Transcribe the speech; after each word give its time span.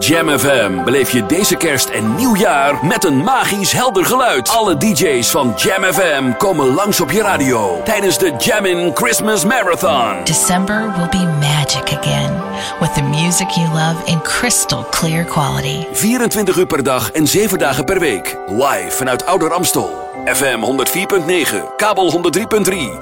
Jam 0.00 0.38
FM 0.38 0.84
beleef 0.84 1.10
je 1.10 1.26
deze 1.26 1.56
kerst 1.56 1.88
en 1.88 2.14
nieuwjaar 2.14 2.84
met 2.86 3.04
een 3.04 3.16
magisch 3.16 3.72
helder 3.72 4.04
geluid. 4.04 4.48
Alle 4.48 4.76
DJ's 4.76 5.30
van 5.30 5.52
Jam 5.56 5.84
FM 5.84 6.32
komen 6.38 6.74
langs 6.74 7.00
op 7.00 7.10
je 7.10 7.22
radio 7.22 7.80
tijdens 7.84 8.18
de 8.18 8.34
Jammin' 8.38 8.90
Christmas 8.94 9.44
Marathon. 9.44 10.24
December 10.24 10.92
will 10.96 11.08
be 11.08 11.26
magic 11.40 11.98
again 11.98 12.32
with 12.80 12.94
the 12.94 13.02
music 13.02 13.50
you 13.50 13.68
love 13.68 13.96
in 14.04 14.20
crystal 14.22 14.86
clear 14.90 15.24
quality. 15.24 15.86
24 15.92 16.56
uur 16.56 16.66
per 16.66 16.82
dag 16.82 17.10
en 17.10 17.26
7 17.26 17.58
dagen 17.58 17.84
per 17.84 17.98
week. 17.98 18.36
Live 18.46 18.90
vanuit 18.90 19.26
Ouder 19.26 19.52
Amstel. 19.52 20.08
FM 20.26 20.58
104.9, 20.64 21.76
kabel 21.76 22.32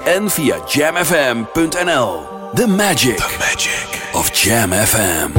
103.3 0.01 0.03
en 0.03 0.29
via 0.29 0.55
jamfm.nl. 0.67 2.27
The 2.53 2.67
magic, 2.67 3.17
The 3.17 3.35
magic 3.39 3.87
of 4.13 4.29
Jam 4.33 4.71
FM. 4.71 5.31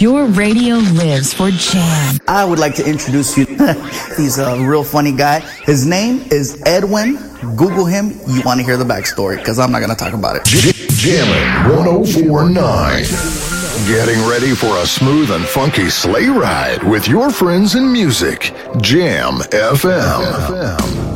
Your 0.00 0.26
radio 0.26 0.76
lives 0.76 1.34
for 1.34 1.50
Jam. 1.50 2.18
I 2.28 2.44
would 2.44 2.58
like 2.60 2.74
to 2.76 2.88
introduce 2.88 3.36
you. 3.36 3.46
He's 4.16 4.38
a 4.38 4.56
real 4.60 4.84
funny 4.84 5.10
guy. 5.10 5.40
His 5.40 5.86
name 5.86 6.20
is 6.30 6.62
Edwin. 6.66 7.16
Google 7.56 7.84
him. 7.84 8.12
You 8.28 8.42
want 8.42 8.60
to 8.60 8.64
hear 8.64 8.76
the 8.76 8.84
backstory 8.84 9.38
because 9.38 9.58
I'm 9.58 9.72
not 9.72 9.80
going 9.80 9.90
to 9.90 9.96
talk 9.96 10.12
about 10.12 10.36
it. 10.36 10.44
Jammin' 10.44 11.76
1049. 11.76 13.02
Getting 13.88 14.28
ready 14.28 14.54
for 14.54 14.76
a 14.76 14.86
smooth 14.86 15.30
and 15.32 15.44
funky 15.44 15.88
sleigh 15.90 16.28
ride 16.28 16.82
with 16.84 17.08
your 17.08 17.30
friends 17.30 17.74
and 17.74 17.92
music. 17.92 18.52
Jam 18.80 19.38
FM. 19.50 21.07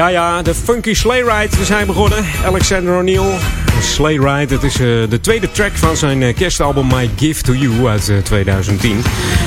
Ja, 0.00 0.08
ja, 0.08 0.42
de 0.42 0.54
Funky 0.54 0.94
Sleigh 0.94 1.26
Ride. 1.26 1.56
We 1.56 1.64
zijn 1.64 1.86
begonnen. 1.86 2.24
Alexander 2.44 2.96
O'Neill. 2.96 3.38
Sleigh 3.80 4.22
Ride. 4.22 4.54
Het 4.54 4.62
is 4.62 4.80
uh, 4.80 5.10
de 5.10 5.20
tweede 5.20 5.50
track 5.50 5.72
van 5.72 5.96
zijn 5.96 6.20
uh, 6.20 6.34
kerstalbum 6.34 6.86
My 6.86 7.10
Gift 7.16 7.44
to 7.44 7.52
You 7.52 7.86
uit 7.86 8.08
uh, 8.08 8.18
2010. 8.18 9.02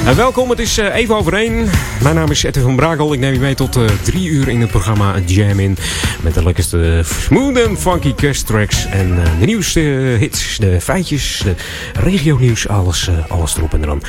En 0.06 0.16
welkom, 0.16 0.50
het 0.50 0.60
is 0.60 0.78
even 0.78 1.16
over 1.16 1.34
één. 1.34 1.70
Mijn 2.02 2.16
naam 2.16 2.32
is 2.32 2.44
Ette 2.44 2.62
van 2.62 2.76
Brakel. 2.76 3.14
Ik 3.14 3.20
neem 3.20 3.34
je 3.34 3.40
mee 3.40 3.56
tot 3.56 3.78
drie 4.04 4.28
uur 4.30 4.48
in 4.48 4.62
het 4.62 4.70
programma 4.70 5.20
Jam 5.26 5.60
In. 5.60 5.78
Met 6.22 6.34
de 6.34 6.44
lekkerste 6.44 7.02
smooth 7.04 7.58
en 7.58 7.78
funky 7.78 8.14
kersttracks. 8.14 8.86
En 8.86 9.16
de 9.40 9.46
nieuwste 9.46 9.80
hits, 10.20 10.58
de 10.58 10.82
feitjes, 10.82 11.42
de 11.44 11.56
regio 11.94 12.38
nieuws. 12.38 12.68
Alles, 12.68 13.10
alles 13.28 13.58
erop 13.58 13.74
en 13.74 13.84
eraan. 13.84 14.02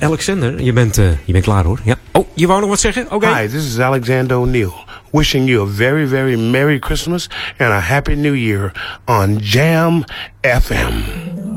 Alexander, 0.00 0.62
je 0.62 0.72
bent, 0.72 0.96
je 1.24 1.32
bent 1.32 1.44
klaar 1.44 1.64
hoor. 1.64 1.80
Ja. 1.84 1.96
Oh, 2.12 2.26
je 2.34 2.46
wou 2.46 2.60
nog 2.60 2.68
wat 2.68 2.80
zeggen? 2.80 3.06
Oké. 3.10 3.38
Hi, 3.38 3.48
this 3.48 3.66
is 3.66 3.78
Alexander 3.78 4.36
O'Neill. 4.36 4.83
Wishing 5.14 5.46
you 5.46 5.62
a 5.62 5.66
very, 5.66 6.06
very 6.06 6.36
Merry 6.36 6.80
Christmas 6.80 7.28
and 7.60 7.72
a 7.72 7.80
Happy 7.80 8.16
New 8.16 8.32
Year 8.32 8.72
on 9.06 9.38
Jam 9.38 10.04
FM. 10.42 10.92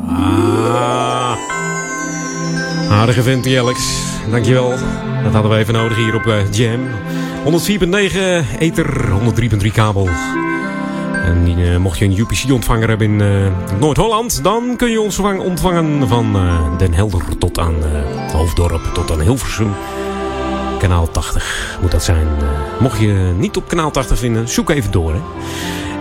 Ah. 0.08 1.38
Aardige 2.90 3.22
vent 3.22 3.48
Alex. 3.58 3.80
Dankjewel. 4.32 4.70
Dat 5.24 5.34
hadden 5.34 5.52
we 5.52 5.58
even 5.58 5.74
nodig 5.74 5.98
hier 5.98 6.16
op 6.16 6.26
uh, 6.26 6.52
Jam. 6.52 6.88
104.9 7.46 8.60
ether, 8.60 9.10
103.3 9.62 9.68
kabel. 9.74 10.10
En 11.26 11.60
uh, 11.60 11.78
mocht 11.78 11.98
je 11.98 12.06
een 12.06 12.20
UPC-ontvanger 12.20 12.88
hebben 12.88 13.08
in 13.08 13.22
uh, 13.22 13.52
Noord-Holland... 13.80 14.44
dan 14.44 14.76
kun 14.76 14.92
je 14.92 15.02
ons 15.02 15.20
ontvangen 15.20 16.08
van 16.08 16.38
Den 16.78 16.94
Helder 16.94 17.38
tot 17.38 17.60
aan 17.60 17.76
Hoofddorp, 18.32 18.82
tot 18.94 19.12
aan 19.12 19.22
Hilversum... 19.22 19.74
Kanaal 20.78 21.12
80 21.12 21.78
moet 21.82 21.92
dat 21.92 22.04
zijn. 22.04 22.28
Uh, 22.42 22.48
mocht 22.80 23.00
je 23.00 23.34
niet 23.38 23.58
op 23.58 23.68
kanaal 23.68 23.92
80 23.92 24.20
vinden, 24.20 24.50
zoek 24.50 24.70
even 24.70 24.92
door. 24.92 25.14
Hè. 25.14 25.20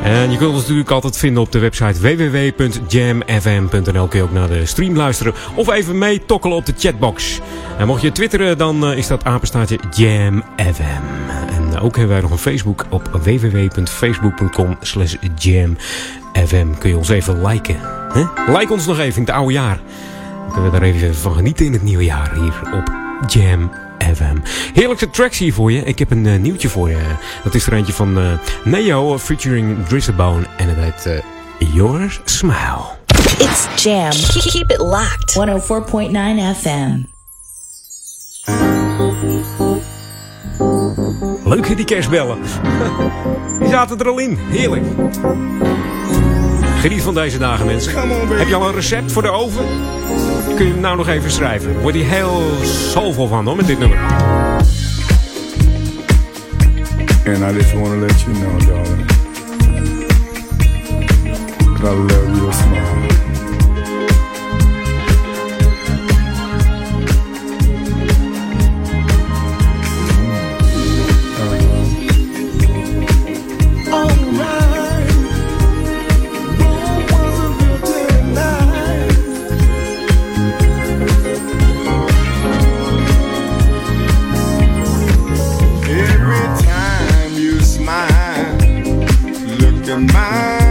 En 0.02 0.31
je 0.31 0.37
kunt 0.37 0.50
ons 0.50 0.61
natuurlijk 0.61 0.90
altijd 0.90 1.17
vinden 1.17 1.43
op 1.43 1.52
de 1.52 1.58
website 1.58 2.00
www.jamfm.nl. 2.00 4.06
Kun 4.06 4.19
je 4.19 4.25
ook 4.25 4.32
naar 4.32 4.49
de 4.49 4.67
stream 4.67 4.96
luisteren. 4.96 5.34
Of 5.55 5.70
even 5.70 5.99
mee 5.99 6.25
tokkelen 6.26 6.56
op 6.56 6.67
de 6.67 6.75
chatbox. 6.78 7.40
En 7.78 7.87
mocht 7.87 8.02
je 8.02 8.12
twitteren, 8.12 8.58
dan 8.58 8.90
uh, 8.90 8.96
is 8.96 9.06
dat 9.06 9.25
apenstaartje 9.25 9.78
JamFM. 9.90 11.02
En 11.49 11.69
uh, 11.73 11.84
ook 11.84 11.96
hebben 11.96 12.14
wij 12.14 12.20
nog 12.20 12.31
een 12.31 12.38
Facebook 12.38 12.84
op 12.90 13.11
www.facebook.com 13.23 14.76
slash 14.81 15.14
jamfm. 15.34 16.78
Kun 16.78 16.90
je 16.90 16.96
ons 16.96 17.08
even 17.08 17.46
liken. 17.46 17.76
Like 18.46 18.73
ons 18.73 18.87
nog 18.87 18.99
even 18.99 19.20
in 19.20 19.26
het 19.26 19.34
oude 19.34 19.52
jaar. 19.52 19.81
Dan 20.43 20.52
kunnen 20.52 20.70
we 20.70 20.78
daar 20.78 20.88
even 20.88 21.14
van 21.14 21.34
genieten 21.34 21.67
in 21.67 21.73
het 21.73 21.82
nieuwe 21.82 22.05
jaar 22.05 22.34
hier 22.34 22.75
op 22.75 22.90
Jam 23.26 23.70
FM. 24.14 24.37
Heerlijke 24.73 25.11
tracks 25.11 25.38
hier 25.38 25.53
voor 25.53 25.73
je. 25.73 25.85
Ik 25.85 25.99
heb 25.99 26.11
een 26.11 26.25
uh, 26.25 26.38
nieuwtje 26.38 26.69
voor 26.69 26.88
je. 26.88 26.99
Dat 27.44 27.55
is 27.55 27.67
er 27.67 27.73
eentje 27.73 27.93
van 27.93 28.19
uh, 28.19 28.32
Neo 28.64 29.19
featuring 29.19 29.87
Drizzlebone. 29.87 30.47
En 30.56 30.69
het 30.69 31.05
heet 31.05 31.23
uh, 31.58 31.75
Your 31.75 32.20
Smile. 32.25 32.85
It's 33.38 33.82
Jam. 33.82 34.11
Keep 34.50 34.70
it 34.70 34.79
locked. 34.79 35.35
104.9 35.35 36.61
FM. 36.61 37.14
Leuk 41.44 41.76
die 41.76 41.85
kerstbellen. 41.85 42.38
Die 43.61 43.69
zaten 43.69 43.99
er 43.99 44.09
al 44.09 44.19
in. 44.19 44.38
Heerlijk. 44.49 44.85
Geniet 46.81 47.02
van 47.02 47.14
deze 47.14 47.38
dagen 47.38 47.67
mensen. 47.67 47.93
Heb 48.38 48.49
je 48.49 48.55
al 48.55 48.69
een 48.69 48.75
recept 48.75 49.12
voor 49.12 49.23
de 49.23 49.31
oven? 49.31 49.64
Kun 50.56 50.67
je 50.67 50.73
hem 50.73 50.81
nou 50.81 50.97
nog 50.97 51.08
even 51.08 51.31
schrijven. 51.31 51.81
Wordt 51.81 51.97
hij 51.97 52.06
heel 52.06 52.43
soulvol 52.64 53.29
van 53.29 53.47
hoor, 53.47 53.56
met 53.56 53.67
dit 53.67 53.79
nummer. 53.79 53.99
And 57.26 57.43
I 57.43 57.53
just 57.53 57.73
want 57.73 57.87
to 57.87 57.97
let 57.97 58.20
you 58.20 58.32
know, 58.32 58.58
darling, 58.67 59.11
I 61.82 61.91
love 61.91 62.37
your 62.37 62.75
smile. 89.87 90.07
my 90.07 90.65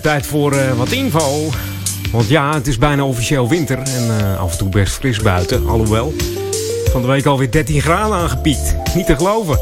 tijd 0.00 0.26
voor 0.26 0.52
eh, 0.52 0.72
wat 0.72 0.90
info. 0.90 1.50
Want 2.12 2.28
ja, 2.28 2.54
het 2.54 2.66
is 2.66 2.78
bijna 2.78 3.04
officieel 3.04 3.48
winter 3.48 3.78
en 3.78 4.18
eh, 4.18 4.40
af 4.40 4.52
en 4.52 4.58
toe 4.58 4.68
best 4.68 4.92
fris 4.92 5.18
buiten. 5.18 5.66
Alhoewel, 5.66 6.14
van 6.92 7.00
de 7.00 7.06
week 7.06 7.26
alweer 7.26 7.50
13 7.50 7.80
graden 7.80 8.16
aangepiekt. 8.16 8.74
Niet 8.94 9.06
te 9.06 9.16
geloven. 9.16 9.58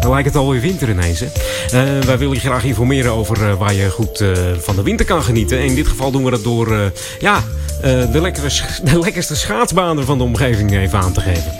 Dan 0.00 0.10
lijkt 0.10 0.28
het 0.28 0.36
alweer 0.36 0.60
winter 0.60 0.88
ineens. 0.88 1.20
Hè? 1.20 1.26
Eh, 1.26 2.02
wij 2.02 2.18
willen 2.18 2.34
je 2.34 2.40
graag 2.40 2.64
informeren 2.64 3.12
over 3.12 3.56
waar 3.56 3.74
je 3.74 3.90
goed 3.90 4.24
van 4.58 4.76
de 4.76 4.82
winter 4.82 5.06
kan 5.06 5.22
genieten. 5.22 5.58
En 5.58 5.64
in 5.64 5.74
dit 5.74 5.86
geval 5.86 6.10
doen 6.10 6.24
we 6.24 6.30
dat 6.30 6.44
door 6.44 6.92
ja, 7.18 7.42
de, 7.80 8.20
lekkere, 8.20 8.48
de 8.92 8.98
lekkerste 8.98 9.36
schaatsbanen 9.36 10.04
van 10.04 10.18
de 10.18 10.24
omgeving 10.24 10.76
even 10.76 10.98
aan 10.98 11.12
te 11.12 11.20
geven. 11.20 11.52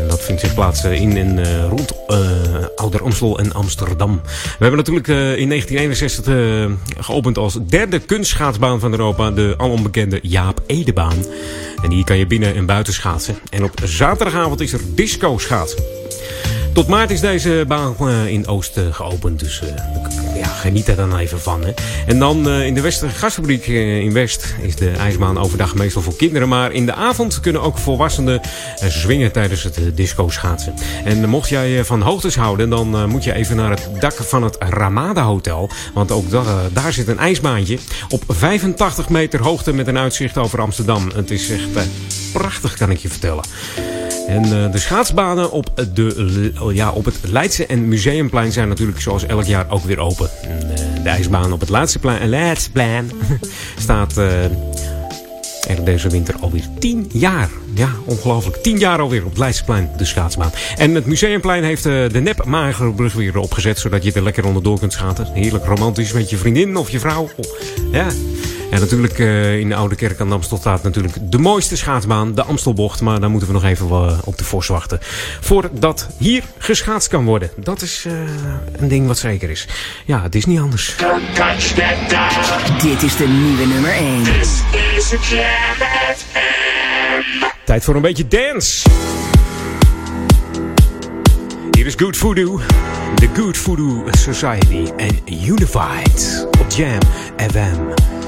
En 0.00 0.08
dat 0.08 0.20
vindt 0.20 0.40
zich 0.40 0.54
plaats 0.54 0.84
in 0.84 1.16
en 1.16 1.68
rond 1.68 1.92
Ouder 2.82 3.02
Amstel 3.02 3.38
en 3.38 3.52
Amsterdam. 3.52 4.20
We 4.24 4.56
hebben 4.58 4.76
natuurlijk 4.76 5.08
uh, 5.08 5.16
in 5.16 5.48
1961 5.48 7.04
geopend 7.04 7.38
als 7.38 7.58
derde 7.66 7.98
kunstschaatsbaan 7.98 8.80
van 8.80 8.90
Europa. 8.90 9.30
De 9.30 9.54
alombekende 9.56 10.18
Jaap 10.22 10.62
Edebaan. 10.66 11.24
En 11.82 11.90
die 11.90 12.04
kan 12.04 12.18
je 12.18 12.26
binnen 12.26 12.54
en 12.54 12.66
buiten 12.66 12.92
schaatsen. 12.92 13.38
En 13.50 13.64
op 13.64 13.80
zaterdagavond 13.84 14.60
is 14.60 14.72
er 14.72 14.80
disco 14.94 15.38
schaatsen. 15.38 15.82
Tot 16.72 16.86
maart 16.86 17.10
is 17.10 17.20
deze 17.20 17.64
baan 17.68 18.08
in 18.26 18.46
Oost 18.46 18.80
geopend. 18.90 19.40
Dus 19.40 19.62
geniet 20.62 20.88
er 20.88 20.96
dan 20.96 21.16
even 21.16 21.40
van. 21.40 21.64
Hè. 21.64 21.72
En 22.06 22.18
dan 22.18 22.50
in 22.50 22.74
de 22.74 22.80
Westelijke 22.80 23.18
Gasfabriek 23.18 23.66
in 23.66 24.12
West 24.12 24.54
is 24.60 24.76
de 24.76 24.90
ijsbaan 24.90 25.38
overdag 25.38 25.74
meestal 25.74 26.02
voor 26.02 26.16
kinderen. 26.16 26.48
Maar 26.48 26.72
in 26.72 26.86
de 26.86 26.94
avond 26.94 27.40
kunnen 27.40 27.62
ook 27.62 27.78
volwassenen 27.78 28.40
zwingen 28.88 29.32
tijdens 29.32 29.62
het 29.62 29.80
disco 29.94 30.28
schaatsen. 30.28 30.74
En 31.04 31.28
mocht 31.28 31.48
jij 31.48 31.84
van 31.84 32.00
hoogtes 32.00 32.36
houden, 32.36 32.70
dan 32.70 33.08
moet 33.08 33.24
je 33.24 33.34
even 33.34 33.56
naar 33.56 33.70
het 33.70 33.88
dak 34.00 34.14
van 34.14 34.42
het 34.42 34.56
Ramada 34.58 35.22
Hotel. 35.22 35.70
Want 35.94 36.10
ook 36.10 36.30
daar 36.72 36.92
zit 36.92 37.08
een 37.08 37.18
ijsbaantje 37.18 37.78
op 38.08 38.22
85 38.28 39.08
meter 39.08 39.42
hoogte 39.42 39.72
met 39.72 39.86
een 39.86 39.98
uitzicht 39.98 40.38
over 40.38 40.60
Amsterdam. 40.60 41.10
Het 41.14 41.30
is 41.30 41.50
echt 41.50 41.88
prachtig, 42.32 42.76
kan 42.76 42.90
ik 42.90 42.98
je 42.98 43.08
vertellen. 43.08 43.44
En 44.26 44.44
uh, 44.44 44.72
de 44.72 44.78
schaatsbanen 44.78 45.50
op, 45.50 45.70
de, 45.94 46.52
ja, 46.72 46.90
op 46.90 47.04
het 47.04 47.18
Leidse 47.30 47.66
en 47.66 47.88
Museumplein 47.88 48.52
zijn 48.52 48.68
natuurlijk 48.68 49.00
zoals 49.00 49.26
elk 49.26 49.44
jaar 49.44 49.66
ook 49.68 49.84
weer 49.84 49.98
open. 49.98 50.30
En, 50.42 50.70
uh, 50.70 51.02
de 51.02 51.08
ijsbaan 51.08 51.52
op 51.52 51.60
het 51.60 51.68
Leidsplein 52.24 53.10
staat 53.78 54.18
uh, 54.18 54.44
er 55.68 55.84
deze 55.84 56.08
winter 56.08 56.34
alweer 56.40 56.64
10 56.78 57.10
jaar. 57.12 57.50
Ja, 57.74 57.88
ongelooflijk. 58.04 58.56
10 58.56 58.78
jaar 58.78 59.00
alweer 59.00 59.24
op 59.24 59.28
het 59.28 59.38
Leidseplein, 59.38 59.90
de 59.96 60.04
schaatsbaan. 60.04 60.50
En 60.76 60.94
het 60.94 61.06
Museumplein 61.06 61.64
heeft 61.64 61.82
de 61.82 62.20
nep 62.22 62.44
Magerbrug 62.44 63.12
weer 63.12 63.38
opgezet, 63.38 63.78
zodat 63.78 64.04
je 64.04 64.12
er 64.12 64.22
lekker 64.22 64.46
onderdoor 64.46 64.78
kunt 64.78 64.92
schaten. 64.92 65.26
Heerlijk 65.32 65.64
romantisch 65.64 66.12
met 66.12 66.30
je 66.30 66.36
vriendin 66.36 66.76
of 66.76 66.90
je 66.90 66.98
vrouw. 66.98 67.28
Ja, 67.92 68.06
en 68.72 68.80
natuurlijk 68.80 69.18
uh, 69.18 69.58
in 69.58 69.68
de 69.68 69.74
Oude 69.74 69.94
Kerk 69.94 70.20
aan 70.20 70.28
de 70.28 70.34
Amstel 70.34 70.56
staat 70.56 70.82
natuurlijk 70.82 71.14
de 71.20 71.38
mooiste 71.38 71.76
schaatsbaan, 71.76 72.34
de 72.34 72.42
Amstelbocht. 72.42 73.00
Maar 73.00 73.20
daar 73.20 73.30
moeten 73.30 73.48
we 73.48 73.54
nog 73.54 73.64
even 73.64 73.86
uh, 73.86 74.18
op 74.24 74.38
de 74.38 74.44
fors 74.44 74.66
wachten. 74.66 74.98
Voordat 75.40 76.08
hier 76.18 76.42
geschaatst 76.58 77.08
kan 77.08 77.24
worden. 77.24 77.50
Dat 77.56 77.82
is 77.82 78.04
uh, 78.06 78.12
een 78.76 78.88
ding 78.88 79.06
wat 79.06 79.18
zeker 79.18 79.50
is. 79.50 79.68
Ja, 80.04 80.22
het 80.22 80.34
is 80.34 80.44
niet 80.44 80.60
anders. 80.60 80.96
Dit 82.82 83.02
is 83.02 83.16
de 83.16 83.28
nieuwe 83.28 83.66
nummer 83.66 83.92
1. 83.92 84.22
This 84.22 85.12
is 85.12 85.34
Tijd 87.64 87.84
voor 87.84 87.94
een 87.94 88.02
beetje 88.02 88.28
dance. 88.28 88.88
Hier 91.70 91.86
is 91.86 91.94
Good 91.96 92.16
Voodoo. 92.16 92.60
The 93.14 93.28
Good 93.34 93.56
Voodoo 93.56 94.04
Society 94.10 94.90
en 94.96 95.18
Unified 95.46 96.46
op 96.60 96.66
Jam 96.70 97.00
FM 97.36 98.20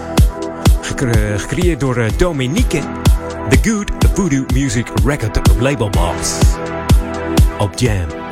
gecreëerd 0.85 1.81
door 1.81 1.99
uh, 1.99 2.05
Dominique. 2.17 2.81
The 3.49 3.59
Good 3.63 3.91
Voodoo 4.15 4.45
Music 4.55 4.87
Record 5.05 5.41
Label 5.61 5.91
Box. 5.91 6.39
Op 7.59 7.79
Jam 7.79 8.24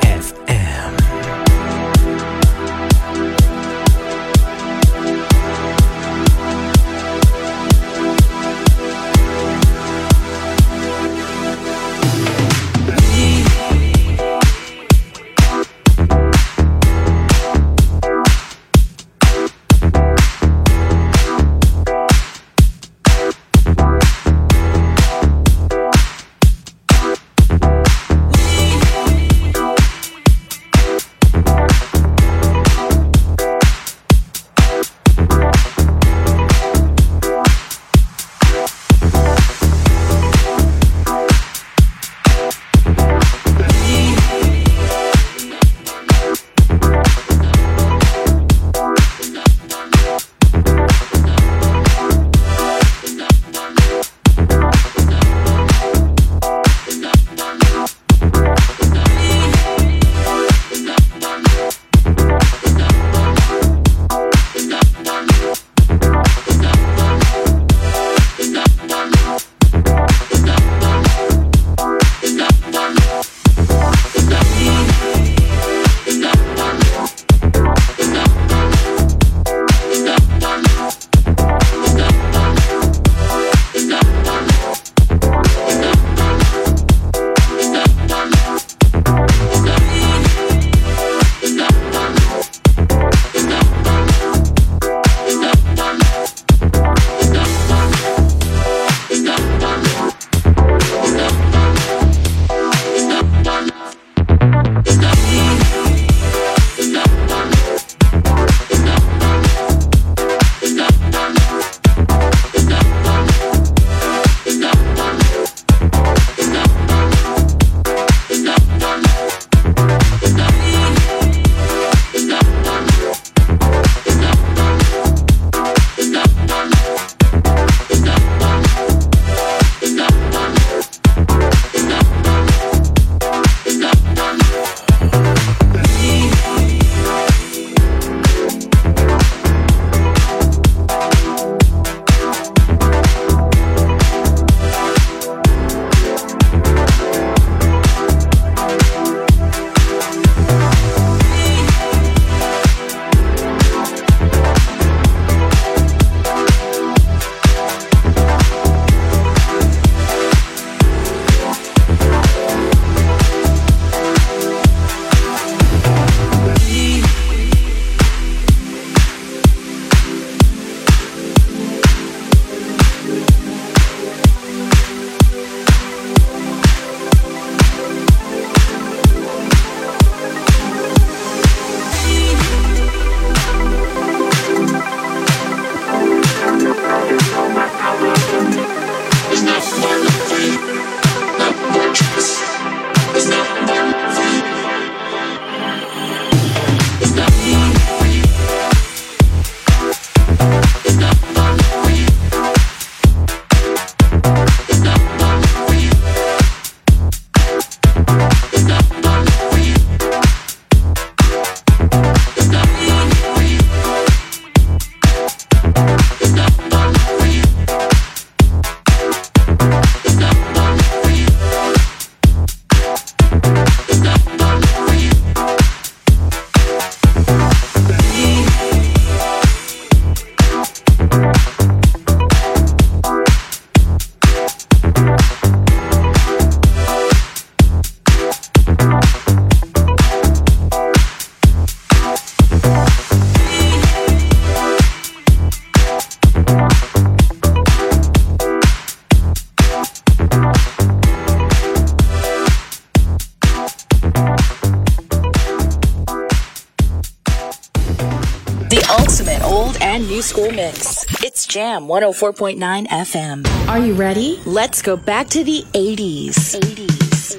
Jam 261.53 261.87
104.9 261.87 262.87
FM. 263.05 263.43
Are 263.67 263.85
you 263.85 263.93
ready? 263.93 264.39
Let's 264.45 264.81
go 264.81 264.97
back 264.97 265.27
to 265.27 265.43
the 265.43 265.63
80s. 265.71 266.55
80s. 266.55 267.35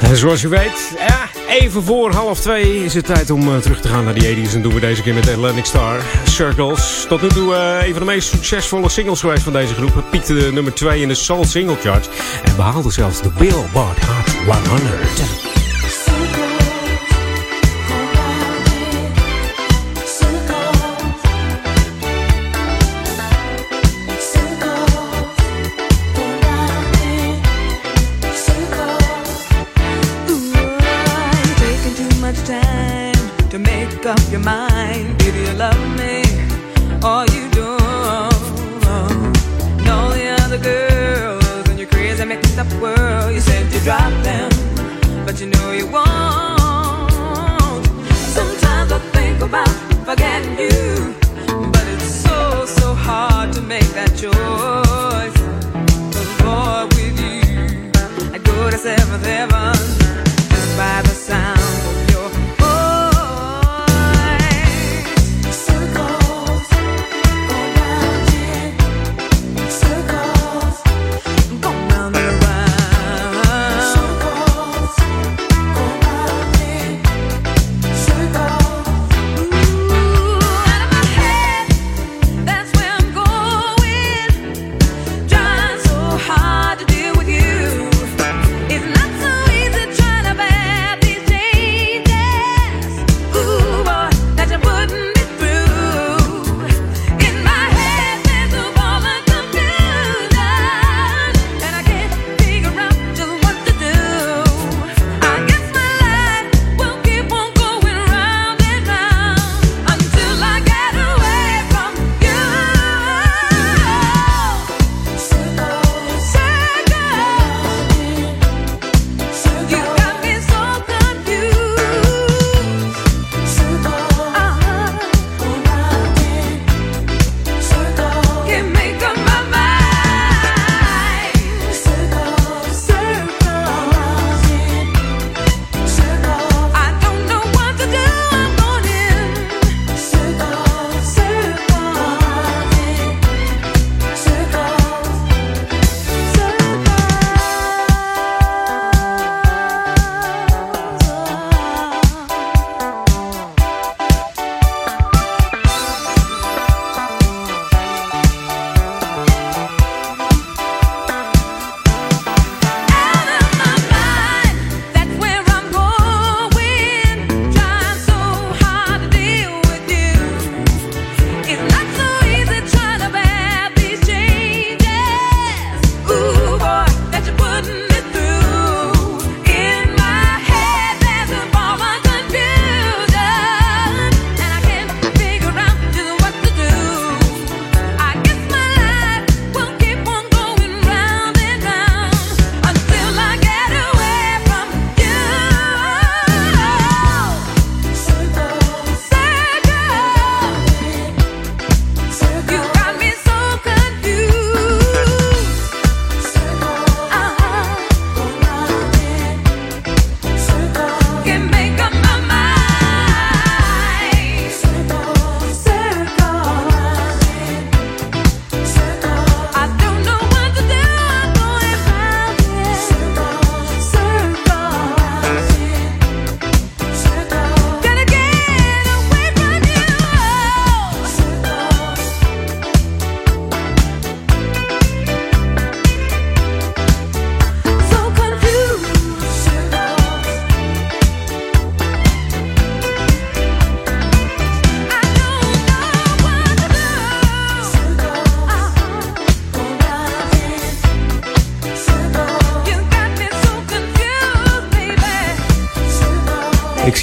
En 0.00 0.16
zoals 0.16 0.40
je 0.40 0.48
weet, 0.48 0.94
ja, 0.98 1.28
even 1.48 1.82
voor 1.82 2.12
half 2.12 2.40
twee 2.40 2.84
is 2.84 2.94
het 2.94 3.06
tijd 3.06 3.30
om 3.30 3.48
uh, 3.48 3.56
terug 3.56 3.80
te 3.80 3.88
gaan 3.88 4.04
naar 4.04 4.14
die 4.14 4.36
80s. 4.36 4.54
En 4.54 4.62
doen 4.62 4.74
we 4.74 4.80
deze 4.80 5.02
keer 5.02 5.14
met 5.14 5.28
Atlantic 5.28 5.64
Star 5.64 6.00
Circles. 6.24 7.04
Tot 7.08 7.22
nu 7.22 7.28
toe 7.28 7.54
uh, 7.54 7.86
een 7.86 7.94
van 7.94 8.06
de 8.06 8.12
meest 8.12 8.28
succesvolle 8.28 8.88
singles 8.88 9.20
geweest 9.20 9.42
van 9.42 9.52
deze 9.52 9.74
groep. 9.74 9.94
Het 9.94 10.10
piekte 10.10 10.34
de 10.34 10.52
nummer 10.52 10.74
2 10.74 11.00
in 11.00 11.08
de 11.08 11.14
Soul 11.14 11.44
Single 11.44 11.76
Chart. 11.76 12.08
En 12.44 12.56
behaalde 12.56 12.90
zelfs 12.90 13.22
de 13.22 13.30
Billboard 13.38 13.98
Hot 14.04 14.66
100. 14.66 15.53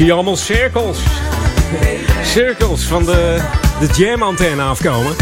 Zie 0.02 0.14
allemaal 0.14 0.36
cirkels. 0.36 1.00
Cirkels 2.24 2.84
van 2.84 3.06
de, 3.06 3.42
de 3.80 3.88
jam-antenne 3.94 4.62
afkomen. 4.62 5.16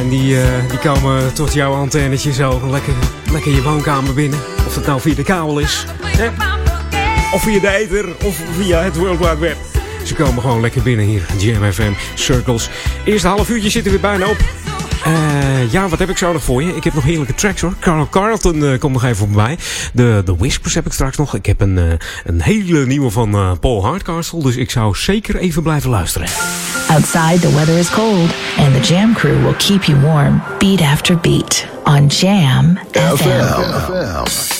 En 0.00 0.08
die, 0.08 0.34
uh, 0.34 0.42
die 0.68 0.78
komen 0.78 1.32
tot 1.34 1.52
jouw 1.52 1.74
antennetje 1.74 2.32
zo 2.32 2.60
lekker, 2.70 2.92
lekker 3.32 3.52
je 3.52 3.62
woonkamer 3.62 4.14
binnen. 4.14 4.38
Of 4.66 4.74
het 4.74 4.86
nou 4.86 5.00
via 5.00 5.14
de 5.14 5.22
kabel 5.22 5.58
is. 5.58 5.84
Hè? 6.02 6.28
Of 7.34 7.42
via 7.42 7.60
de 7.60 7.70
ether. 7.70 8.08
Of 8.24 8.40
via 8.58 8.82
het 8.82 8.96
World 8.96 9.18
Wide 9.18 9.38
Web. 9.38 9.56
Ze 10.04 10.14
komen 10.14 10.42
gewoon 10.42 10.60
lekker 10.60 10.82
binnen 10.82 11.06
hier. 11.06 11.26
Jam 11.38 11.72
FM 11.72 11.92
Circles. 12.14 12.70
Eerste 13.04 13.28
half 13.28 13.48
uurtje 13.48 13.70
zitten 13.70 13.92
we 13.92 13.98
bijna 13.98 14.28
op. 14.28 14.36
Uh, 15.08 15.72
ja, 15.72 15.88
wat 15.88 15.98
heb 15.98 16.08
ik 16.08 16.18
zo 16.18 16.32
nog 16.32 16.42
voor 16.42 16.62
je? 16.62 16.76
Ik 16.76 16.84
heb 16.84 16.94
nog 16.94 17.04
heerlijke 17.04 17.34
tracks 17.34 17.60
hoor. 17.60 17.74
Carl 17.80 18.08
Carlton 18.08 18.56
uh, 18.62 18.78
komt 18.78 18.92
nog 18.92 19.04
even 19.04 19.16
voorbij. 19.16 19.58
De, 19.92 20.22
de 20.24 20.36
Whispers 20.36 20.74
heb 20.74 20.86
ik 20.86 20.92
straks 20.92 21.16
nog. 21.16 21.34
Ik 21.34 21.46
heb 21.46 21.60
een, 21.60 21.76
uh, 21.76 21.84
een 22.24 22.42
hele 22.42 22.86
nieuwe 22.86 23.10
van 23.10 23.58
Paul 23.60 23.84
Hardcastle. 23.84 24.42
Dus 24.42 24.56
ik 24.56 24.70
zou 24.70 24.96
zeker 24.96 25.36
even 25.36 25.62
blijven 25.62 25.90
luisteren. 25.90 26.28
Outside 26.88 27.38
the 27.40 27.54
weather 27.54 27.78
is 27.78 27.90
cold. 27.90 28.30
And 28.58 28.74
the 28.74 28.94
Jam 28.94 29.14
crew 29.14 29.42
will 29.42 29.56
keep 29.56 29.82
you 29.82 30.00
warm. 30.00 30.42
Beat 30.58 30.80
after 30.80 31.18
beat. 31.18 31.66
On 31.84 32.06
Jam 32.06 32.78
FM. 32.92 33.16
FM. 33.16 34.57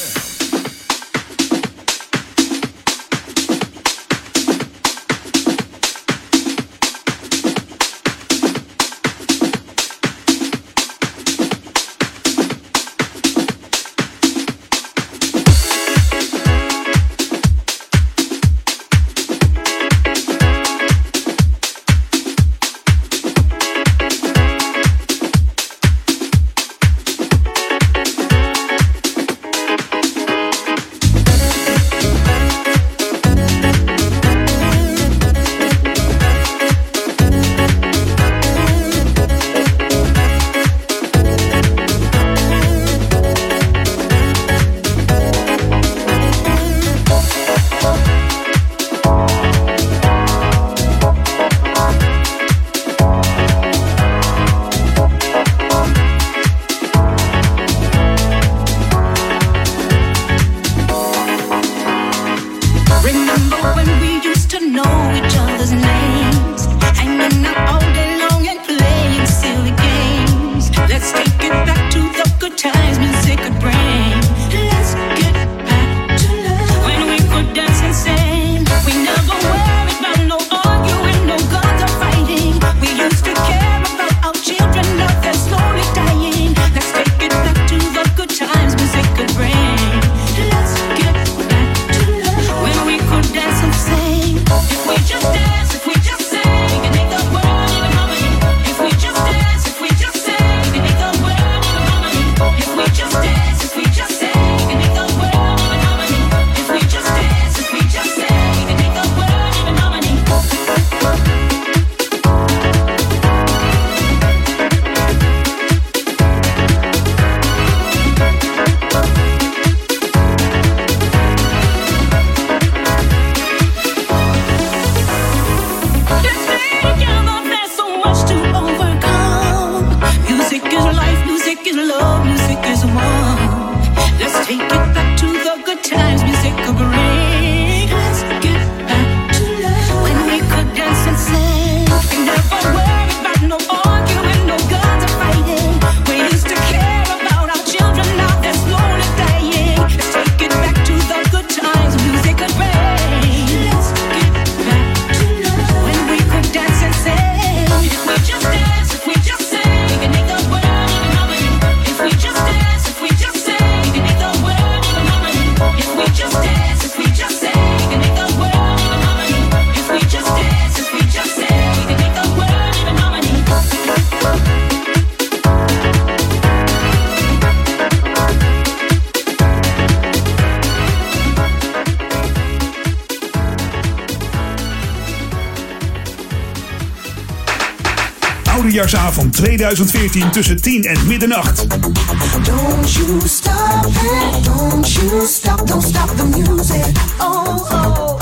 Oudejaarsavond 189.19 189.31
2014 189.31 190.31
tussen 190.31 190.61
10 190.61 190.85
en 190.85 191.07
middernacht. 191.07 191.67
Don't 191.69 192.93
you 192.93 193.21
stop 193.25 193.87
it, 193.87 194.45
don't 194.45 194.93
you 194.93 195.27
stop, 195.27 195.67
don't 195.67 195.83
stop 195.83 196.17
the 196.17 196.25
music. 196.25 196.85
Oh, 197.19 197.73
oh. 197.73 198.21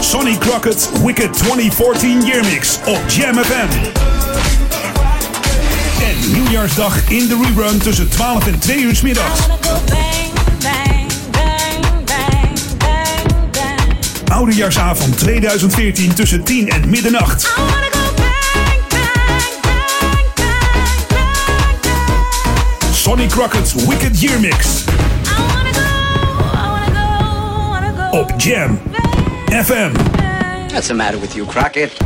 Sonny 0.00 0.38
Crockett 0.38 0.90
Wicked 1.04 1.32
2014 1.32 2.24
Year 2.24 2.44
Mix 2.44 2.78
op 2.84 3.00
Jam 3.08 3.34
FM. 3.44 3.68
En 6.02 6.32
nieuwjaarsdag 6.32 7.10
in 7.10 7.28
de 7.28 7.52
rerun 7.54 7.78
tussen 7.78 8.08
12 8.08 8.46
en 8.46 8.58
2 8.58 8.82
uur 8.82 8.96
s 8.96 9.00
middags. 9.00 9.40
Oudejaarsavond 14.28 15.18
2014 15.18 16.14
tussen 16.14 16.42
10 16.44 16.68
en 16.68 16.88
middernacht. 16.88 17.50
Sonny 23.08 23.26
Crockett's 23.26 23.72
Wicked 23.72 24.20
Year 24.20 24.40
Mix. 24.40 24.84
Op 28.10 28.32
Jam 28.36 28.80
FM. 29.46 29.92
What's 30.70 30.86
the 30.86 30.94
matter 30.94 31.20
with 31.20 31.34
you, 31.34 31.46
Crockett? 31.46 31.96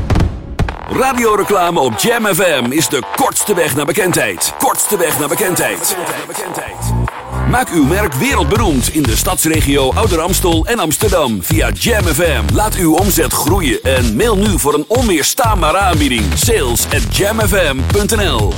Radioreclame 0.89 1.81
op 1.81 1.99
Jam 1.99 2.27
FM 2.27 2.65
is 2.69 2.89
de 2.89 3.03
kortste 3.17 3.55
weg 3.55 3.77
naar 3.77 3.85
bekendheid. 3.85 4.53
Kortste 4.59 4.97
weg 4.97 5.19
naar 5.19 5.29
bekendheid. 5.29 5.95
Maak 7.51 7.69
uw 7.69 7.85
merk 7.85 8.15
wereldberoemd 8.15 8.89
in 8.89 9.03
de 9.03 9.17
stadsregio 9.17 9.93
Ouder 9.93 10.21
Amstel 10.21 10.67
en 10.67 10.79
Amsterdam 10.79 11.43
via 11.43 11.71
Jam 11.71 12.05
FM. 12.05 12.43
Laat 12.55 12.75
uw 12.75 12.95
omzet 12.95 13.33
groeien 13.33 13.83
en 13.83 14.17
mail 14.17 14.37
nu 14.37 14.59
voor 14.59 14.75
een 14.75 14.85
onweerstaanbare 14.89 15.79
aanbieding. 15.79 16.25
Sales 16.35 16.85
at 16.85 17.17
jamfm.nl 17.17 18.53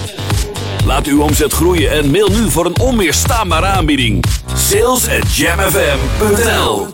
Laat 0.85 1.07
uw 1.07 1.23
omzet 1.23 1.53
groeien 1.53 1.91
en 1.91 2.11
mail 2.11 2.29
nu 2.29 2.51
voor 2.51 2.67
een 2.67 2.79
onweerstaanbare 2.81 3.67
aanbieding. 3.67 4.25
Sales 4.55 5.09
at 5.09 5.37
jamfm.nl 5.37 6.87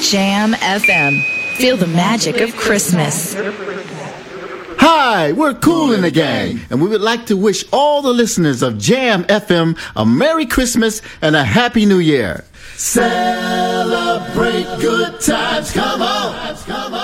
Jam 0.00 0.54
FM. 0.54 1.14
Feel 1.54 1.76
the 1.76 1.86
magic 1.86 2.40
of 2.40 2.54
Christmas. 2.54 3.34
Hi, 4.78 5.32
we're 5.32 5.58
Cool 5.58 5.92
in 5.92 6.02
the 6.02 6.10
Gang, 6.10 6.60
and 6.70 6.80
we 6.80 6.88
would 6.88 7.10
like 7.10 7.24
to 7.24 7.36
wish 7.36 7.64
all 7.70 8.02
the 8.02 8.12
listeners 8.12 8.62
of 8.62 8.76
Jam 8.76 9.24
FM 9.24 9.76
a 9.94 10.04
Merry 10.04 10.46
Christmas 10.46 11.00
and 11.20 11.36
a 11.36 11.44
Happy 11.44 11.86
New 11.86 12.00
Year. 12.00 12.44
Celebrate 12.76 14.66
good 14.80 15.20
times, 15.20 15.72
come 15.72 16.02
on! 16.02 16.34
Come 16.66 16.94
on. 16.94 17.03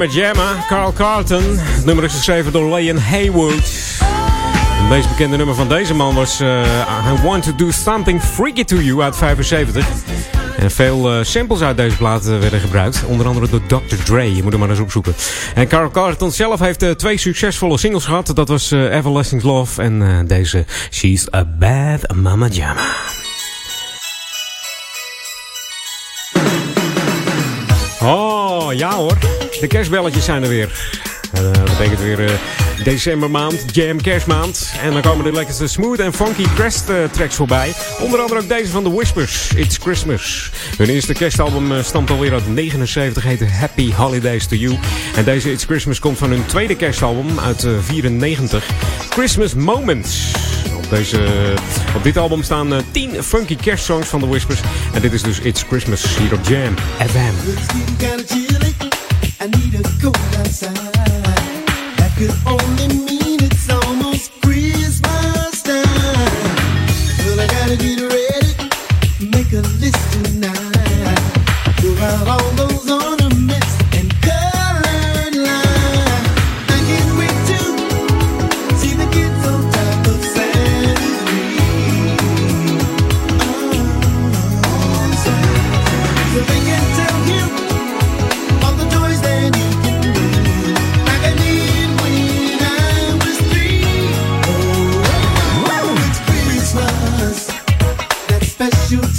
Mamma 0.00 0.14
Jamma, 0.14 0.64
Carl 0.68 0.92
Carlton. 0.92 1.42
Het 1.58 1.84
nummer 1.84 2.04
is 2.04 2.12
geschreven 2.12 2.52
door 2.52 2.74
Leon 2.74 2.98
Haywood. 2.98 3.52
Het 3.54 4.88
meest 4.88 5.08
bekende 5.08 5.36
nummer 5.36 5.54
van 5.54 5.68
deze 5.68 5.94
man 5.94 6.14
was 6.14 6.40
uh, 6.40 6.60
I 7.18 7.22
Want 7.22 7.42
To 7.42 7.54
Do 7.54 7.70
Something 7.70 8.22
Freaky 8.22 8.64
To 8.64 8.76
You 8.76 9.02
uit 9.02 9.16
75. 9.16 9.86
En 10.56 10.70
veel 10.70 11.18
uh, 11.18 11.24
samples 11.24 11.60
uit 11.60 11.76
deze 11.76 11.96
plaat 11.96 12.26
uh, 12.26 12.38
werden 12.38 12.60
gebruikt. 12.60 13.04
Onder 13.06 13.26
andere 13.26 13.48
door 13.48 13.60
Dr. 13.66 13.96
Dre. 14.04 14.34
Je 14.34 14.42
moet 14.42 14.52
er 14.52 14.58
maar 14.58 14.70
eens 14.70 14.78
opzoeken. 14.78 15.14
En 15.54 15.68
Carl 15.68 15.90
Carlton 15.90 16.30
zelf 16.30 16.60
heeft 16.60 16.98
twee 16.98 17.18
succesvolle 17.18 17.78
singles 17.78 18.04
gehad. 18.04 18.32
Dat 18.34 18.48
was 18.48 18.70
Everlasting 18.70 19.42
Love 19.42 19.82
en 19.82 20.26
deze 20.26 20.64
She's 20.90 21.26
a 21.34 21.44
Bad 21.58 22.14
Mama 22.14 22.46
Jamma. 22.46 22.94
Oh, 28.02 28.72
ja 28.72 28.94
hoor. 28.94 29.18
De 29.60 29.66
kerstbelletjes 29.66 30.24
zijn 30.24 30.42
er 30.42 30.48
weer. 30.48 30.98
Uh, 31.34 31.52
dat 31.52 31.64
betekent 31.64 32.00
weer 32.00 32.20
uh, 32.20 32.30
decembermaand, 32.84 33.64
jam 33.72 34.00
kerstmaand. 34.00 34.72
En 34.82 34.92
dan 34.92 35.02
komen 35.02 35.24
de 35.24 35.32
lekkerste 35.32 35.66
smooth 35.66 35.98
en 35.98 36.12
funky 36.12 36.44
crest 36.54 36.88
uh, 36.88 36.96
tracks 37.10 37.34
voorbij. 37.34 37.72
Onder 38.00 38.20
andere 38.20 38.40
ook 38.40 38.48
deze 38.48 38.70
van 38.70 38.82
The 38.82 38.92
Whispers, 38.92 39.52
It's 39.54 39.76
Christmas. 39.76 40.50
Hun 40.76 40.88
eerste 40.88 41.12
kerstalbum 41.12 41.82
stamt 41.82 42.10
alweer 42.10 42.32
uit 42.32 42.54
79, 42.54 43.22
heette 43.22 43.44
Happy 43.44 43.92
Holidays 43.92 44.46
to 44.46 44.56
You. 44.56 44.78
En 45.16 45.24
deze 45.24 45.52
It's 45.52 45.64
Christmas 45.64 45.98
komt 45.98 46.18
van 46.18 46.30
hun 46.30 46.46
tweede 46.46 46.76
kerstalbum 46.76 47.40
uit 47.40 47.66
94, 47.80 48.64
Christmas 49.10 49.54
Moments. 49.54 50.32
Op, 50.76 50.90
deze, 50.90 51.20
op 51.96 52.02
dit 52.02 52.16
album 52.16 52.42
staan 52.42 52.72
10 52.90 53.22
funky 53.22 53.56
kerstsongs 53.56 54.08
van 54.08 54.20
The 54.20 54.28
Whispers. 54.28 54.60
En 54.92 55.00
dit 55.00 55.12
is 55.12 55.22
dus 55.22 55.38
It's 55.38 55.62
Christmas 55.62 56.16
hier 56.18 56.32
op 56.32 56.48
Jam 56.48 56.74
FM. 56.98 58.39
Make 69.50 69.52
a 69.52 69.62
list 69.80 70.12
tonight. 70.12 70.52
Go 71.82 71.96
out 71.98 72.28
all 72.28 72.50
those 72.52 72.69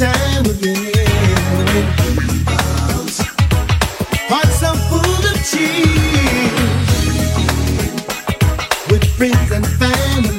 time 0.02 0.46
again. 0.46 1.86
Hearts 4.32 4.64
are 4.64 4.76
full 4.90 5.24
of 5.30 5.38
cheer 5.46 5.86
with 8.90 9.06
friends 9.16 9.52
and 9.52 9.68
family. 9.78 10.31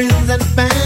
Ik 0.00 0.79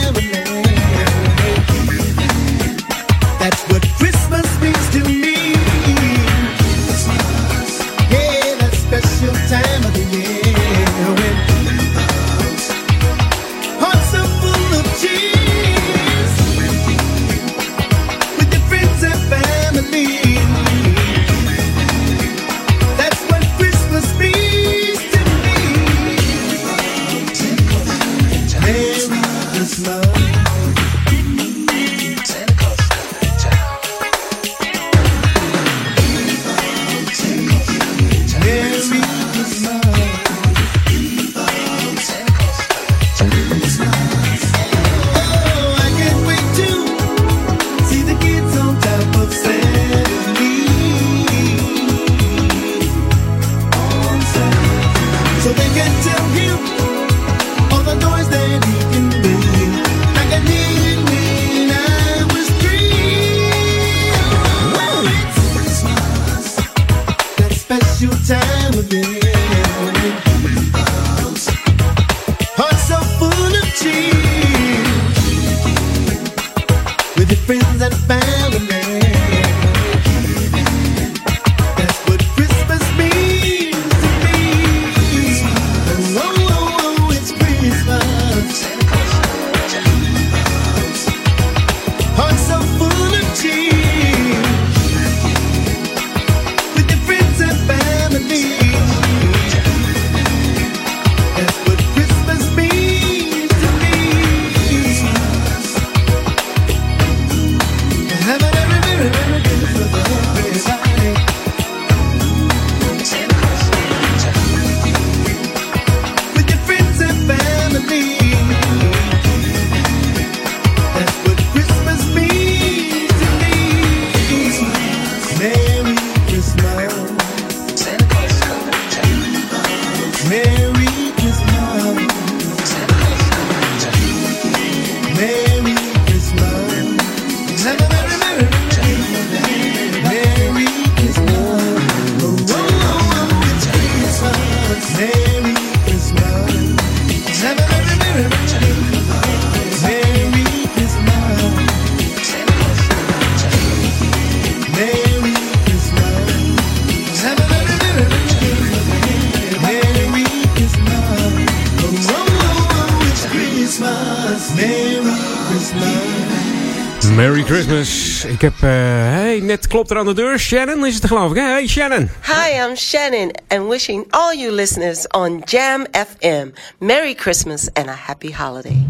klopt 169.84 169.90
er 169.90 170.08
aan 170.08 170.14
de 170.16 170.22
deur. 170.22 170.38
Shannon 170.38 170.86
is 170.86 170.94
het 170.94 171.06
geloof 171.06 171.30
ik. 171.30 171.36
Hey 171.36 171.66
Shannon. 171.66 172.10
Hi, 172.22 172.68
I'm 172.68 172.76
Shannon 172.76 173.30
and 173.48 173.68
wishing 173.68 174.06
all 174.10 174.36
you 174.36 174.52
listeners 174.52 175.08
on 175.08 175.42
Jam 175.44 175.86
FM 175.92 176.48
Merry 176.78 177.14
Christmas 177.14 177.68
and 177.72 177.88
a 177.88 177.96
happy 178.06 178.32
holiday. 178.32 178.86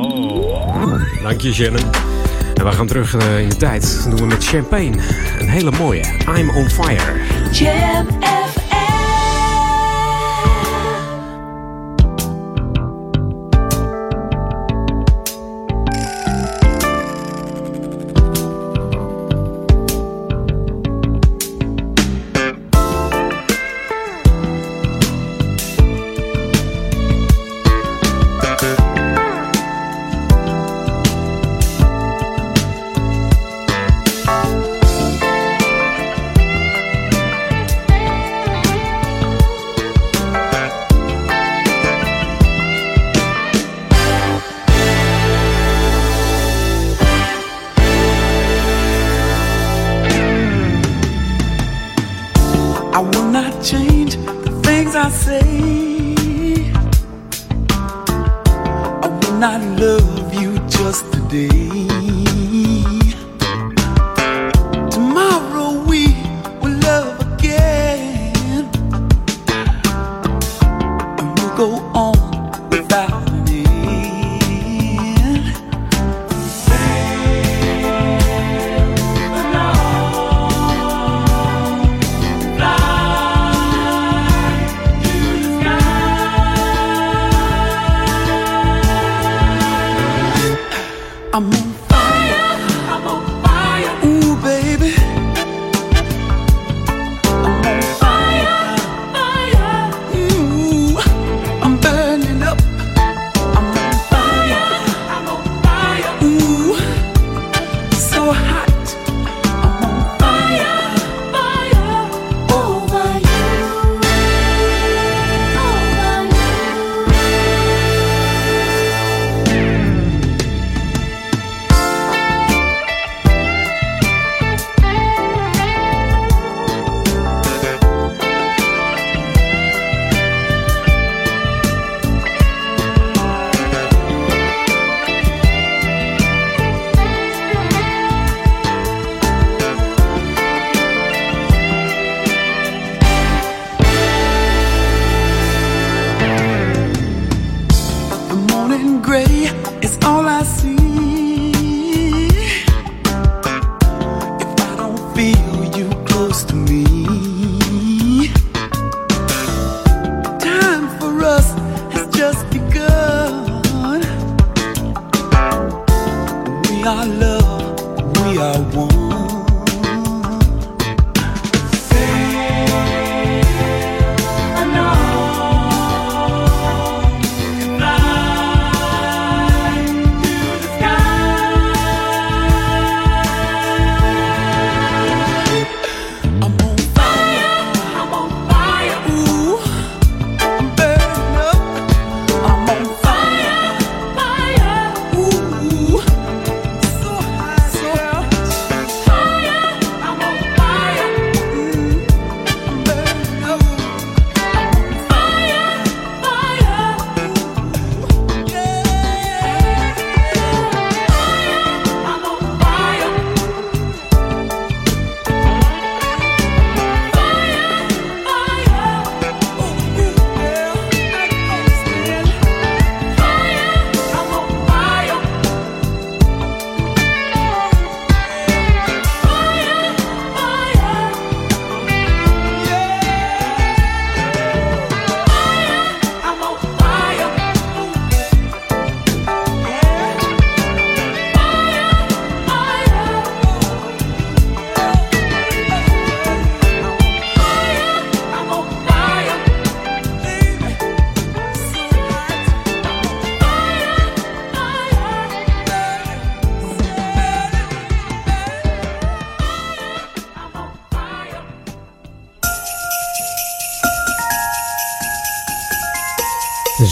Oh, 0.00 1.22
dank 1.22 1.40
je 1.40 1.54
Shannon. 1.54 1.90
En 2.54 2.64
we 2.64 2.72
gaan 2.72 2.86
terug 2.86 3.14
uh, 3.14 3.40
in 3.40 3.48
de 3.48 3.56
tijd. 3.56 4.00
Dat 4.04 4.16
doen 4.16 4.28
we 4.28 4.34
met 4.34 4.44
champagne. 4.44 4.96
Een 5.38 5.48
hele 5.48 5.70
mooie. 5.70 6.04
I'm 6.36 6.50
on 6.50 6.70
fire. 6.70 7.20
Jam 7.52 8.06
FM. 8.20 8.39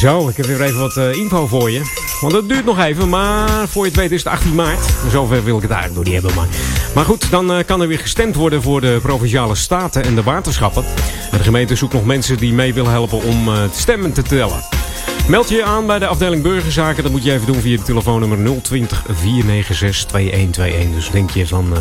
Zo, 0.09 0.29
ik 0.29 0.37
heb 0.37 0.47
weer 0.47 0.63
even 0.63 0.79
wat 0.79 0.97
uh, 0.97 1.15
info 1.15 1.47
voor 1.47 1.71
je. 1.71 1.81
Want 2.21 2.33
het 2.33 2.49
duurt 2.49 2.65
nog 2.65 2.79
even, 2.79 3.09
maar 3.09 3.69
voor 3.69 3.85
je 3.85 3.91
het 3.91 4.01
weet 4.01 4.11
is 4.11 4.25
het 4.25 4.33
18 4.33 4.55
maart. 4.55 4.91
Zover 5.11 5.45
wil 5.45 5.57
ik 5.57 5.63
het 5.63 5.71
eigenlijk 5.71 6.05
nog 6.05 6.15
niet 6.15 6.23
hebben. 6.23 6.35
Maar, 6.35 6.57
maar 6.95 7.05
goed, 7.05 7.31
dan 7.31 7.53
uh, 7.53 7.65
kan 7.67 7.81
er 7.81 7.89
weer 7.89 7.99
gestemd 7.99 8.35
worden 8.35 8.63
voor 8.63 8.81
de 8.81 8.99
Provinciale 9.03 9.55
Staten 9.55 10.05
en 10.05 10.15
de 10.15 10.23
waterschappen. 10.23 10.85
En 11.31 11.39
de 11.39 11.45
gemeente 11.45 11.77
zoekt 11.77 11.93
nog 11.93 12.05
mensen 12.05 12.37
die 12.37 12.53
mee 12.53 12.75
willen 12.75 12.91
helpen 12.91 13.23
om 13.23 13.49
uh, 13.49 13.55
stemmen 13.73 14.13
te 14.13 14.23
tellen. 14.23 14.61
Meld 15.29 15.49
je 15.49 15.65
aan 15.65 15.87
bij 15.87 15.99
de 15.99 16.07
afdeling 16.07 16.43
Burgerzaken. 16.43 17.03
Dat 17.03 17.13
moet 17.13 17.25
je 17.25 17.33
even 17.33 17.47
doen 17.47 17.61
via 17.61 17.77
de 17.77 17.83
telefoonnummer 17.83 18.61
020 18.63 19.05
496 19.07 20.05
2121. 20.05 20.95
Dus 20.95 21.11
denk 21.11 21.31
je 21.31 21.47
van, 21.47 21.75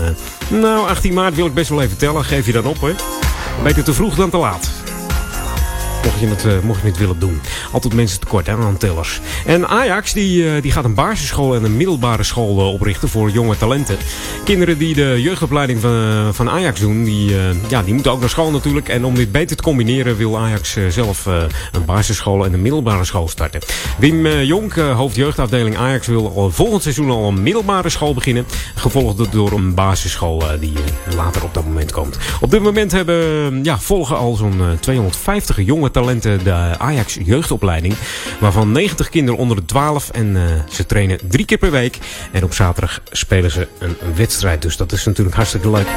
nou 0.48 0.88
18 0.88 1.14
maart 1.14 1.36
wil 1.36 1.46
ik 1.46 1.54
best 1.54 1.70
wel 1.70 1.82
even 1.82 1.98
tellen. 1.98 2.26
Geef 2.26 2.46
je 2.46 2.52
dan 2.52 2.66
op 2.66 2.82
hè. 2.82 2.94
Beter 3.64 3.84
te 3.84 3.94
vroeg 3.94 4.16
dan 4.16 4.30
te 4.30 4.38
laat. 4.38 4.87
Mocht 6.08 6.20
je, 6.20 6.28
het, 6.28 6.64
mocht 6.64 6.82
je 6.82 6.88
het 6.88 6.98
willen 6.98 7.20
doen. 7.20 7.42
Altijd 7.72 7.94
mensen 7.94 8.20
tekort 8.20 8.48
hè, 8.48 8.54
aan 8.54 8.78
tellers. 8.78 9.22
En 9.46 9.68
Ajax 9.68 10.14
die, 10.14 10.44
uh, 10.44 10.62
die 10.62 10.72
gaat 10.72 10.86
een 10.86 10.94
basisschool 10.94 11.56
en 11.56 11.64
een 11.64 11.78
middelbare 11.78 12.24
school 12.24 12.60
uh, 12.60 12.74
oprichten 12.74 13.10
voor 13.10 13.30
jonge 13.30 13.58
talenten. 13.58 13.98
Kinderen 14.44 14.78
die 14.78 14.96
de 14.96 15.22
jeugdopleiding 15.22 15.82
van, 15.82 16.30
van 16.34 16.50
Ajax 16.50 16.80
doen, 16.80 17.04
die, 17.04 17.36
ja, 17.68 17.84
die 17.84 17.94
moeten 17.94 18.12
ook 18.12 18.20
naar 18.20 18.30
school 18.30 18.52
natuurlijk. 18.52 18.90
En 18.90 19.06
om 19.06 19.16
dit 19.16 19.32
beter 19.32 19.56
te 19.56 19.64
combineren 19.64 20.18
wil 20.18 20.38
Ajax 20.38 20.78
zelf 20.90 21.26
een 21.26 21.86
basisschool 21.86 22.46
en 22.46 22.54
een 22.54 22.62
middelbare 22.62 23.06
school 23.06 23.28
starten. 23.28 23.62
Wim 23.98 24.28
Jonk, 24.28 24.76
hoofdjeugdafdeling 24.76 25.78
Ajax, 25.78 26.08
wil 26.08 26.52
volgend 26.52 26.84
seizoen 26.84 27.10
al 27.10 27.28
een 27.28 27.44
middelbare 27.44 27.90
school 27.90 28.14
beginnen. 28.14 28.46
Gevolgd 28.76 29.32
door 29.32 29.52
een 29.52 29.74
basisschool 29.74 30.44
die 30.60 30.74
later 31.16 31.44
op 31.44 31.54
dat 31.54 31.66
moment 31.66 31.92
komt. 31.92 32.18
Op 32.42 32.52
dit 32.52 32.62
moment 32.62 32.92
hebben, 32.92 33.64
ja, 33.64 33.80
volgen 33.80 34.18
al 34.18 34.36
zo'n 34.36 34.62
250 34.80 35.66
jonge 35.66 35.92
talenten 35.92 35.97
de 36.06 36.54
Ajax 36.78 37.18
jeugdopleiding. 37.24 37.94
Waarvan 38.40 38.72
90 38.72 39.10
kinderen 39.10 39.40
onder 39.40 39.56
de 39.58 39.66
12. 39.66 40.10
En 40.10 40.36
uh, 40.36 40.42
ze 40.70 40.86
trainen 40.86 41.20
drie 41.30 41.46
keer 41.46 41.58
per 41.58 41.72
week. 41.72 41.98
En 42.32 42.44
op 42.44 42.54
zaterdag 42.54 43.02
spelen 43.12 43.52
ze 43.52 43.68
een, 43.80 43.96
wedstrijd. 44.16 44.62
Dus 44.62 44.78
dat 44.78 44.92
is 44.92 45.06
natuurlijk 45.06 45.36
hartstikke 45.36 45.70
leuk. 45.72 45.88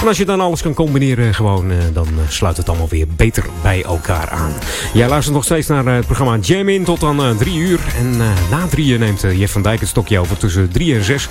En 0.00 0.08
als 0.08 0.16
je 0.16 0.24
dan 0.24 0.40
alles 0.40 0.62
kan 0.62 0.74
combineren, 0.74 1.34
gewoon, 1.34 1.72
dan 1.92 2.08
sluit 2.28 2.56
het 2.56 2.68
allemaal 2.68 2.88
weer 2.88 3.06
beter 3.16 3.44
bij 3.62 3.82
elkaar 3.82 4.28
aan. 4.28 4.52
Jij 4.92 5.08
luistert 5.08 5.34
nog 5.34 5.44
steeds 5.44 5.66
naar 5.66 5.86
het 5.86 6.06
programma 6.06 6.36
Jam 6.36 6.68
In 6.68 6.84
tot 6.84 7.00
dan 7.00 7.36
drie 7.38 7.58
uur. 7.58 7.80
En 7.98 8.16
na 8.50 8.66
drieën 8.70 9.00
neemt 9.00 9.20
Jeff 9.20 9.52
van 9.52 9.62
Dijk 9.62 9.80
het 9.80 9.88
stokje 9.88 10.18
over 10.18 10.36
tussen 10.36 10.70
drie 10.70 10.94
en 10.94 11.04
zes. 11.04 11.28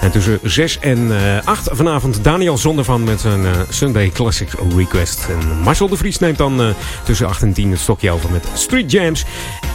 En 0.00 0.10
tussen 0.10 0.38
zes 0.42 0.78
en 0.78 1.10
acht 1.44 1.68
vanavond 1.72 2.24
Daniel 2.24 2.58
Zondervan 2.58 3.04
met 3.04 3.20
zijn 3.20 3.46
Sunday 3.68 4.08
Classic 4.08 4.48
Request. 4.76 5.26
En 5.28 5.58
Marcel 5.62 5.88
de 5.88 5.96
Vries 5.96 6.18
neemt 6.18 6.38
dan 6.38 6.74
tussen 7.04 7.28
acht 7.28 7.42
en 7.42 7.52
het 7.68 7.80
stokje 7.80 8.10
over 8.10 8.30
met 8.30 8.46
Street 8.54 8.90
Jams. 8.90 9.24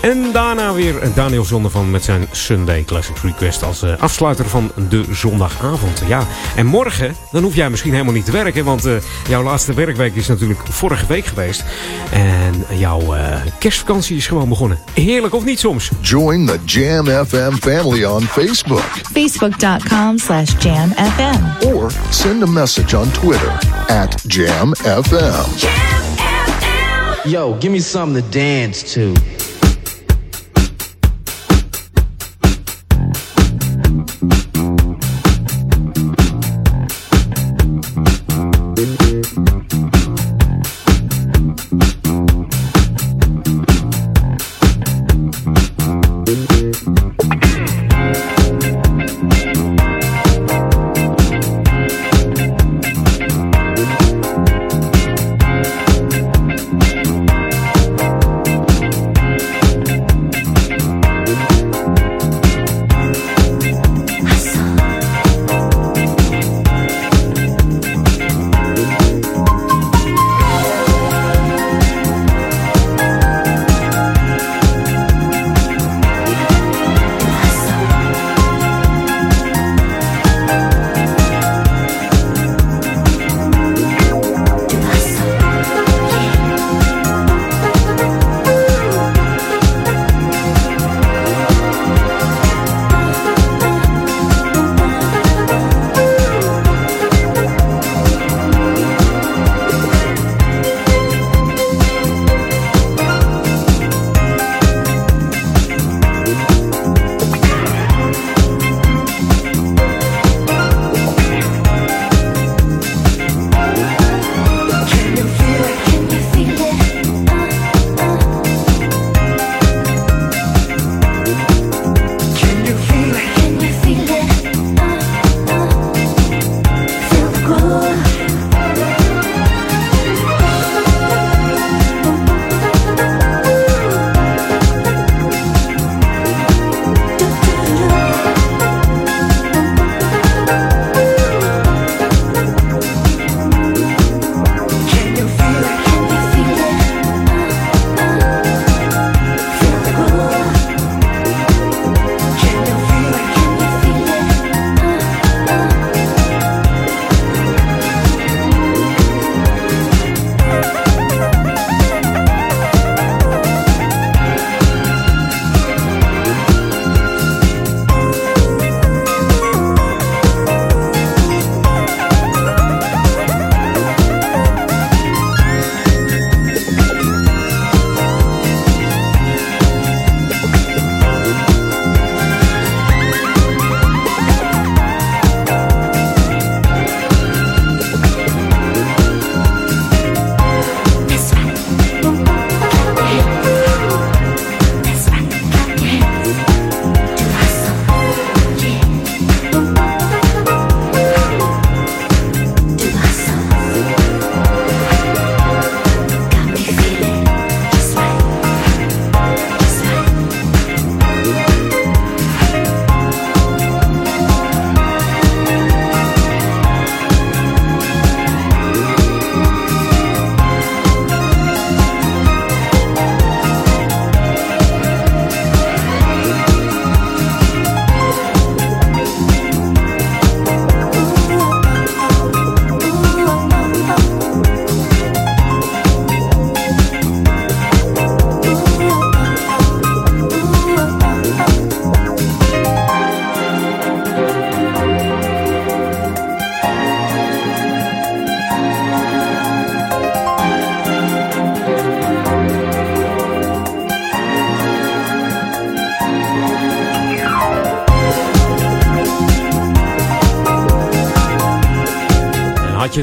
En 0.02 0.32
daarna 0.32 0.74
weer 0.74 0.96
Daniel 1.16 1.44
Zondervan 1.44 1.92
met 1.92 2.04
zijn 2.04 2.28
Sunday 2.32 2.84
Classic 2.84 3.18
Request 3.18 3.64
als 3.64 3.84
afsluiter 3.84 4.50
van 4.50 4.72
de 4.90 5.06
zondagavond. 5.12 6.02
Ja, 6.08 6.28
en 6.56 6.66
morgen, 6.66 7.16
dan 7.32 7.44
hoef 7.44 7.56
jij 7.56 7.70
misschien 7.70 7.92
helemaal 7.92 8.14
niet 8.14 8.26
te 8.26 8.32
werken, 8.32 8.66
want 8.66 8.86
uh, 8.86 8.96
jouw 9.28 9.44
laatste 9.44 9.74
werkweek 9.74 10.16
is 10.16 10.28
natuurlijk 10.28 10.60
vorige 10.70 11.06
week 11.06 11.26
geweest. 11.26 11.64
En 12.12 12.66
jouw 12.78 13.16
uh, 13.16 13.36
kerstvakantie 13.60 14.18
is 14.18 14.28
gewoon 14.28 14.50
begonnen. 14.50 14.80
Heerlijk 14.94 15.34
of 15.34 15.46
niet 15.46 15.60
soms? 15.60 15.90
Join 16.02 16.46
the 16.46 16.60
Jam 16.66 17.06
FM 17.26 17.54
family 17.54 18.04
on 18.04 18.22
Facebook. 18.22 18.90
Facebook.com 19.12 20.18
slash 20.18 20.52
jamfm. 20.60 21.66
Or 21.66 21.92
send 22.10 22.44
a 22.44 22.46
message 22.46 22.98
on 22.98 23.12
Twitter 23.12 23.52
at 23.88 24.24
jamfm. 24.28 25.58
Jam 25.58 26.05
Yo, 27.28 27.58
give 27.58 27.72
me 27.72 27.80
something 27.80 28.22
to 28.22 28.30
dance 28.30 28.94
to. 28.94 29.16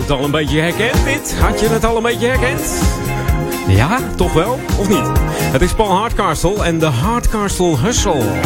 Al 0.01 0.25
een 0.25 0.31
beetje 0.31 0.61
herkend, 0.61 1.05
dit? 1.05 1.35
Had 1.39 1.61
je 1.61 1.69
het 1.69 1.85
al 1.85 1.97
een 1.97 2.03
beetje 2.03 2.27
herkend? 2.27 2.83
Ja, 3.69 3.99
toch 4.17 4.33
wel? 4.33 4.59
Of 4.79 4.89
niet? 4.89 5.11
Het 5.29 5.63
is 5.63 5.75
Paul 5.75 5.91
Hardcastle 5.91 6.65
en 6.65 6.79
de 6.79 6.87
Hardcastle 6.87 7.79
Hustle. 7.79 8.41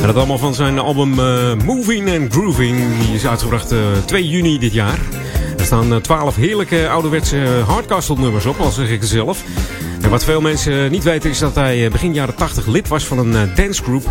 En 0.00 0.06
dat 0.06 0.16
allemaal 0.16 0.38
van 0.38 0.54
zijn 0.54 0.78
album 0.78 1.18
uh, 1.18 1.54
Moving 1.64 2.10
and 2.10 2.32
Grooving. 2.32 2.98
Die 2.98 3.14
is 3.14 3.26
uitgebracht 3.26 3.72
uh, 3.72 3.96
eh, 3.96 4.04
2 4.04 4.28
juni 4.28 4.58
dit 4.58 4.72
jaar. 4.72 4.98
Er 5.58 5.64
staan 5.64 6.00
12 6.00 6.36
heerlijke 6.36 6.88
ouderwetse 6.88 7.36
hardcastle 7.66 8.16
nummers 8.18 8.46
op, 8.46 8.60
al 8.60 8.70
zeg 8.70 8.90
ik 8.90 9.00
het 9.00 9.08
zelf. 9.08 9.42
En 10.00 10.10
wat 10.10 10.24
veel 10.24 10.40
mensen 10.40 10.90
niet 10.90 11.04
weten 11.04 11.30
is 11.30 11.38
dat 11.38 11.54
hij 11.54 11.90
begin 11.90 12.14
jaren 12.14 12.34
80 12.34 12.66
lid 12.66 12.88
was 12.88 13.04
van 13.04 13.18
een 13.18 13.54
dancegroup 13.54 14.10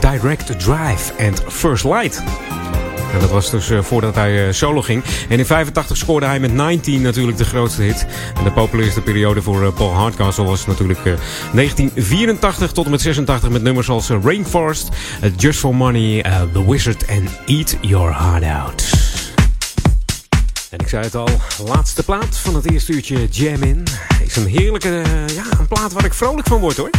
Direct 0.00 0.46
Drive 0.46 1.26
and 1.26 1.42
First 1.48 1.84
Light. 1.84 2.22
En 3.14 3.20
dat 3.20 3.30
was 3.30 3.50
dus 3.50 3.70
voordat 3.80 4.14
hij 4.14 4.52
solo 4.52 4.82
ging. 4.82 5.02
En 5.28 5.38
in 5.38 5.46
85 5.46 5.96
scoorde 5.96 6.26
hij 6.26 6.40
met 6.40 6.52
19 6.52 7.02
natuurlijk 7.02 7.38
de 7.38 7.44
grootste 7.44 7.82
hit. 7.82 8.06
En 8.36 8.44
de 8.44 8.52
populairste 8.52 9.00
periode 9.00 9.42
voor 9.42 9.72
Paul 9.72 9.92
Hardcastle 9.92 10.44
was 10.44 10.66
natuurlijk 10.66 11.00
1984 11.04 12.72
tot 12.72 12.84
en 12.84 12.90
met 12.90 13.00
86 13.00 13.48
met 13.50 13.62
nummers 13.62 13.88
als 13.88 14.08
Rainforest, 14.08 14.88
Just 15.36 15.58
for 15.58 15.74
Money, 15.74 16.22
The 16.52 16.70
Wizard 16.70 17.04
en 17.04 17.28
Eat 17.46 17.76
Your 17.80 18.18
Heart 18.18 18.44
Out. 18.44 18.84
En 20.70 20.80
ik 20.80 20.88
zei 20.88 21.04
het 21.04 21.14
al, 21.14 21.28
laatste 21.64 22.02
plaat 22.02 22.38
van 22.38 22.54
het 22.54 22.70
eerste 22.70 22.92
uurtje 22.92 23.28
Jam 23.30 23.62
In. 23.62 23.84
Is 24.24 24.36
een 24.36 24.46
heerlijke, 24.46 25.02
ja, 25.34 25.44
een 25.58 25.66
plaat 25.68 25.92
waar 25.92 26.04
ik 26.04 26.14
vrolijk 26.14 26.46
van 26.46 26.60
word 26.60 26.76
hoor. 26.76 26.90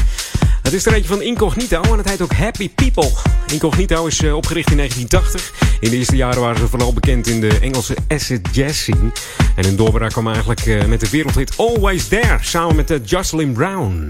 Het 0.66 0.74
is 0.74 0.86
er 0.86 0.94
eentje 0.94 1.10
van 1.10 1.22
Incognito 1.22 1.82
en 1.82 1.98
het 1.98 2.10
heet 2.10 2.22
ook 2.22 2.34
Happy 2.34 2.70
People. 2.70 3.10
Incognito 3.52 4.06
is 4.06 4.24
opgericht 4.24 4.72
in 4.72 4.78
1980. 4.78 5.78
In 5.80 5.90
de 5.90 5.98
eerste 5.98 6.16
jaren 6.16 6.42
waren 6.42 6.58
ze 6.58 6.68
vooral 6.68 6.94
bekend 6.94 7.28
in 7.28 7.42
de 7.42 7.60
Engelse 7.60 7.96
acid 8.08 8.48
jazz 8.52 8.80
scene. 8.80 9.12
En 9.56 9.66
hun 9.66 9.76
doorbraak 9.76 10.12
kwam 10.12 10.28
eigenlijk 10.28 10.88
met 10.88 11.00
de 11.00 11.10
wereldhit 11.10 11.58
Always 11.58 12.08
There, 12.08 12.38
samen 12.42 12.76
met 12.76 13.00
Jocelyn 13.04 13.54
Brown. 13.54 14.10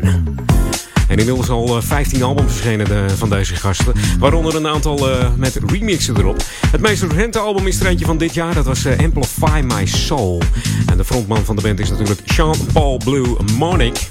En 1.07 1.17
inmiddels 1.17 1.49
al 1.49 1.81
15 1.81 2.23
albums 2.23 2.51
verschenen 2.51 3.17
van 3.17 3.29
deze 3.29 3.55
gasten. 3.55 3.93
Waaronder 4.19 4.55
een 4.55 4.67
aantal 4.67 5.07
met 5.37 5.59
remixen 5.65 6.17
erop. 6.17 6.43
Het 6.71 6.81
meest 6.81 7.03
recente 7.03 7.39
album 7.39 7.67
is 7.67 7.79
er 7.79 7.85
eentje 7.85 8.05
van 8.05 8.17
dit 8.17 8.33
jaar. 8.33 8.53
Dat 8.53 8.65
was 8.65 8.87
Amplify 8.87 9.61
My 9.67 9.85
Soul. 9.85 10.41
En 10.85 10.97
de 10.97 11.05
frontman 11.05 11.45
van 11.45 11.55
de 11.55 11.61
band 11.61 11.79
is 11.79 11.89
natuurlijk 11.89 12.21
Sean-Paul 12.25 12.97
Blue 12.97 13.35
Monic. 13.57 14.09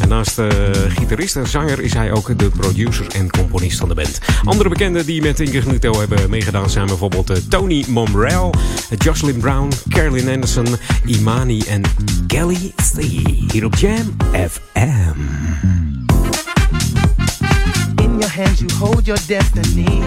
En 0.00 0.08
naast 0.08 0.36
de 0.36 0.70
gitarist 0.88 1.36
en 1.36 1.46
zanger 1.46 1.80
is 1.80 1.94
hij 1.94 2.12
ook 2.12 2.38
de 2.38 2.50
producer 2.50 3.06
en 3.14 3.30
componist 3.30 3.78
van 3.78 3.88
de 3.88 3.94
band. 3.94 4.18
Andere 4.44 4.68
bekenden 4.68 5.06
die 5.06 5.22
met 5.22 5.40
Incognito 5.40 5.98
hebben 5.98 6.30
meegedaan 6.30 6.70
zijn 6.70 6.86
bijvoorbeeld 6.86 7.50
Tony 7.50 7.84
Momrell, 7.88 8.50
Jocelyn 8.98 9.38
Brown, 9.38 9.72
Carolyn 9.88 10.28
Anderson, 10.28 10.66
Imani 11.04 11.60
en 11.60 11.82
Kelly 12.26 12.72
C. 12.76 13.00
Hier 13.52 13.64
op 13.64 13.74
Jam 13.74 14.16
FM. 14.32 16.11
In 18.22 18.28
your 18.28 18.46
hands 18.46 18.62
you 18.62 18.68
hold 18.74 19.08
your 19.08 19.16
destiny. 19.26 20.00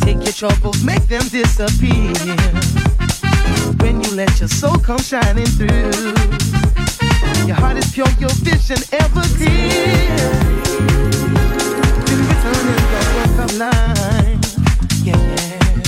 Take 0.00 0.24
your 0.24 0.32
troubles, 0.32 0.82
make 0.82 1.06
them 1.06 1.20
disappear. 1.28 2.14
When 3.82 4.00
you 4.02 4.10
let 4.12 4.40
your 4.40 4.48
soul 4.48 4.78
come 4.78 4.96
shining 4.96 5.44
through. 5.44 6.14
Your 7.46 7.54
heart 7.54 7.76
is 7.76 7.92
pure, 7.92 8.08
your 8.18 8.30
vision 8.40 8.78
ever 8.92 9.20
clear. 9.36 10.16
Been 12.06 12.20
written 12.24 12.56
in 12.72 12.80
the 12.94 13.02
book 13.12 13.36
of 13.44 13.50
life. 13.58 14.40
Yeah, 15.04 15.20
yeah. 15.20 15.84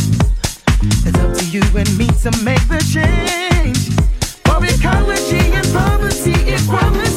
It's 1.09 1.19
up 1.21 1.33
to 1.39 1.45
you 1.47 1.63
and 1.75 1.97
me 1.97 2.07
to 2.21 2.31
make 2.45 2.69
the 2.69 2.85
change. 2.93 3.97
For 4.45 4.63
ecology 4.63 5.41
and 5.55 5.67
poverty, 5.73 6.35
equality. 6.53 7.10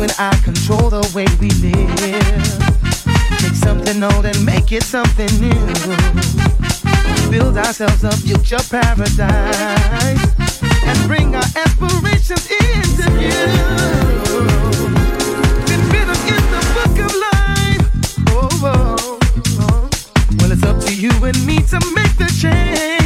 And 0.00 0.14
I 0.18 0.34
control 0.42 0.88
the 0.88 1.06
way 1.14 1.26
we 1.40 1.50
live. 1.60 1.90
Take 3.38 3.54
something 3.54 4.02
old 4.02 4.24
and 4.24 4.46
make 4.46 4.72
it 4.72 4.82
something 4.82 5.28
new. 5.38 5.52
Build 7.30 7.58
ourselves 7.58 8.02
a 8.04 8.10
future 8.12 8.64
paradise 8.70 10.24
and 10.84 11.06
bring 11.06 11.36
our 11.36 11.44
aspirations 11.54 12.48
into 12.50 13.10
view. 13.12 13.60
Written 15.92 16.16
in 16.32 16.44
the 16.48 16.62
book 16.76 16.96
of 17.04 17.12
life. 17.28 17.84
Oh, 18.30 18.48
oh, 18.64 19.18
oh. 19.60 19.90
Well, 20.38 20.50
it's 20.50 20.62
up 20.62 20.80
to 20.86 20.94
you 20.94 21.10
and 21.22 21.44
me 21.44 21.58
to 21.58 21.78
make 21.94 22.16
the 22.16 22.34
change 22.40 22.99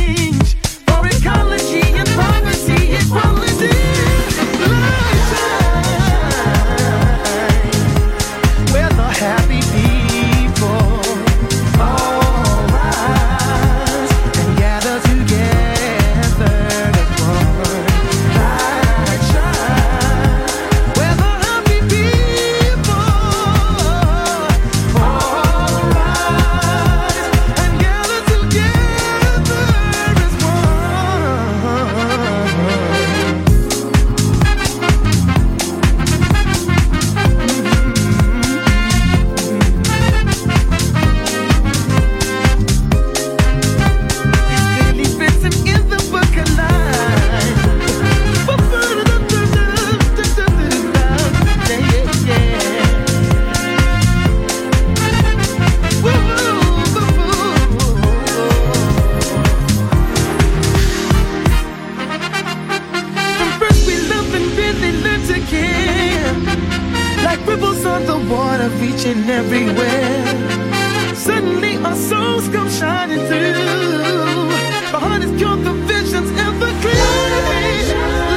on 68.35 68.59
the 68.59 68.65
water 68.65 68.69
reaching 68.81 69.29
everywhere. 69.31 71.15
Suddenly 71.15 71.77
our 71.79 71.97
souls 71.97 72.49
come 72.49 72.69
shining 72.69 73.27
through. 73.27 74.51
Heart 74.99 75.23
is 75.23 75.33
pure, 75.39 75.57
vision's 75.87 76.31
ever 76.39 76.73
clear. 76.83 77.05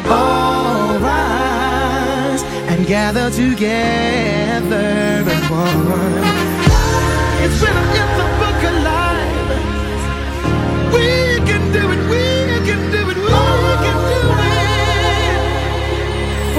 All 0.07 0.99
rise 0.99 2.43
and 2.71 2.85
gather 2.87 3.29
together 3.31 5.23
as 5.35 5.49
one. 5.49 6.23
It's 7.43 7.57
written 7.61 7.87
in 8.01 8.07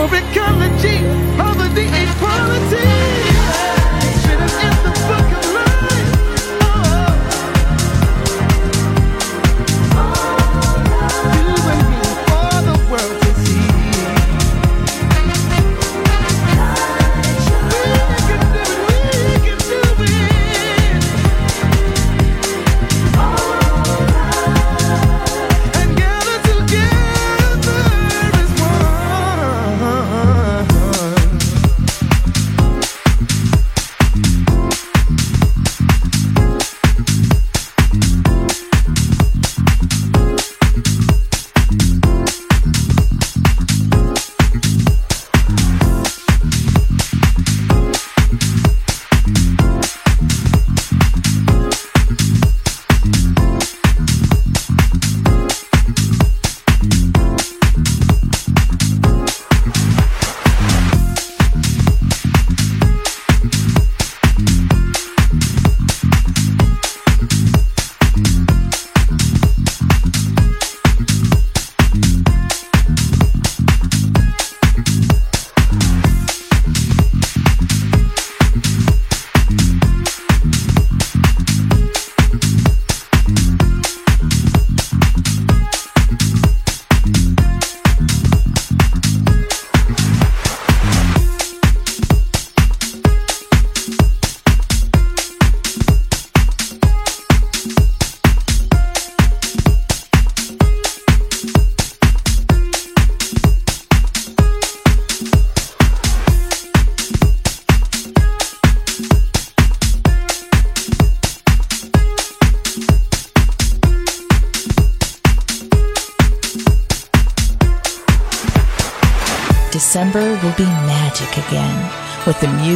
For 0.08 0.14
ecology, 0.14 0.98
poverty, 1.36 1.86
equality. 1.88 2.95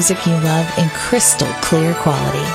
Music 0.00 0.26
you 0.26 0.32
love 0.32 0.66
in 0.78 0.88
crystal 0.90 1.46
clear 1.60 1.92
quality. 1.92 2.48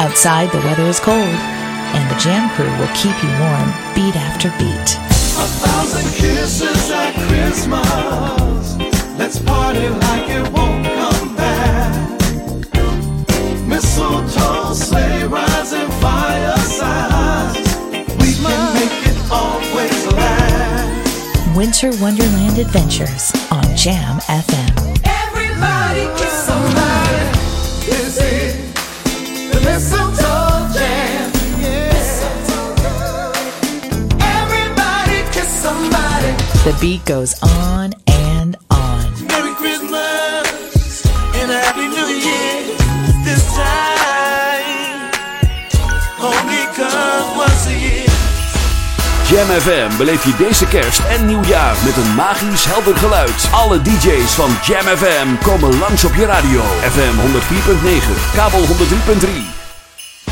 Outside, 0.00 0.50
the 0.50 0.64
weather 0.64 0.84
is 0.84 0.98
cold, 0.98 1.18
and 1.18 2.10
the 2.10 2.18
Jam 2.18 2.48
Crew 2.56 2.72
will 2.78 2.88
keep 2.96 3.12
you 3.22 3.28
warm 3.44 3.68
beat 3.94 4.16
after 4.16 4.48
beat. 4.56 4.88
A 5.44 5.46
thousand 5.60 6.08
kisses 6.14 6.90
at 6.90 7.12
Christmas. 7.28 8.78
Let's 9.18 9.38
party 9.40 9.90
like 10.06 10.30
it 10.30 10.50
won't 10.54 10.86
come 10.86 11.36
back. 11.36 12.18
Mistletoe, 13.68 14.72
sleigh 14.72 15.24
rides, 15.24 15.72
and 15.74 15.92
firesides. 16.00 17.58
We 18.16 18.32
can 18.40 18.72
make 18.72 19.06
it 19.10 19.18
always 19.30 20.06
last. 20.14 21.54
Winter 21.54 21.90
Wonderland 22.00 22.56
Adventures 22.56 23.32
on 23.50 23.64
Jam 23.76 24.18
FM. 24.20 24.84
Everybody 25.04 26.06
kiss 26.44 26.46
somebody. 26.46 27.24
This 27.86 28.16
is 28.20 28.54
the 29.52 29.60
mistletoe 29.60 30.68
jam. 30.74 31.30
Everybody 34.20 35.22
kiss 35.32 35.48
somebody. 35.48 36.32
The 36.64 36.76
beat 36.80 37.04
goes 37.04 37.40
on 37.42 37.92
and 38.06 38.56
on. 38.70 39.26
Merry 39.26 39.54
Christmas 39.54 41.06
and 41.36 41.50
a 41.50 41.58
Happy 41.60 41.93
Jam 49.28 49.60
FM 49.60 49.96
beleef 49.96 50.24
je 50.24 50.36
deze 50.36 50.66
kerst 50.66 51.00
en 51.08 51.26
nieuwjaar 51.26 51.76
met 51.84 51.96
een 51.96 52.14
magisch 52.14 52.64
helder 52.64 52.96
geluid. 52.96 53.48
Alle 53.52 53.82
DJ's 53.82 54.32
van 54.32 54.50
Jam 54.62 54.96
FM 54.96 55.44
komen 55.44 55.78
langs 55.78 56.04
op 56.04 56.14
je 56.14 56.26
radio. 56.26 56.60
FM 56.90 57.14
104.9, 57.18 58.34
kabel 58.34 58.60
103.3 58.60 59.54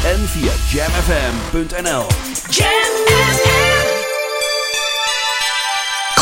en 0.04 0.28
via 0.28 0.52
jamfm.nl. 0.70 2.06
Jam. 2.48 3.61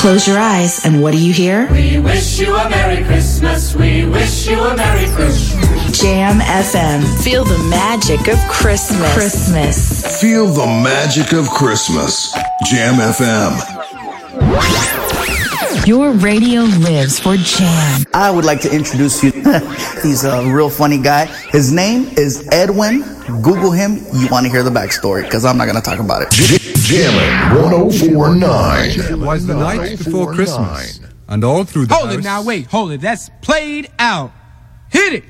Close 0.01 0.27
your 0.27 0.39
eyes, 0.39 0.87
and 0.87 1.03
what 1.03 1.13
do 1.13 1.23
you 1.23 1.31
hear? 1.31 1.71
We 1.71 1.99
wish 1.99 2.41
you 2.41 2.57
a 2.57 2.71
Merry 2.71 3.05
Christmas. 3.05 3.77
We 3.77 4.07
wish 4.07 4.49
you 4.49 4.59
a 4.59 4.75
Merry 4.75 5.07
Christmas. 5.15 6.01
Jam 6.01 6.41
FM. 6.41 7.23
Feel 7.23 7.45
the 7.45 7.59
magic 7.69 8.27
of 8.29 8.39
Christmas. 8.49 9.13
Christmas. 9.13 10.19
Feel 10.19 10.47
the 10.47 10.65
magic 10.65 11.35
of 11.35 11.51
Christmas. 11.51 12.33
Jam 12.65 12.95
FM. 12.95 13.59
Your 15.87 16.13
radio 16.13 16.63
lives 16.63 17.21
for 17.21 17.37
Jam. 17.37 18.05
I 18.15 18.31
would 18.31 18.47
like 18.47 18.63
to 18.63 18.75
introduce 18.75 19.23
you. 19.23 19.33
He's 20.03 20.25
a 20.25 20.51
real 20.51 20.71
funny 20.71 20.97
guy. 20.97 21.27
His 21.27 21.73
name 21.73 22.05
is 22.17 22.49
Edwin. 22.53 23.03
Google 23.43 23.71
him. 23.71 23.97
You 24.15 24.29
want 24.31 24.47
to 24.47 24.51
hear 24.51 24.63
the 24.63 24.71
backstory 24.71 25.25
because 25.25 25.45
I'm 25.45 25.59
not 25.59 25.67
going 25.67 25.77
to 25.77 25.83
talk 25.83 25.99
about 26.01 26.23
it. 26.23 26.70
Jammin' 26.91 27.57
1049. 27.63 28.91
It 28.91 29.17
was 29.17 29.47
the 29.47 29.55
night 29.55 29.97
before 29.97 30.35
Christmas, 30.35 30.99
and 31.29 31.45
all 31.45 31.63
through 31.63 31.87
the 31.87 31.95
Hold 31.95 32.09
house. 32.09 32.19
it 32.19 32.25
now, 32.25 32.43
wait, 32.43 32.67
hold 32.67 32.91
it. 32.91 33.01
That's 33.01 33.31
played 33.43 33.89
out. 34.01 34.33
Hit 34.91 35.13
it. 35.13 35.25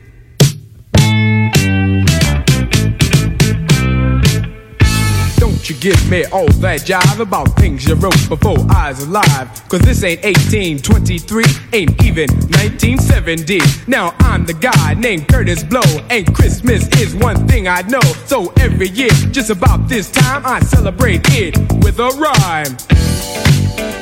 You 5.70 5.76
give 5.76 6.10
me 6.10 6.24
all 6.26 6.48
that 6.58 6.80
jive 6.80 7.20
about 7.20 7.46
things 7.56 7.86
you 7.86 7.94
wrote 7.94 8.28
before 8.28 8.58
I 8.70 8.90
was 8.90 9.06
alive. 9.06 9.68
Cause 9.68 9.80
this 9.80 10.02
ain't 10.02 10.22
1823, 10.24 11.44
ain't 11.72 12.04
even 12.04 12.28
1970. 12.58 13.60
Now 13.86 14.14
I'm 14.18 14.44
the 14.44 14.54
guy 14.54 14.94
named 14.94 15.28
Curtis 15.28 15.62
Blow, 15.62 15.80
and 16.10 16.26
Christmas 16.34 16.88
is 17.00 17.14
one 17.14 17.46
thing 17.46 17.68
I 17.68 17.82
know. 17.82 18.00
So 18.26 18.52
every 18.58 18.88
year, 18.88 19.10
just 19.30 19.50
about 19.50 19.88
this 19.88 20.10
time, 20.10 20.42
I 20.44 20.60
celebrate 20.60 21.22
it 21.26 21.56
with 21.84 22.00
a 22.00 22.08
rhyme. 22.18 23.99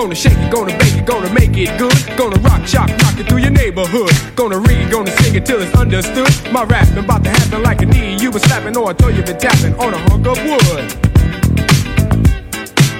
Gonna 0.00 0.14
shake 0.14 0.32
it, 0.32 0.50
gonna 0.50 0.72
bake 0.78 0.96
it, 0.96 1.04
gonna 1.04 1.30
make 1.34 1.54
it 1.58 1.78
good. 1.78 1.92
Gonna 2.16 2.40
rock, 2.40 2.66
shock, 2.66 2.88
rock 3.04 3.20
it 3.20 3.28
through 3.28 3.44
your 3.44 3.50
neighborhood. 3.50 4.10
Gonna 4.34 4.58
read, 4.58 4.90
gonna 4.90 5.10
sing 5.20 5.34
it 5.34 5.44
till 5.44 5.60
it's 5.60 5.76
understood. 5.76 6.26
My 6.50 6.64
rapping 6.64 7.04
about 7.04 7.22
to 7.24 7.28
happen 7.28 7.62
like 7.62 7.82
a 7.82 7.84
knee 7.84 8.16
you 8.16 8.30
been 8.30 8.40
slapping 8.40 8.74
oh, 8.78 8.84
or 8.84 8.92
a 8.92 8.94
toe 8.94 9.08
you 9.08 9.22
been 9.22 9.36
tapping 9.36 9.74
on 9.74 9.92
a 9.92 9.98
hunk 10.08 10.26
of 10.26 10.38
wood. 10.42 10.88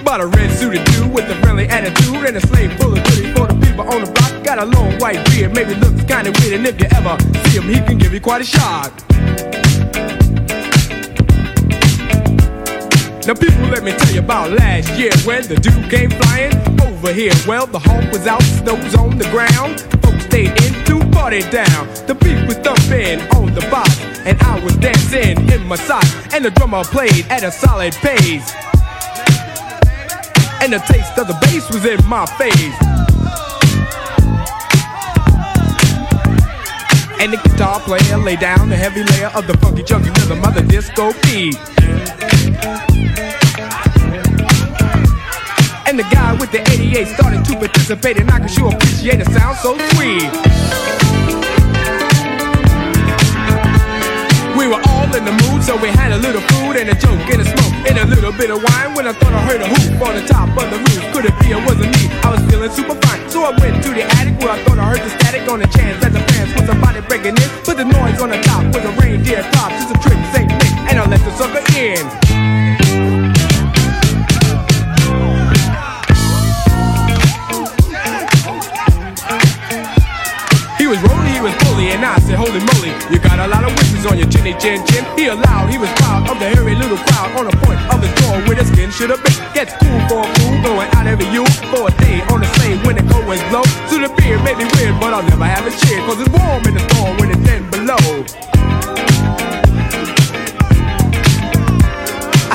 Bought 0.05 0.21
a 0.21 0.27
red 0.27 0.51
suited 0.51 0.85
dude 0.93 1.11
with 1.11 1.25
a 1.31 1.37
friendly 1.37 1.67
attitude 1.69 2.23
and 2.23 2.37
a 2.37 2.47
slave 2.47 2.71
full 2.79 2.93
of 2.93 3.03
goodies 3.03 3.33
for 3.33 3.47
the 3.47 3.59
people 3.65 3.89
on 3.89 4.05
the 4.05 4.13
block. 4.13 4.45
Got 4.45 4.59
a 4.59 4.67
long 4.67 4.93
white 4.99 5.25
beard, 5.31 5.55
maybe 5.55 5.75
looks 5.77 6.05
kinda 6.05 6.31
weird, 6.43 6.53
and 6.53 6.67
if 6.67 6.79
you 6.79 6.87
ever 6.93 7.17
see 7.49 7.57
him, 7.57 7.67
he 7.67 7.81
can 7.81 7.97
give 7.97 8.13
you 8.13 8.21
quite 8.21 8.43
a 8.43 8.45
shock. 8.45 8.93
Now, 13.27 13.35
people, 13.35 13.69
let 13.69 13.85
me 13.85 13.93
tell 13.93 14.13
you 14.15 14.21
about 14.21 14.51
last 14.53 14.99
year 14.99 15.13
when 15.25 15.47
the 15.47 15.55
dude 15.55 15.91
came 15.91 16.11
flying 16.11 16.57
over 16.81 17.13
here. 17.13 17.35
Well, 17.47 17.67
the 17.67 17.79
hawk 17.79 18.11
was 18.11 18.27
out, 18.27 18.43
snow's 18.43 18.95
on 18.95 19.19
the 19.19 19.29
ground. 19.29 19.81
Folks 20.03 20.25
stayed 20.25 20.51
in 20.65 20.73
to 20.87 20.99
party 21.11 21.43
down. 21.51 21.87
The 22.07 22.15
beat 22.15 22.41
was 22.49 22.57
thumping 22.57 23.21
on 23.37 23.55
the 23.55 23.61
box, 23.71 24.01
and 24.25 24.41
I 24.41 24.59
was 24.65 24.75
dancing 24.77 25.37
in 25.51 25.67
my 25.67 25.77
socks. 25.77 26.11
And 26.33 26.47
the 26.47 26.51
drummer 26.51 26.83
played 26.83 27.27
at 27.29 27.45
a 27.45 27.53
solid 27.53 27.93
pace. 27.97 28.51
And 30.63 30.73
the 30.73 30.79
taste 30.89 31.19
of 31.19 31.29
the 31.29 31.37
bass 31.43 31.69
was 31.71 31.85
in 31.85 32.01
my 32.09 32.25
face. 32.41 32.75
And 37.21 37.35
the 37.35 37.37
guitar 37.37 37.81
player 37.81 38.17
laid 38.17 38.41
down 38.41 38.71
the 38.71 38.77
heavy 38.77 39.05
layer 39.05 39.31
of 39.35 39.47
the 39.47 39.57
funky 39.59 39.83
chunky 39.83 40.09
rhythm 40.09 40.43
of 40.43 40.55
the 40.55 40.63
disco 40.63 41.13
beat. 41.25 41.59
And 45.91 45.99
the 45.99 46.07
guy 46.15 46.33
with 46.39 46.53
the 46.53 46.63
88 46.71 47.09
started 47.09 47.45
to 47.45 47.57
participate, 47.59 48.19
and 48.19 48.31
I 48.31 48.39
could 48.39 48.51
sure 48.51 48.73
appreciate 48.73 49.19
the 49.19 49.27
sound 49.35 49.59
so 49.59 49.75
sweet. 49.99 50.31
We 54.55 54.69
were 54.71 54.79
all 54.87 55.11
in 55.11 55.25
the 55.25 55.35
mood, 55.35 55.65
so 55.65 55.75
we 55.83 55.89
had 55.89 56.13
a 56.13 56.19
little 56.23 56.43
food 56.55 56.77
and 56.79 56.91
a 56.91 56.95
joke 56.95 57.27
and 57.33 57.43
a 57.43 57.45
smoke 57.45 57.75
and 57.91 57.99
a 57.99 58.07
little 58.07 58.31
bit 58.31 58.51
of 58.55 58.63
wine. 58.63 58.95
When 58.95 59.09
I 59.09 59.13
thought 59.19 59.33
I 59.33 59.43
heard 59.51 59.63
a 59.63 59.67
hoop 59.67 59.99
on 60.07 60.15
the 60.15 60.23
top 60.31 60.55
of 60.55 60.71
the 60.71 60.79
roof, 60.79 61.03
could 61.11 61.25
it 61.25 61.35
be 61.43 61.51
it 61.51 61.63
wasn't 61.67 61.91
me? 61.99 62.07
I 62.23 62.39
was 62.39 62.43
feeling 62.47 62.71
super 62.71 62.95
fine, 62.95 63.27
so 63.29 63.43
I 63.43 63.51
went 63.59 63.83
to 63.83 63.91
the 63.91 64.07
attic 64.21 64.39
where 64.39 64.55
I 64.55 64.63
thought 64.63 64.79
I 64.79 64.87
heard 64.95 65.03
the 65.03 65.11
static 65.19 65.51
on 65.51 65.59
the 65.59 65.67
chance 65.75 65.99
that 66.07 66.13
the 66.13 66.21
fans 66.31 66.55
was 66.55 66.71
somebody 66.71 67.01
breaking 67.03 67.35
in. 67.35 67.49
But 67.67 67.83
the 67.83 67.85
noise 67.85 68.21
on 68.23 68.31
the 68.31 68.39
top 68.47 68.63
was 68.71 68.85
a 68.87 68.93
reindeer 69.01 69.43
top, 69.59 69.75
just 69.75 69.91
a 69.91 69.99
trick, 70.07 70.23
Saint 70.31 70.55
Nick, 70.55 70.75
and 70.87 71.03
I 71.03 71.09
let 71.09 71.19
the 71.19 71.35
sucker 71.35 71.67
in. 71.75 72.30
He 81.41 81.49
was 81.49 81.57
bully, 81.65 81.89
and 81.97 82.05
I 82.05 82.21
said, 82.21 82.37
Holy 82.37 82.61
moly, 82.61 82.93
you 83.09 83.17
got 83.19 83.41
a 83.41 83.49
lot 83.49 83.65
of 83.65 83.73
wishes 83.73 84.05
on 84.05 84.21
your 84.21 84.29
chinny 84.29 84.53
chin 84.61 84.85
chin. 84.85 85.05
He 85.17 85.33
allowed, 85.33 85.73
he 85.73 85.79
was 85.79 85.89
proud 85.97 86.29
of 86.29 86.37
the 86.39 86.53
hairy 86.53 86.75
little 86.77 87.01
crowd 87.09 87.33
on 87.33 87.49
the 87.49 87.57
point 87.65 87.81
of 87.89 88.05
the 88.05 88.13
door 88.21 88.37
where 88.45 88.57
the 88.61 88.65
skin 88.69 88.91
should 88.91 89.09
have 89.09 89.25
been. 89.25 89.33
Gets 89.57 89.73
cool 89.81 90.01
for 90.05 90.21
a 90.21 90.29
fool, 90.37 90.61
going 90.61 90.89
out 90.93 91.07
every 91.07 91.25
you 91.33 91.47
for 91.73 91.89
a 91.89 91.93
day 91.97 92.21
on 92.29 92.45
the 92.45 92.49
sleigh 92.61 92.77
when 92.85 92.97
the 92.97 93.05
cold 93.09 93.25
winds 93.25 93.45
blow. 93.49 93.65
So 93.89 93.97
the 93.97 94.13
beer 94.21 94.37
may 94.45 94.53
be 94.53 94.69
weird, 94.77 95.01
but 95.01 95.17
I'll 95.17 95.25
never 95.25 95.49
have 95.49 95.65
a 95.65 95.73
cheer, 95.81 96.05
cause 96.05 96.21
it's 96.21 96.29
warm 96.29 96.61
in 96.69 96.75
the 96.77 96.85
storm 96.93 97.17
when 97.17 97.33
it's 97.33 97.41
10 97.49 97.71
below. 97.73 99.50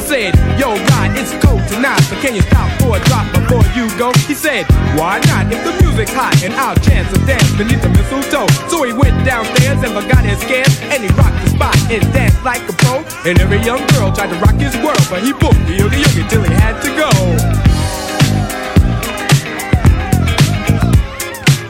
Said, 0.05 0.37
yo, 0.61 0.77
Rod, 0.93 1.17
it's 1.17 1.33
cold 1.41 1.65
tonight, 1.65 1.97
but 2.09 2.21
can 2.21 2.37
you 2.37 2.45
stop 2.45 2.69
for 2.77 2.93
a 2.93 3.01
drop 3.09 3.25
before 3.33 3.65
you 3.73 3.89
go? 3.97 4.13
He 4.29 4.37
said, 4.37 4.69
why 4.93 5.17
not? 5.25 5.49
If 5.49 5.65
the 5.65 5.73
music's 5.81 6.13
hot 6.13 6.37
and 6.45 6.53
I'll 6.53 6.77
chance 6.77 7.09
a 7.09 7.19
dance 7.25 7.49
beneath 7.57 7.81
the 7.81 7.89
mistletoe. 7.89 8.45
So 8.69 8.85
he 8.85 8.93
went 8.93 9.17
downstairs 9.25 9.81
and 9.81 9.97
forgot 9.97 10.21
his 10.21 10.37
scams, 10.45 10.77
and 10.93 11.01
he 11.01 11.09
rocked 11.17 11.41
the 11.41 11.49
spot 11.57 11.75
and 11.89 12.01
danced 12.13 12.37
like 12.45 12.61
a 12.69 12.73
pro. 12.85 13.01
And 13.25 13.41
every 13.41 13.57
young 13.65 13.81
girl 13.97 14.13
tried 14.13 14.29
to 14.29 14.37
rock 14.45 14.55
his 14.61 14.77
world, 14.85 15.01
but 15.09 15.25
he 15.25 15.33
booked 15.33 15.65
the 15.65 15.73
yogi 15.73 15.97
yogi 15.97 16.23
till 16.29 16.43
he 16.45 16.53
had 16.53 16.77
to 16.85 16.89
go. 16.93 17.09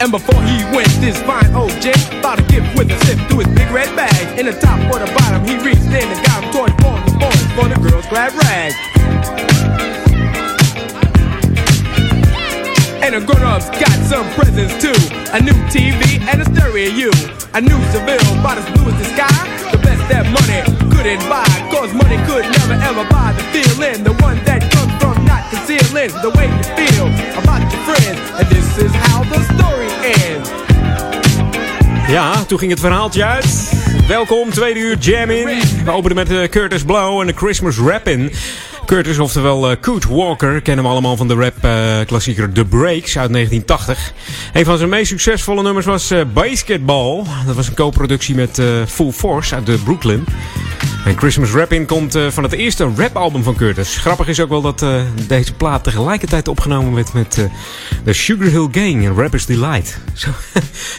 And 0.04 0.12
before 0.12 0.44
he 0.44 0.60
went, 0.76 0.92
this 1.00 1.16
fine 1.24 1.56
old 1.56 1.72
gent 1.80 2.04
bought 2.22 2.40
a 2.40 2.44
gift 2.52 2.68
with 2.76 2.92
a 2.92 3.00
sip 3.08 3.18
through 3.32 3.48
his 3.48 3.52
big 3.56 3.72
red 3.72 3.96
bag. 3.96 4.38
In 4.38 4.46
the 4.46 4.54
top 4.60 4.76
or 4.92 5.00
the 5.00 5.08
bottom, 5.16 5.48
he 5.48 5.56
reached 5.64 5.88
in 5.88 6.04
and 6.04 6.20
got 6.28 6.44
him 6.44 6.52
toys 6.52 7.05
for 7.56 7.70
the 7.70 7.80
girls' 7.80 8.06
glad 8.08 8.36
rag. 8.36 8.74
And 13.02 13.16
the 13.16 13.22
grown-ups 13.24 13.70
got 13.80 13.96
some 14.04 14.28
presents 14.36 14.76
too. 14.84 14.98
A 15.32 15.40
new 15.40 15.56
TV 15.72 16.20
and 16.28 16.42
a 16.42 16.46
stereo 16.52 17.12
A 17.54 17.62
new 17.62 17.80
Seville, 17.96 18.20
about 18.40 18.58
as 18.58 18.68
blue 18.76 18.92
as 18.92 18.98
the 19.00 19.08
sky. 19.16 19.40
The 19.72 19.78
best 19.80 20.04
that 20.12 20.28
money 20.36 20.68
couldn't 20.92 21.24
buy. 21.32 21.48
Cause 21.72 21.94
money 21.94 22.20
could 22.28 22.44
never 22.60 22.76
ever 22.76 23.08
buy 23.08 23.32
the 23.32 23.44
feeling. 23.56 24.04
The 24.04 24.14
one 24.20 24.36
that 24.44 24.60
comes 24.76 24.92
from 25.00 25.24
not 25.24 25.48
concealing 25.50 26.12
the 26.20 26.32
way 26.36 26.52
you 26.52 26.66
feel 26.76 27.08
about 27.40 27.64
your 27.72 27.82
friends. 27.88 28.20
And 28.36 28.48
this 28.52 28.68
is 28.84 28.92
how 28.92 29.24
the 29.24 29.40
story 29.56 29.88
ends. 30.04 30.65
Ja, 32.08 32.44
toen 32.44 32.60
ging 32.60 32.72
het 32.72 32.80
verhaaltje 32.80 33.26
uit. 33.26 33.74
Welkom, 34.08 34.50
tweede 34.50 34.80
uur 34.80 34.98
Jam 34.98 35.30
in. 35.30 35.60
We 35.84 35.92
openen 35.92 36.16
met 36.16 36.32
uh, 36.32 36.44
Curtis 36.44 36.84
Blow 36.84 37.22
en 37.22 37.28
de 37.28 37.34
Christmas 37.34 37.78
Rap 37.78 38.08
in. 38.08 38.32
Curtis, 38.86 39.20
oftewel 39.20 39.72
uh, 39.72 39.78
Coot 39.82 40.04
Walker, 40.04 40.62
kennen 40.62 40.86
we 40.86 40.92
allemaal 40.92 41.18
van 41.18 41.28
de 41.28 41.34
rap-klassieker 41.34 42.48
uh, 42.48 42.54
The 42.54 42.66
Breaks 42.66 43.18
uit 43.18 43.34
1980. 43.34 44.14
Een 44.54 44.66
van 44.66 44.78
zijn 44.78 44.90
meest 44.90 45.10
succesvolle 45.10 45.64
nummers 45.64 45.86
was 45.86 46.14
Basketball. 46.34 47.24
Dat 47.46 47.56
was 47.56 47.68
een 47.68 47.76
co-productie 47.76 48.36
met 48.36 48.62
Full 48.88 49.12
Force 49.12 49.56
uit 49.56 49.66
de 49.66 49.78
Brooklyn. 49.84 50.26
En 51.06 51.18
Christmas 51.18 51.52
Rappin' 51.52 51.86
komt 51.86 52.16
uh, 52.16 52.30
van 52.30 52.44
het 52.44 52.52
eerste 52.52 52.92
rapalbum 52.96 53.44
van 53.44 53.56
Curtis. 53.56 53.98
Grappig 53.98 54.28
is 54.28 54.40
ook 54.40 54.50
wel 54.50 54.62
dat 54.62 54.82
uh, 54.82 55.02
deze 55.28 55.54
plaat 55.54 55.84
tegelijkertijd 55.84 56.48
opgenomen 56.48 56.94
werd 56.94 57.14
met 57.14 57.38
uh, 57.38 57.46
de 58.04 58.14
Sugar 58.14 58.48
Hill 58.48 58.68
Gang 58.72 59.06
en 59.06 59.16
Rapper's 59.16 59.46
Delight. 59.46 60.00
Zo, 60.14 60.30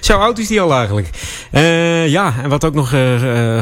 zo 0.01 0.19
oud 0.19 0.39
is 0.39 0.47
die 0.47 0.61
al 0.61 0.75
eigenlijk. 0.75 1.11
ja, 2.11 2.35
en 2.43 2.49
wat 2.49 2.65
ook 2.65 2.75
nog 2.75 2.89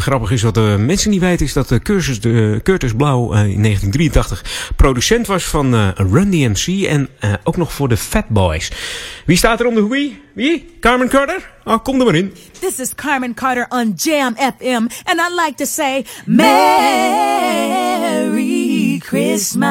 grappig 0.03 0.31
is, 0.31 0.43
wat 0.43 0.55
de 0.55 0.77
mensen 0.79 1.11
niet 1.11 1.21
weten, 1.21 1.47
is 1.47 1.53
dat 1.53 1.79
Curtis, 1.83 2.21
Curtis 2.63 2.93
Blauw 2.93 3.23
in 3.33 3.63
1983 3.63 4.73
producent 4.77 5.27
was 5.27 5.45
van 5.45 5.93
Run 5.97 6.31
DMC 6.31 6.87
en 6.87 7.09
ook 7.45 7.57
nog 7.57 7.73
voor 7.73 7.89
de 7.89 7.97
Fat 7.97 8.29
Boys. 8.29 8.71
Wie 9.27 9.37
staat 9.37 9.61
er 9.61 9.67
om 9.67 9.75
de? 9.75 10.13
Wie? 10.35 10.77
Carmen 10.81 11.09
Carter? 11.09 11.54
Oh, 11.67 11.83
kom 11.83 11.99
er 11.99 12.05
maar 12.05 12.15
in. 12.15 12.35
This 12.61 12.79
is 12.79 12.95
Carmen 12.95 13.35
Carter 13.35 13.67
on 13.69 13.93
Jam 13.97 14.35
FM. 14.37 14.87
And 15.05 15.21
I'd 15.21 15.33
like 15.47 15.57
to 15.57 15.67
say 15.67 16.05
Merry 16.27 16.59
Christmas. 19.03 19.67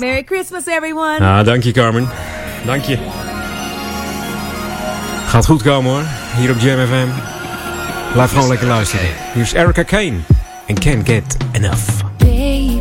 Merry 0.00 0.24
Christmas, 0.24 0.66
everyone. 0.66 1.20
Ah, 1.20 1.44
dank 1.44 1.62
je, 1.62 1.72
Carmen. 1.72 2.08
Dank 2.64 2.84
je. 2.84 2.98
Gaat 5.26 5.46
goed 5.46 5.62
komen, 5.62 5.90
hoor. 5.92 6.04
Hier 6.36 6.50
op 6.50 6.58
Jam 6.58 6.86
FM. 6.86 7.08
Blijf 8.12 8.32
gewoon 8.32 8.48
lekker 8.48 8.66
luisteren. 8.66 9.08
Hier 9.32 9.42
is 9.42 9.52
Erica 9.52 9.82
Kane. 9.82 10.16
And 10.68 10.78
Can't 10.78 11.08
Get 11.08 11.36
Enough. 11.52 11.82
Baby. 12.18 12.75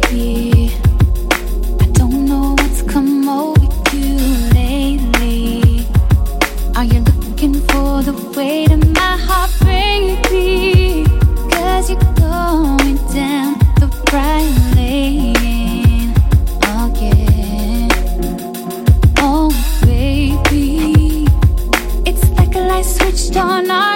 Light 23.35 23.65
switched 23.65 23.94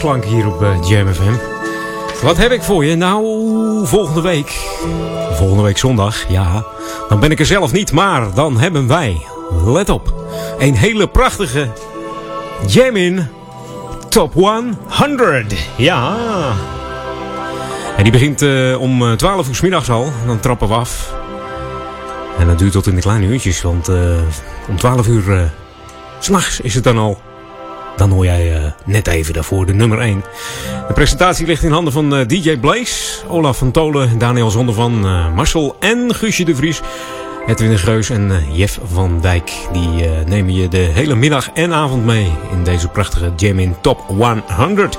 kerstklank 0.00 0.24
hier 0.24 0.46
op 0.46 0.62
uh, 0.62 0.88
Jam 0.88 1.14
FM. 1.14 1.32
Wat 2.22 2.36
heb 2.36 2.52
ik 2.52 2.62
voor 2.62 2.84
je? 2.84 2.94
Nou, 2.94 3.86
volgende 3.86 4.20
week. 4.20 4.50
Volgende 5.32 5.62
week 5.62 5.78
zondag, 5.78 6.28
ja. 6.28 6.64
Dan 7.08 7.20
ben 7.20 7.30
ik 7.30 7.38
er 7.38 7.46
zelf 7.46 7.72
niet, 7.72 7.92
maar 7.92 8.34
dan 8.34 8.58
hebben 8.58 8.86
wij, 8.86 9.26
let 9.64 9.88
op, 9.88 10.14
een 10.58 10.74
hele 10.74 11.08
prachtige 11.08 11.68
Jam 12.66 12.96
in 12.96 13.28
Top 14.08 14.34
100. 14.34 15.54
Ja. 15.76 16.16
En 17.96 18.02
die 18.02 18.12
begint 18.12 18.42
uh, 18.42 18.80
om 18.80 19.16
12 19.16 19.48
uur 19.48 19.54
s 19.54 19.60
middags 19.60 19.90
al. 19.90 20.12
Dan 20.26 20.40
trappen 20.40 20.68
we 20.68 20.74
af. 20.74 21.14
En 22.38 22.46
dat 22.46 22.58
duurt 22.58 22.72
tot 22.72 22.86
in 22.86 22.94
de 22.94 23.00
kleine 23.00 23.26
uurtjes, 23.26 23.62
want 23.62 23.88
om 24.68 24.76
12 24.76 25.06
uur 25.06 25.28
uh, 25.28 25.42
s'nachts 26.18 26.60
is 26.60 26.74
het 26.74 26.84
dan 26.84 26.98
al. 26.98 27.20
Dan 28.00 28.10
hoor 28.10 28.24
jij 28.24 28.56
uh, 28.56 28.64
net 28.84 29.06
even 29.06 29.34
daarvoor 29.34 29.66
de 29.66 29.74
nummer 29.74 29.98
1. 29.98 30.24
De 30.88 30.92
presentatie 30.92 31.46
ligt 31.46 31.62
in 31.62 31.70
handen 31.70 31.92
van 31.92 32.24
DJ 32.26 32.56
Blaze, 32.56 33.26
Olaf 33.28 33.58
van 33.58 33.70
Tolen, 33.70 34.18
Daniel 34.18 34.50
Zondervan, 34.50 35.00
Marcel 35.34 35.76
en 35.80 36.14
Guusje 36.14 36.44
de 36.44 36.54
Vries. 36.54 36.80
Edwin 37.46 37.78
Geus 37.78 38.10
en 38.10 38.42
Jeff 38.52 38.78
van 38.92 39.20
Dijk. 39.20 39.52
Die 39.72 40.08
nemen 40.26 40.54
je 40.54 40.68
de 40.68 40.76
hele 40.76 41.14
middag 41.14 41.50
en 41.52 41.72
avond 41.72 42.04
mee 42.04 42.32
in 42.52 42.64
deze 42.64 42.88
prachtige 42.88 43.32
Jam 43.36 43.58
in 43.58 43.76
Top 43.80 44.00
100. 44.46 44.98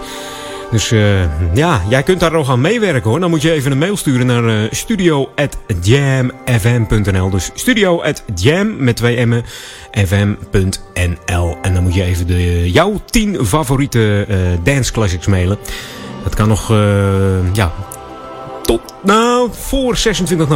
Dus 0.71 0.91
uh, 0.91 1.23
ja, 1.53 1.81
jij 1.89 2.03
kunt 2.03 2.19
daar 2.19 2.31
nog 2.31 2.49
aan 2.49 2.61
meewerken 2.61 3.09
hoor. 3.09 3.19
Dan 3.19 3.29
moet 3.29 3.41
je 3.41 3.51
even 3.51 3.71
een 3.71 3.77
mail 3.77 3.97
sturen 3.97 4.25
naar 4.25 4.43
uh, 4.43 4.71
studio.jamfm.nl. 4.71 7.29
Dus 7.29 7.51
studio.jam 7.53 8.83
met 8.83 8.95
twee 8.95 9.25
m'en 9.25 9.43
fm.nl. 9.91 11.57
En 11.61 11.73
dan 11.73 11.83
moet 11.83 11.93
je 11.93 12.03
even 12.03 12.27
de, 12.27 12.71
jouw 12.71 13.01
10 13.05 13.45
favoriete 13.45 14.25
uh, 14.29 14.37
dance 14.63 14.91
classics 14.91 15.27
mailen. 15.27 15.57
Dat 16.23 16.35
kan 16.35 16.47
nog, 16.47 16.67
ja, 17.53 17.71
tot, 18.71 18.81
nou, 19.03 19.49
voor 19.51 19.97
26 19.97 20.47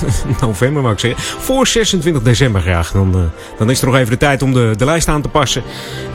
november 0.40 0.82
wou 0.82 0.94
ik 0.94 1.00
zeggen. 1.00 1.22
Voor 1.22 1.66
26 1.66 2.22
december 2.22 2.60
graag. 2.60 2.92
Dan, 2.92 3.16
uh, 3.16 3.22
dan 3.58 3.70
is 3.70 3.80
er 3.80 3.86
nog 3.86 3.96
even 3.96 4.10
de 4.10 4.16
tijd 4.16 4.42
om 4.42 4.52
de, 4.52 4.74
de 4.76 4.84
lijst 4.84 5.08
aan 5.08 5.22
te 5.22 5.28
passen. 5.28 5.62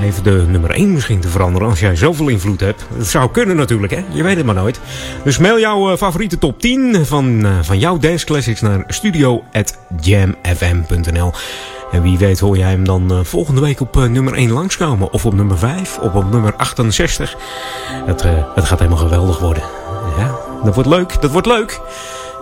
Even 0.02 0.24
de 0.24 0.46
nummer 0.48 0.72
1 0.72 0.94
misschien 0.94 1.20
te 1.20 1.28
veranderen 1.28 1.70
als 1.70 1.80
jij 1.80 1.96
zoveel 1.96 2.28
invloed 2.28 2.60
hebt. 2.60 2.86
Dat 2.98 3.08
zou 3.08 3.32
kunnen 3.32 3.56
natuurlijk, 3.56 3.94
hè. 3.94 4.04
Je 4.12 4.24
weet 4.24 4.38
het 4.38 4.46
maar 4.46 4.56
nooit. 4.56 4.80
Dus 5.24 5.38
mail 5.38 5.60
jouw 5.60 5.92
uh, 5.92 5.98
favoriete 5.98 6.38
top 6.38 6.60
10 6.60 7.06
van, 7.06 7.46
uh, 7.46 7.52
van 7.62 7.80
jouw 7.80 7.98
Dance 7.98 8.26
Classics 8.26 8.62
naar 8.62 8.84
studio.jamfm.nl. 8.88 11.34
En 11.92 12.02
wie 12.02 12.18
weet 12.18 12.40
hoor 12.40 12.58
jij 12.58 12.70
hem 12.70 12.86
dan 12.86 13.26
volgende 13.26 13.62
week 13.62 13.80
op 13.80 13.96
nummer 13.96 14.34
1 14.34 14.52
langskomen. 14.52 15.12
Of 15.12 15.26
op 15.26 15.34
nummer 15.34 15.58
5. 15.58 15.98
Of 15.98 16.14
op 16.14 16.32
nummer 16.32 16.56
68. 16.56 17.36
Het, 18.06 18.24
het 18.56 18.66
gaat 18.66 18.80
helemaal 18.80 19.00
geweldig 19.00 19.40
worden. 19.40 19.89
Dat 20.64 20.74
wordt 20.76 20.90
leuk. 20.90 21.22
Dat 21.22 21.32
wordt 21.32 21.48
leuk. 21.48 21.82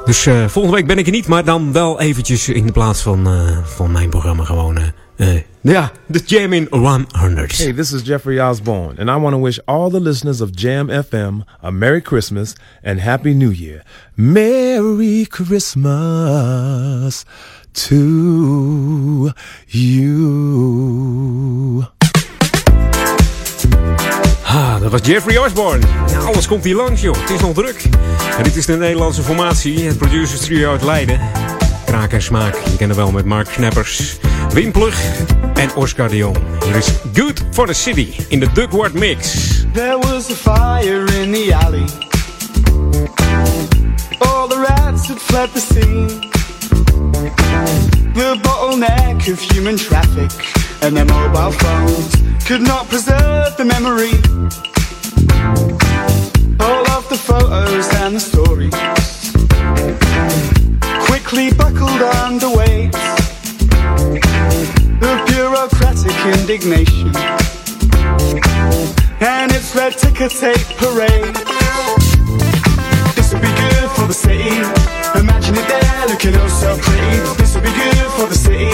Dus 0.06 0.26
uh, 0.26 0.48
volgende 0.48 0.78
week 0.78 0.88
ben 0.88 0.98
ik 0.98 1.06
er 1.06 1.12
niet, 1.12 1.28
maar 1.28 1.44
dan 1.44 1.72
wel 1.72 2.00
eventjes 2.00 2.50
in 2.50 2.66
de 2.66 2.72
plaats 2.72 3.02
van, 3.02 3.28
uh, 3.28 3.58
van 3.64 3.92
mijn 3.92 4.10
programma 4.10 4.44
gewoon. 4.44 4.78
Uh, 5.18 5.28
ja, 5.62 5.92
de 6.06 6.22
Jam 6.26 6.54
in 6.54 6.68
100. 6.70 7.58
Hey, 7.58 7.74
this 7.74 7.92
is 7.92 8.02
Jeffrey 8.02 8.50
Osborne, 8.50 9.00
and 9.00 9.10
I 9.10 9.22
want 9.22 9.34
to 9.34 9.42
wish 9.42 9.60
all 9.66 9.90
the 9.90 10.02
listeners 10.02 10.42
of 10.42 10.50
Jam 10.52 10.90
FM 10.90 11.44
a 11.64 11.72
Merry 11.72 12.02
Christmas 12.02 12.54
and 12.84 13.00
Happy 13.00 13.34
New 13.34 13.52
Year. 13.52 13.84
Merry 14.14 15.26
Christmas 15.30 15.66
to 17.72 19.32
you. 19.68 21.18
Dat 24.90 25.00
was 25.00 25.10
Jeffrey 25.10 25.38
Osborne. 25.38 25.86
Alles 26.26 26.48
komt 26.48 26.64
hier 26.64 26.76
langs, 26.76 27.02
joh. 27.02 27.16
Het 27.20 27.30
is 27.30 27.40
nog 27.40 27.54
druk. 27.54 27.84
En 28.38 28.44
dit 28.44 28.56
is 28.56 28.66
de 28.66 28.78
Nederlandse 28.78 29.22
formatie, 29.22 29.88
het 29.88 29.98
producer 29.98 30.38
studio 30.38 30.72
uit 30.72 30.84
Leiden. 30.84 31.20
Kraak 31.86 32.12
en 32.12 32.22
smaak. 32.22 32.54
Je 32.54 32.76
kent 32.78 32.80
hem 32.80 32.96
wel 32.96 33.12
met 33.12 33.26
Mark 33.26 33.48
Knappers, 33.48 34.18
Wim 34.54 34.72
Plug 34.72 34.96
en 35.54 35.76
Oscar 35.76 36.10
de 36.10 36.16
Jong. 36.16 36.38
Hier 36.64 36.76
is 36.76 36.88
Good 37.14 37.44
for 37.52 37.68
the 37.68 37.74
City 37.74 38.08
in 38.28 38.40
de 38.40 38.52
Duckward 38.54 38.94
Mix. 38.94 39.34
There 39.74 39.98
was 39.98 40.32
a 40.32 40.36
fire 40.36 41.22
in 41.22 41.32
the 41.32 41.56
alley. 41.56 41.86
All 44.18 44.48
the 44.48 44.66
rats 44.68 45.08
had 45.08 45.20
fled 45.20 45.50
the 45.54 45.60
scene. 45.60 46.08
The 48.14 48.40
bottleneck 48.42 49.32
of 49.32 49.52
human 49.52 49.76
traffic 49.76 50.32
and 50.82 50.96
their 50.96 51.06
mobile 51.06 51.52
phones 51.52 52.16
could 52.46 52.62
not 52.62 52.88
preserve 52.88 53.56
the 53.56 53.66
memory. 53.66 54.12
All 56.60 56.86
of 56.98 57.08
the 57.10 57.18
photos 57.18 57.88
and 58.02 58.16
the 58.16 58.20
stories 58.20 58.74
quickly 61.08 61.54
buckled 61.54 62.02
of 62.02 62.40
bureaucratic 65.28 66.18
indignation 66.40 67.12
and 69.20 69.52
its 69.52 69.76
red 69.76 69.98
ticker 69.98 70.30
tape 70.30 70.66
parade. 70.78 71.36
This 73.16 73.34
would 73.34 73.42
be 73.42 73.48
good 73.48 73.90
for 73.92 74.08
the 74.08 74.14
city. 74.14 74.50
Imagine 75.20 75.56
it 75.56 75.68
there 75.68 76.08
looking 76.08 76.36
oh 76.36 76.48
so 76.48 76.78
pretty. 76.78 77.18
This 77.38 77.56
would 77.56 77.64
be 77.64 77.72
good 77.72 78.12
for 78.18 78.28
the 78.28 78.36
city. 78.36 78.70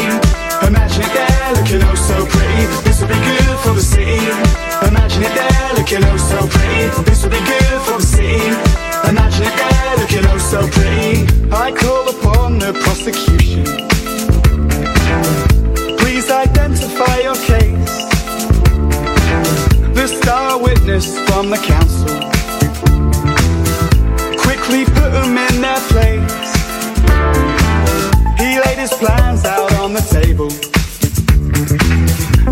Imagine 0.68 1.03
it 1.03 1.14
there 1.14 1.53
looking 1.53 1.84
oh 1.84 1.95
so 1.95 2.26
pretty. 2.26 2.65
This 2.84 2.99
be 3.10 3.15
good 3.15 3.60
for 3.60 3.73
the 3.73 3.81
city. 3.81 4.72
Imagine 4.88 5.23
it 5.23 5.34
there 5.34 5.73
looking 5.77 6.03
oh 6.03 6.18
so 6.18 6.47
pretty. 6.47 7.03
This 7.03 7.23
would 7.23 7.31
be 7.31 7.39
good 7.39 7.81
for 7.85 7.97
the 7.99 8.05
city. 8.05 8.39
Imagine 9.10 9.45
it 9.47 9.55
there 9.61 9.97
looking 9.97 10.26
oh 10.27 10.38
so 10.38 10.68
pretty. 10.68 11.26
I 11.51 11.72
call 11.72 12.10
upon 12.10 12.60
the 12.60 12.73
prosecution. 12.84 13.64
Please 15.97 16.30
identify 16.30 17.18
your 17.19 17.35
case. 17.35 17.95
The 19.93 20.07
star 20.07 20.61
witness 20.61 21.18
from 21.27 21.49
the 21.49 21.57
council. 21.57 22.10
Quickly 24.43 24.85
put 24.85 25.11
him 25.14 25.38
in 25.38 25.61
their 25.61 25.81
place. 25.93 26.53
He 28.38 28.60
laid 28.60 28.80
his 28.80 28.93
plans 28.93 29.45
out 29.45 29.72
on 29.76 29.93
the 29.93 30.01
table. 30.11 30.51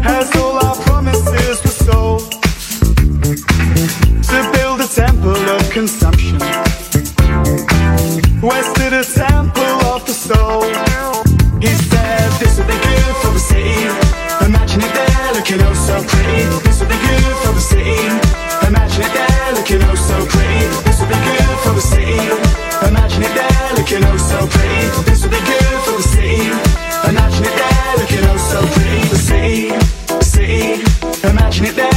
As 0.03 0.34
all 0.38 0.58
our 0.66 0.76
promises 0.76 1.70
a 4.91 5.05
temple 5.07 5.31
of 5.31 5.69
consumption. 5.69 6.35
Of 6.35 6.41
the 8.76 9.03
temple 9.13 9.77
of 9.93 10.05
the 10.05 10.13
soul. 10.13 10.63
He 11.59 11.68
said, 11.68 12.31
This 12.39 12.57
would 12.57 12.68
be 12.68 12.73
good 12.73 13.15
for 13.22 13.31
the 13.31 13.39
city. 13.39 13.88
Imagine 14.45 14.81
it 14.81 14.93
there 14.93 15.34
looking 15.34 15.61
oh 15.61 15.73
so 15.73 15.95
pretty. 16.03 16.43
This 16.65 16.80
would 16.80 16.89
be 16.89 16.97
good 16.97 17.35
for 17.43 17.53
the 17.53 17.61
city. 17.61 17.99
Imagine 18.68 19.03
it 19.05 19.13
there 19.13 19.53
looking 19.55 19.81
oh 19.84 19.95
so 19.95 20.18
pretty. 20.26 20.68
This 20.84 20.99
would 20.99 21.09
be 21.09 21.19
good 21.27 21.57
for 21.63 21.73
the 21.77 21.81
city. 21.81 22.19
Imagine 22.88 23.23
it 23.23 23.34
there 23.35 23.73
looking 23.77 24.03
oh 24.03 24.18
so 24.18 24.39
pretty. 24.47 24.81
This 25.07 25.22
would 25.22 25.31
be 25.31 25.39
good 25.39 25.80
for 25.85 25.95
the 25.99 26.07
city. 26.15 26.41
Imagine 27.09 27.45
it 27.45 27.55
there 27.59 27.93
looking 27.99 28.26
oh 28.27 28.38
so 28.51 28.59
pretty. 28.76 29.01
The 29.13 29.19
city, 29.30 29.69
the 30.07 30.26
city. 30.26 31.27
Imagine 31.27 31.65
it 31.65 31.76
there 31.76 31.90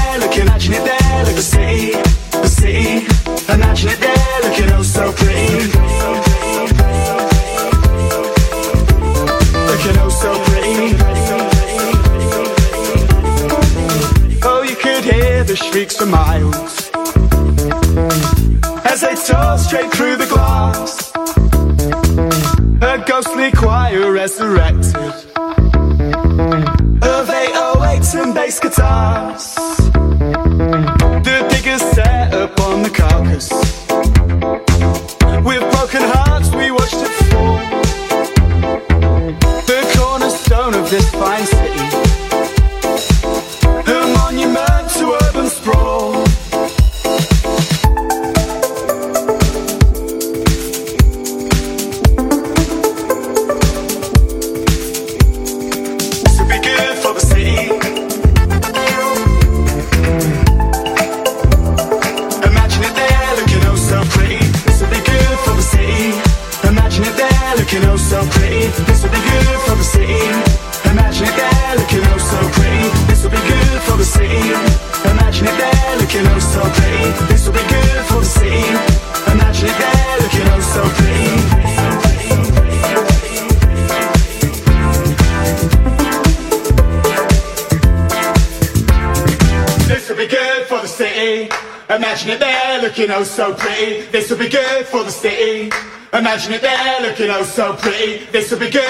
know 97.39 97.43
so 97.43 97.74
pretty. 97.74 98.27
This 98.27 98.51
will 98.51 98.61
be 98.61 98.70
good. 98.70 98.84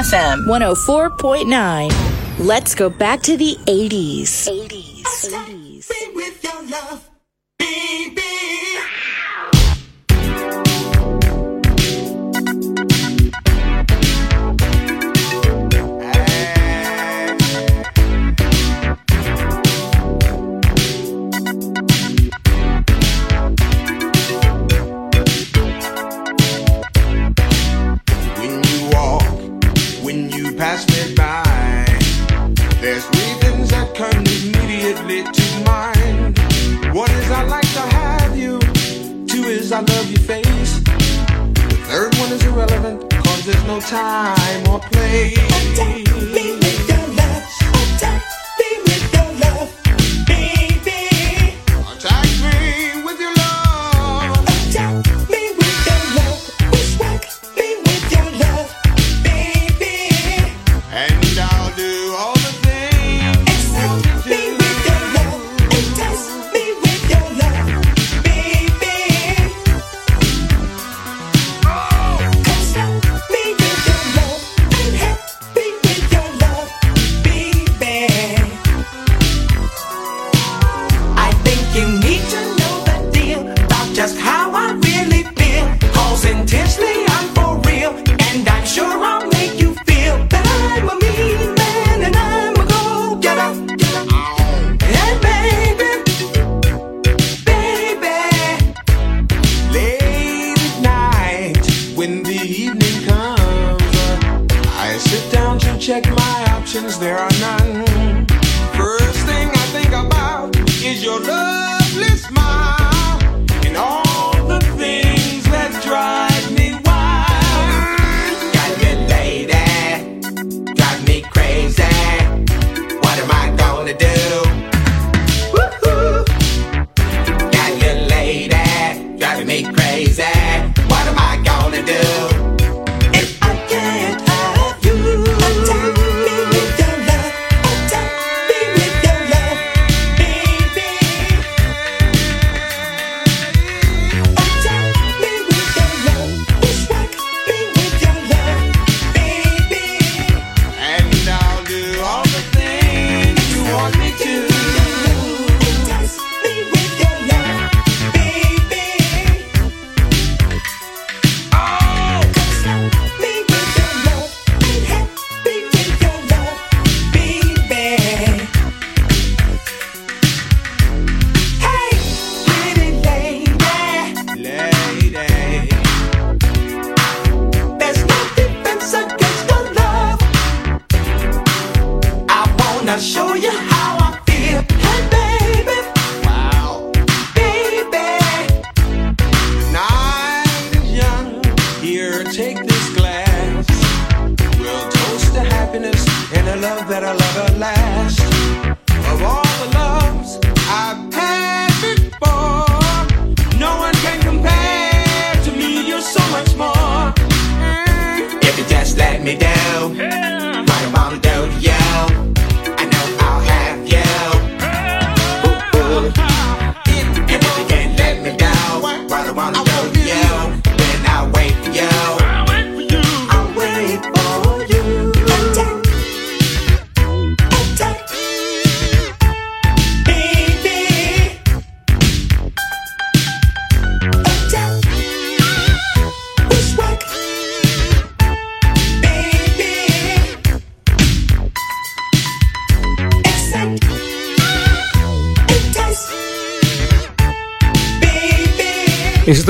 FM 0.00 0.46
104.9. 0.46 1.92
Let's 2.38 2.74
go 2.74 2.88
back 2.88 3.20
to 3.28 3.36
the 3.36 3.58
80s. 3.66 4.48
80s. 4.48 4.69
there's 43.42 43.64
no 43.64 43.80
time 43.80 44.68
or 44.68 44.80
place. 44.80 46.89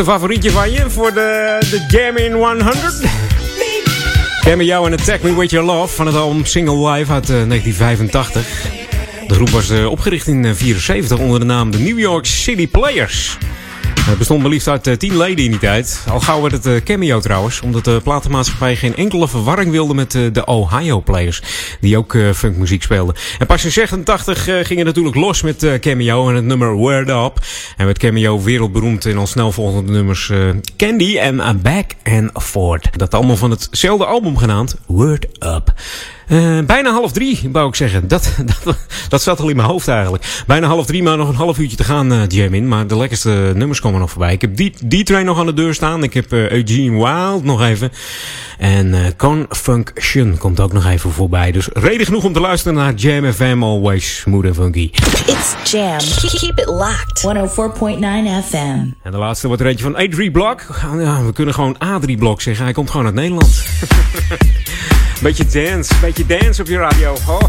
Een 0.01 0.07
favorietje 0.07 0.51
van 0.51 0.71
je 0.71 0.91
voor 0.91 1.13
de, 1.13 1.57
de 1.71 1.85
Jam 1.89 2.17
in 2.17 2.33
100? 2.33 3.03
Cameo 4.41 4.87
en 4.87 4.93
Attack 4.93 5.23
Me 5.23 5.37
With 5.37 5.51
Your 5.51 5.67
Love 5.67 5.95
van 5.95 6.07
het 6.07 6.17
album 6.17 6.45
Single 6.45 6.91
Life 6.91 7.13
uit 7.13 7.27
1985. 7.27 8.67
De 9.27 9.35
groep 9.35 9.49
was 9.49 9.71
opgericht 9.71 10.27
in 10.27 10.43
1974 10.43 11.19
onder 11.19 11.41
de 11.41 11.47
naam 11.47 11.71
de 11.71 11.79
New 11.79 11.99
York 11.99 12.27
City 12.27 12.69
Players. 12.69 13.39
Het 14.01 14.19
bestond 14.19 14.41
maar 14.41 14.51
liefst 14.51 14.69
uit 14.69 14.87
uh, 14.87 14.95
tien 14.95 15.17
leden 15.17 15.45
in 15.45 15.51
die 15.51 15.61
tijd. 15.61 16.05
Al 16.09 16.21
gauw 16.21 16.41
werd 16.41 16.53
het 16.53 16.67
uh, 16.67 16.77
cameo 16.77 17.21
trouwens, 17.21 17.61
omdat 17.61 17.85
de 17.85 18.01
platenmaatschappij 18.03 18.77
geen 18.77 18.97
enkele 18.97 19.29
verwarring 19.29 19.71
wilde 19.71 19.95
met 19.95 20.15
uh, 20.15 20.33
de 20.33 20.45
Ohio 20.45 21.01
Players, 21.01 21.43
die 21.81 21.97
ook 21.97 22.17
funkmuziek 22.35 22.83
speelden. 22.83 23.15
En 23.39 23.47
pas 23.47 23.65
in 23.65 23.73
86 23.73 24.45
ging 24.45 24.77
het 24.77 24.85
natuurlijk 24.85 25.17
los 25.17 25.43
met 25.43 25.67
cameo 25.81 26.29
en 26.29 26.35
het 26.35 26.45
nummer 26.45 26.73
Word 26.73 27.09
Up. 27.09 27.33
En 27.77 27.85
werd 27.85 27.99
cameo 27.99 28.43
wereldberoemd 28.43 29.05
in 29.05 29.17
al 29.17 29.27
snel 29.27 29.53
volgende 29.53 29.93
nummers 29.93 30.33
Candy 30.77 31.19
en 31.19 31.61
Back 31.63 31.91
and 32.05 32.31
Forth. 32.43 32.99
Dat 32.99 33.15
allemaal 33.15 33.37
van 33.37 33.51
hetzelfde 33.51 34.05
album 34.05 34.37
genaamd 34.37 34.77
Word 34.87 35.27
Up. 35.39 35.75
Uh, 36.31 36.59
bijna 36.67 36.91
half 36.91 37.13
drie, 37.13 37.49
wou 37.53 37.69
ik 37.69 37.75
zeggen. 37.75 38.09
Dat, 38.09 38.31
dat, 38.65 38.77
dat 39.09 39.23
zat 39.23 39.41
al 39.41 39.49
in 39.49 39.57
mijn 39.57 39.69
hoofd 39.69 39.89
eigenlijk. 39.89 40.43
Bijna 40.47 40.67
half 40.67 40.87
drie, 40.87 41.03
maar 41.03 41.17
nog 41.17 41.29
een 41.29 41.35
half 41.35 41.59
uurtje 41.59 41.77
te 41.77 41.85
gaan, 41.85 42.13
uh, 42.13 42.23
Jam 42.29 42.55
in. 42.55 42.69
Maar 42.69 42.87
de 42.87 42.97
lekkerste 42.97 43.53
nummers 43.55 43.81
komen 43.81 44.01
nog 44.01 44.11
voorbij. 44.11 44.33
Ik 44.33 44.41
heb 44.41 44.57
D-Train 44.89 45.25
nog 45.25 45.39
aan 45.39 45.47
de 45.47 45.55
deur 45.55 45.75
staan. 45.75 46.03
Ik 46.03 46.15
heb 46.15 46.33
uh, 46.33 46.51
Eugene 46.51 47.05
Wild 47.05 47.45
nog 47.45 47.63
even. 47.63 47.93
En 48.59 48.87
uh, 48.87 48.99
Confunction 49.17 50.39
komt 50.39 50.61
ook 50.61 50.73
nog 50.73 50.87
even 50.87 51.11
voorbij. 51.13 51.53
Dus 51.53 51.69
reden 51.73 52.07
genoeg 52.07 52.25
om 52.25 52.33
te 52.33 52.41
luisteren 52.41 52.77
naar 52.77 52.95
Jam 52.95 53.33
FM. 53.33 53.63
Always 53.63 54.19
smooth 54.21 54.47
and 54.47 54.55
funky. 54.55 54.91
It's 55.27 55.71
Jam. 55.71 55.99
Keep 56.39 56.59
it 56.59 56.67
locked. 56.67 57.23
104.9 57.23 58.49
FM. 58.49 58.57
En 59.03 59.11
de 59.11 59.17
laatste 59.17 59.47
wordt 59.47 59.63
er 59.63 59.69
eentje 59.69 59.85
van 59.85 60.29
A3 60.29 60.33
Block. 60.33 60.67
Ja, 60.99 61.25
we 61.25 61.33
kunnen 61.33 61.55
gewoon 61.55 61.77
A3 61.85 62.13
Block 62.19 62.41
zeggen. 62.41 62.65
Hij 62.65 62.73
komt 62.73 62.91
gewoon 62.91 63.07
uit 63.07 63.15
Nederland. 63.15 63.63
beetje 65.23 65.47
dance, 65.47 65.93
beetje 66.01 66.27
dance 66.27 66.61
op 66.61 66.69
je 66.69 66.77
radio. 66.77 67.17
Oh, 67.29 67.43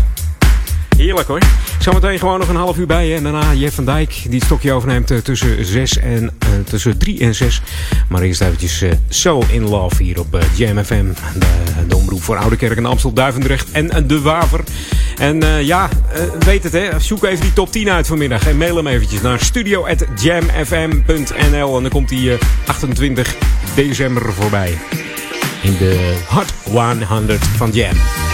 heerlijk 0.98 1.27
hoor. 1.27 1.39
Zometeen 1.80 2.19
gewoon 2.19 2.39
nog 2.39 2.49
een 2.49 2.56
half 2.56 2.77
uur 2.77 2.88
bij 2.88 3.07
je. 3.07 3.15
En 3.15 3.23
daarna 3.23 3.53
Jeff 3.53 3.76
van 3.76 3.85
Dijk 3.85 4.22
die 4.23 4.35
het 4.35 4.43
stokje 4.43 4.72
overneemt 4.72 5.11
uh, 5.11 5.18
tussen, 5.18 5.65
6 5.65 5.98
en, 5.98 6.23
uh, 6.23 6.30
tussen 6.65 6.98
3 6.98 7.19
en 7.19 7.35
6. 7.35 7.61
Maar 8.10 8.22
eerst 8.22 8.41
eventjes 8.41 8.81
uh, 8.81 8.91
So 9.10 9.43
In 9.52 9.64
Love 9.64 10.03
hier 10.03 10.19
op 10.19 10.39
Jam 10.56 10.84
FM. 10.84 11.06
De, 11.34 11.45
de 11.88 11.95
omroep 11.95 12.23
voor 12.23 12.38
Oudekerk 12.38 12.77
en 12.77 12.85
Amstel, 12.85 13.14
Duivendrecht 13.14 13.72
en 13.72 14.07
De 14.07 14.22
Waver. 14.22 14.64
En 15.18 15.65
ja, 15.65 15.89
weet 16.39 16.64
het 16.64 16.73
hè. 16.73 16.99
Zoek 16.99 17.23
even 17.23 17.41
die 17.41 17.53
top 17.53 17.72
10 17.72 17.89
uit 17.89 18.07
vanmiddag. 18.07 18.48
En 18.48 18.57
mail 18.57 18.76
hem 18.76 18.88
eventjes 18.88 19.22
naar 19.22 19.39
studio.jamfm.nl. 19.39 21.76
En 21.76 21.81
dan 21.81 21.89
komt 21.89 22.10
die 22.10 22.38
28 22.65 23.35
december 23.76 24.34
voorbij 24.34 24.77
in 25.62 25.78
de 25.78 26.18
Hot 26.28 26.54
100 27.04 27.46
van 27.46 27.72
Jam. 27.72 28.31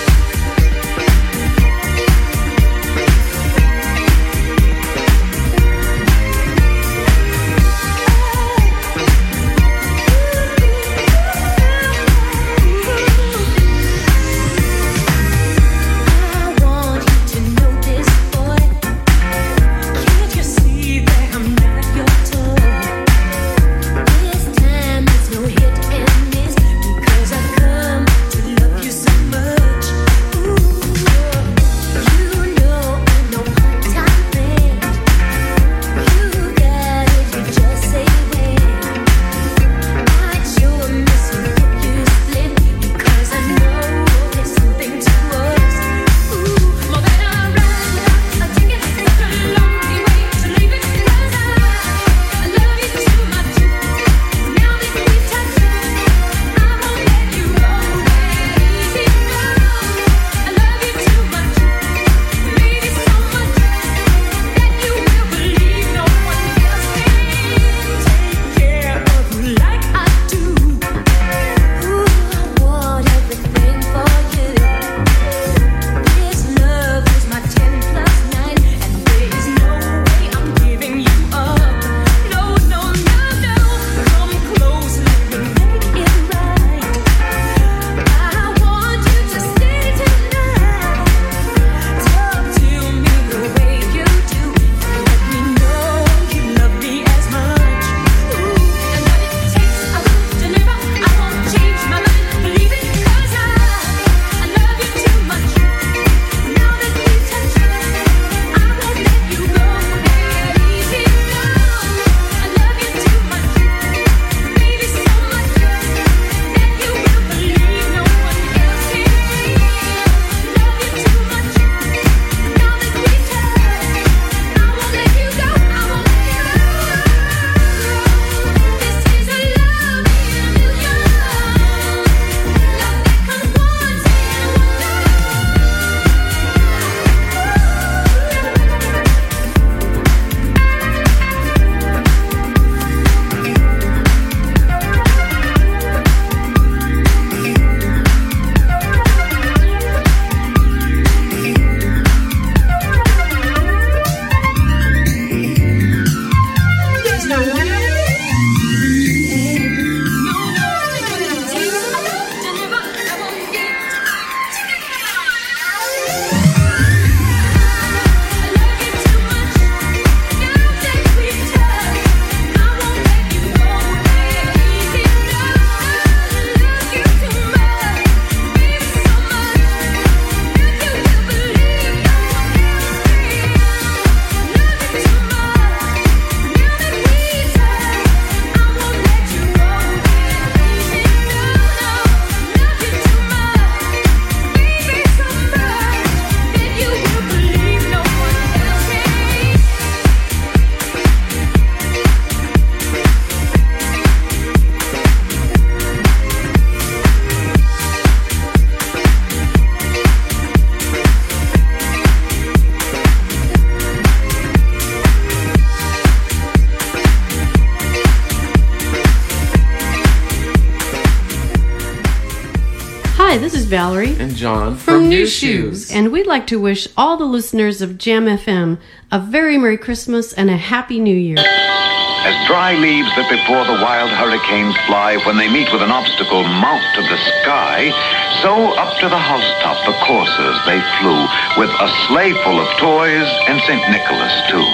Valerie 223.77 224.15
and 224.17 224.35
John 224.35 224.75
from, 224.75 225.01
from 225.01 225.09
New 225.09 225.27
Shoes, 225.27 225.91
and 225.91 226.11
we'd 226.11 226.25
like 226.25 226.47
to 226.47 226.59
wish 226.59 226.87
all 226.97 227.15
the 227.15 227.29
listeners 227.29 227.79
of 227.79 227.99
Jam 227.99 228.25
FM 228.25 228.79
a 229.11 229.19
very 229.19 229.59
Merry 229.59 229.77
Christmas 229.77 230.33
and 230.33 230.49
a 230.49 230.57
Happy 230.57 230.99
New 230.99 231.15
Year. 231.15 231.37
As 231.37 232.47
dry 232.47 232.73
leaves 232.73 233.07
that 233.13 233.29
before 233.29 233.69
the 233.69 233.77
wild 233.77 234.09
hurricanes 234.09 234.75
fly 234.87 235.21
when 235.27 235.37
they 235.37 235.47
meet 235.47 235.71
with 235.71 235.83
an 235.83 235.91
obstacle 235.91 236.41
mount 236.41 236.81
to 236.95 237.03
the 237.03 237.21
sky, 237.45 237.93
so 238.41 238.73
up 238.81 238.97
to 238.97 239.09
the 239.09 239.21
housetop 239.29 239.77
the 239.85 239.93
coursers 240.09 240.57
they 240.65 240.81
flew, 240.97 241.21
with 241.61 241.69
a 241.69 241.89
sleigh 242.09 242.33
full 242.41 242.57
of 242.57 242.67
toys 242.81 243.29
and 243.45 243.61
St. 243.69 243.83
Nicholas 243.93 244.33
too. 244.49 244.65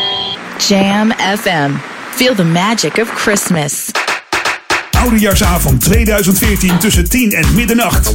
Jam 0.64 1.12
FM. 1.20 1.76
Feel 2.16 2.36
the 2.36 2.46
magic 2.46 3.00
of 3.00 3.10
Christmas. 3.10 3.92
Oudejaarsavond 5.04 5.82
2014 5.82 6.78
tussen 6.78 7.10
10 7.10 7.32
en 7.32 7.56
middernacht. 7.56 8.14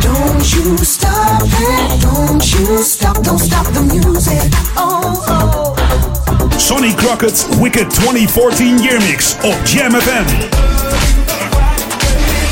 Don't 0.00 0.50
you 0.50 0.76
stop 0.82 1.42
it, 1.42 2.00
don't 2.00 2.44
you 2.44 2.82
stop, 2.84 3.24
don't 3.24 3.40
stop 3.40 3.66
the 3.72 3.82
music. 3.82 4.42
Oh, 4.74 5.28
oh. 5.28 5.76
Sonny 6.56 6.94
Crockett 6.94 7.46
Wicked 7.60 7.94
2014 7.94 8.82
Year 8.82 9.00
Mix 9.00 9.36
op 9.42 9.56
Jam 9.64 10.00
FM. 10.00 10.24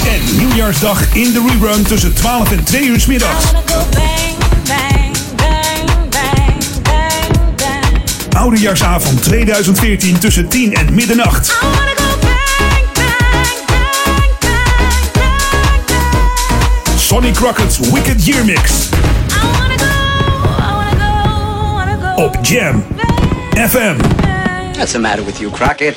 En 0.06 0.36
nieuwjaarsdag 0.36 1.14
in 1.14 1.32
de 1.32 1.58
rerun 1.60 1.82
tussen 1.82 2.14
12 2.14 2.52
en 2.52 2.64
2 2.64 2.84
uur 2.84 3.00
s 3.00 3.06
middags. 3.06 3.44
Oudejaarsavond 8.36 9.22
2014 9.22 10.18
tussen 10.18 10.48
10 10.48 10.74
en 10.74 10.94
middernacht. 10.94 11.58
Sonny 17.10 17.32
Crockett's 17.32 17.78
Wicked 17.78 18.24
Year 18.26 18.44
Mix. 18.44 18.88
Op 22.16 22.38
Jam 22.42 22.84
FM. 23.68 23.96
What's 24.72 24.92
the 24.92 24.98
matter 24.98 25.24
with 25.24 25.38
you, 25.38 25.50
Crockett? 25.52 25.96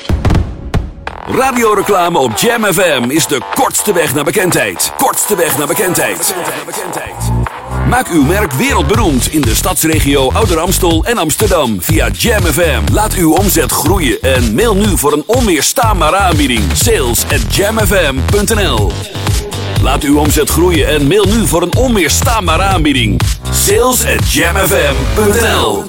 Radioreclame 1.26 2.18
op 2.18 2.36
Jam 2.36 2.64
FM 2.64 3.04
is 3.08 3.26
de 3.26 3.40
kortste 3.54 3.92
weg 3.92 4.14
naar 4.14 4.24
bekendheid. 4.24 4.92
Kortste 4.96 5.36
weg 5.36 5.58
naar 5.58 5.66
bekendheid. 5.66 6.34
Maak 7.88 8.08
uw 8.08 8.22
merk 8.22 8.52
wereldberoemd 8.52 9.32
in 9.32 9.40
de 9.40 9.54
stadsregio 9.54 10.30
Ouder 10.32 10.58
Amstel 10.58 11.04
en 11.04 11.18
Amsterdam 11.18 11.82
via 11.82 12.08
Jam 12.08 12.42
FM. 12.42 12.80
Laat 12.92 13.14
uw 13.14 13.32
omzet 13.32 13.72
groeien 13.72 14.20
en 14.20 14.54
mail 14.54 14.74
nu 14.74 14.98
voor 14.98 15.12
een 15.12 15.24
onweerstaanbare 15.26 16.16
aanbieding. 16.16 16.62
Sales 16.72 17.24
at 17.24 17.54
jamfm.nl 17.56 18.92
Laat 19.84 20.02
uw 20.02 20.18
omzet 20.18 20.50
groeien 20.50 20.88
en 20.88 21.06
mail 21.06 21.24
nu 21.24 21.46
voor 21.46 21.62
een 21.62 21.76
onweerstaanbare 21.76 22.62
aanbieding. 22.62 23.20
Sales 23.50 24.06
at 24.06 24.32
jamfm.nl 24.32 25.84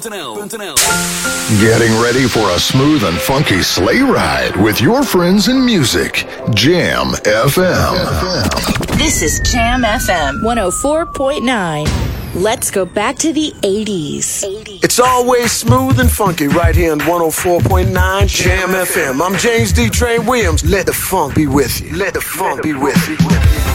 Getting 1.58 2.00
ready 2.00 2.26
for 2.28 2.50
a 2.50 2.58
smooth 2.58 3.04
and 3.04 3.14
funky 3.14 3.62
sleigh 3.62 4.02
ride 4.02 4.62
with 4.62 4.78
your 4.78 5.04
friends 5.04 5.48
in 5.48 5.64
music. 5.64 6.26
Jam 6.50 7.14
FM. 7.14 7.94
This 8.96 9.22
is 9.22 9.40
Jam 9.50 9.82
FM 9.82 10.40
104.9. 10.42 11.88
Let's 12.34 12.70
go 12.70 12.84
back 12.84 13.16
to 13.16 13.32
the 13.32 13.52
80s. 13.62 14.44
It's 14.82 15.00
always 15.00 15.52
smooth 15.52 16.00
and 16.00 16.10
funky 16.10 16.48
right 16.48 16.76
here 16.76 16.92
on 16.92 17.00
104.9 17.00 18.26
Jam 18.26 18.68
FM. 18.68 19.20
I'm 19.26 19.38
James 19.38 19.72
D. 19.72 19.88
Train 19.88 20.26
Williams. 20.26 20.62
Let 20.62 20.84
the 20.84 20.92
funk 20.92 21.34
be 21.34 21.46
with 21.46 21.80
you. 21.80 21.96
Let 21.96 22.12
the 22.12 22.20
funk 22.20 22.62
be 22.62 22.74
with 22.74 23.08
you. 23.08 23.65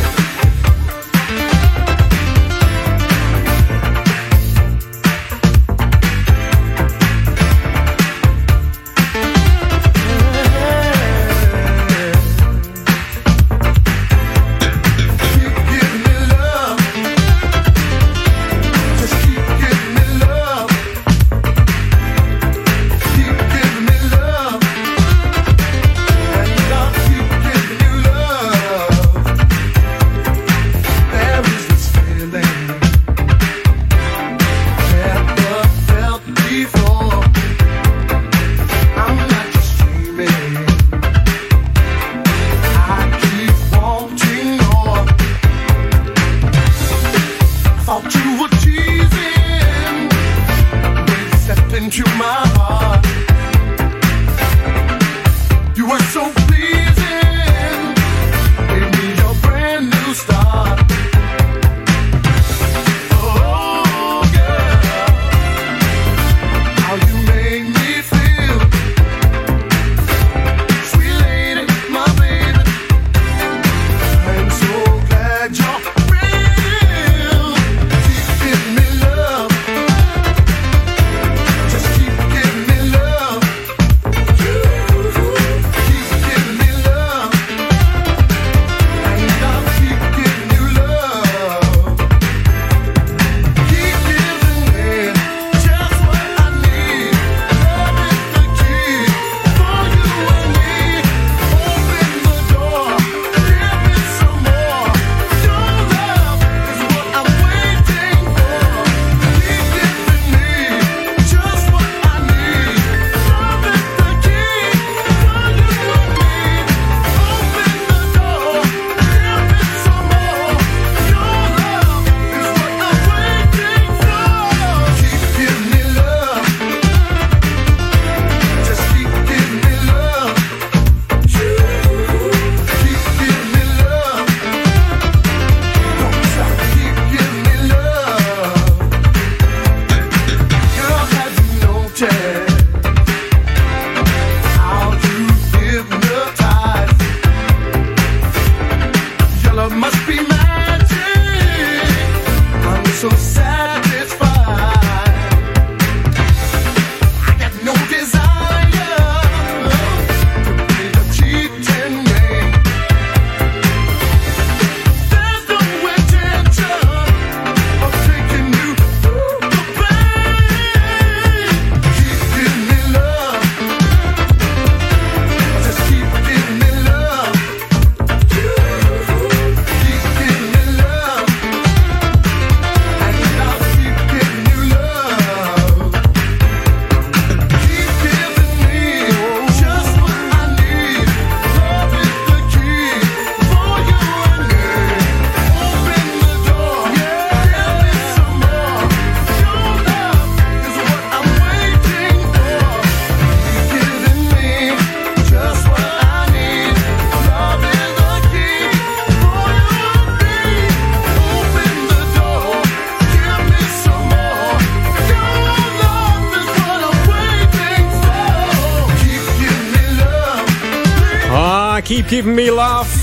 Giving 222.12 222.36
Me 222.36 222.52
Love. 222.52 223.00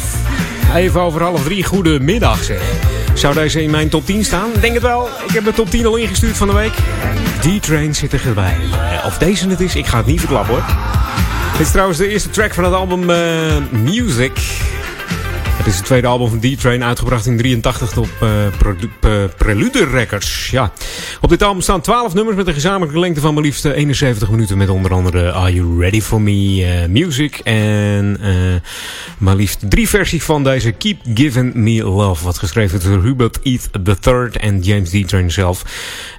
Even 0.75 1.01
over 1.01 1.23
half 1.23 1.45
drie, 1.45 1.65
goedemiddag 1.65 2.43
zeg. 2.43 2.61
Zou 3.15 3.35
deze 3.35 3.63
in 3.63 3.71
mijn 3.71 3.89
top 3.89 4.07
10 4.07 4.25
staan? 4.25 4.51
Denk 4.61 4.75
het 4.75 4.83
wel. 4.83 5.09
Ik 5.27 5.35
heb 5.35 5.45
de 5.45 5.53
top 5.53 5.71
10 5.71 5.87
al 5.87 5.97
ingestuurd 5.97 6.37
van 6.37 6.47
de 6.49 6.55
week. 6.55 6.73
D-Train 7.41 7.95
zit 7.95 8.13
erbij. 8.13 8.57
Eh, 8.73 9.07
of 9.07 9.19
deze 9.19 9.49
het 9.49 9.61
is, 9.61 9.75
ik 9.75 9.87
ga 9.87 9.97
het 9.97 10.07
niet 10.07 10.21
verklappen 10.21 10.55
hoor. 10.55 10.65
Dit 11.53 11.61
is 11.61 11.71
trouwens 11.71 11.99
de 11.99 12.09
eerste 12.09 12.31
track 12.31 12.55
van 12.55 12.65
het 12.65 12.73
album 12.73 13.11
uh, 13.11 13.57
Music. 13.71 14.41
Het 15.57 15.67
is 15.67 15.77
het 15.77 15.85
tweede 15.85 16.07
album 16.07 16.29
van 16.29 16.41
D-Train, 16.41 16.85
uitgebracht 16.85 17.27
in 17.27 17.37
83 17.37 17.97
op 17.97 18.09
uh, 18.23 19.25
Prelude 19.37 19.85
Records. 19.85 20.51
Ja. 20.51 20.73
Op 21.21 21.29
dit 21.29 21.43
album 21.43 21.61
staan 21.63 21.81
12 21.81 22.15
nummers 22.15 22.37
met 22.37 22.47
een 22.47 22.55
gezamenlijke 22.55 23.01
lengte 23.01 23.21
van 23.21 23.35
maar 23.35 23.43
liefst 23.43 23.65
71 23.65 24.31
minuten. 24.31 24.59
Met 24.59 24.69
onder 24.69 24.93
andere 24.93 25.33
Are 25.33 25.55
You 25.55 25.81
Ready 25.81 26.01
For 26.01 26.21
Me 26.21 26.57
uh, 26.57 26.89
Music. 26.89 27.39
En 27.45 28.17
uh, 28.21 28.55
maar 29.19 29.37
liefst 29.37 29.71
drie 29.71 29.89
versies 29.89 30.25
van 30.25 30.45
deze 30.45 30.73
Keep 30.73 30.97
Giving 31.15 31.55
Me 31.55 31.85
Love. 31.85 32.25
Wat 32.25 32.39
geschreven 32.39 32.79
is 32.79 32.85
door 32.85 33.03
Hubert 33.03 33.39
Eat 33.43 33.69
III 34.07 34.29
en 34.33 34.61
James 34.61 34.91
D-Train 34.91 35.31
zelf. 35.31 35.65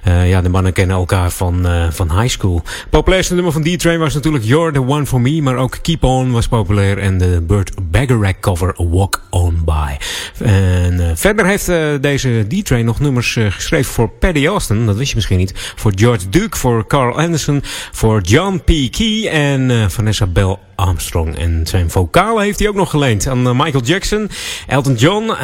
ja, 0.04 0.40
de 0.40 0.48
mannen 0.48 0.72
kennen 0.72 0.96
elkaar 0.96 1.30
van, 1.30 1.66
van 1.90 2.20
high 2.20 2.32
school. 2.32 2.62
Populairste 2.90 3.34
nummer 3.34 3.52
van 3.52 3.62
D-Train 3.62 3.98
was 3.98 4.14
natuurlijk 4.14 4.44
You're 4.44 4.72
The 4.72 4.86
One 4.86 5.06
For 5.06 5.20
Me. 5.20 5.42
Maar 5.42 5.56
ook 5.56 5.78
Keep 5.82 6.04
On 6.04 6.30
was 6.30 6.48
populair. 6.48 6.98
En 6.98 7.18
de 7.18 7.42
Burt 7.46 7.72
Bacharach 7.90 8.40
cover 8.40 8.74
Walk 8.76 9.22
On 9.30 9.62
By. 9.64 9.96
En 10.44 11.16
verder 11.16 11.46
heeft 11.46 11.66
deze 12.00 12.46
D-Train 12.48 12.84
nog 12.84 13.00
nummers 13.00 13.38
geschreven 13.48 13.92
voor 13.92 14.08
Paddy 14.08 14.46
Austin 14.46 14.88
dat 14.90 14.98
wist 14.98 15.10
je 15.10 15.16
misschien 15.16 15.38
niet. 15.38 15.72
Voor 15.76 15.92
George 15.94 16.28
Duke, 16.28 16.56
voor 16.56 16.86
Carl 16.86 17.18
Anderson, 17.18 17.62
voor 17.92 18.20
John 18.20 18.62
P. 18.64 18.90
Key 18.90 19.28
en 19.28 19.70
uh, 19.70 19.88
Vanessa 19.88 20.26
Bell 20.26 20.56
Armstrong. 20.74 21.38
En 21.38 21.66
zijn 21.66 21.90
vocalen 21.90 22.42
heeft 22.42 22.58
hij 22.58 22.68
ook 22.68 22.74
nog 22.74 22.90
geleend 22.90 23.26
aan 23.26 23.46
uh, 23.46 23.52
Michael 23.64 23.84
Jackson, 23.84 24.30
Elton 24.66 24.94
John, 24.94 25.24
uh, 25.24 25.36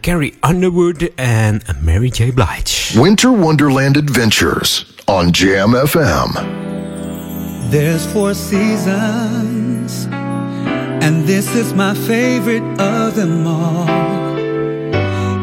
Carrie 0.00 0.34
Underwood 0.48 1.08
en 1.14 1.62
Mary 1.84 2.12
J. 2.12 2.32
Blige. 2.32 3.02
Winter 3.02 3.38
Wonderland 3.38 3.96
Adventures 3.96 4.86
on 5.04 5.30
Jam 5.30 5.74
FM. 5.74 6.38
There's 7.70 8.04
four 8.06 8.34
seasons, 8.34 10.06
and 11.00 11.26
this 11.26 11.54
is 11.54 11.72
my 11.74 11.94
favorite 11.94 12.80
of 12.80 13.14
them 13.14 13.46
all. 13.46 13.86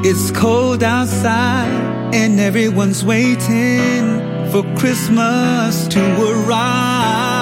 It's 0.04 0.32
cold 0.32 0.84
outside 0.84 1.97
and 2.14 2.40
everyone's 2.40 3.04
waiting 3.04 4.52
for 4.52 4.64
Christmas 4.78 5.88
to 5.88 6.00
arrive. 6.00 7.37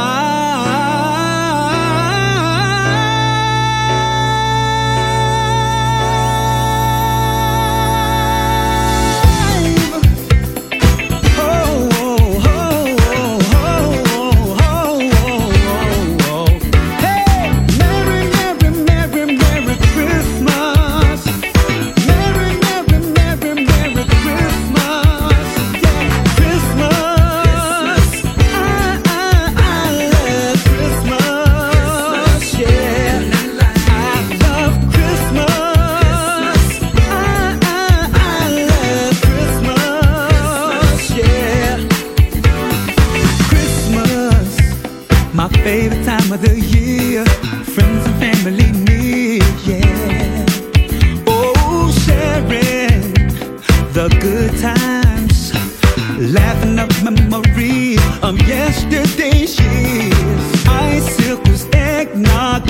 yesterday 58.65 59.45
she 59.45 59.63
is. 59.63 60.67
Icicles, 60.67 61.67
eggnog, 61.73 62.65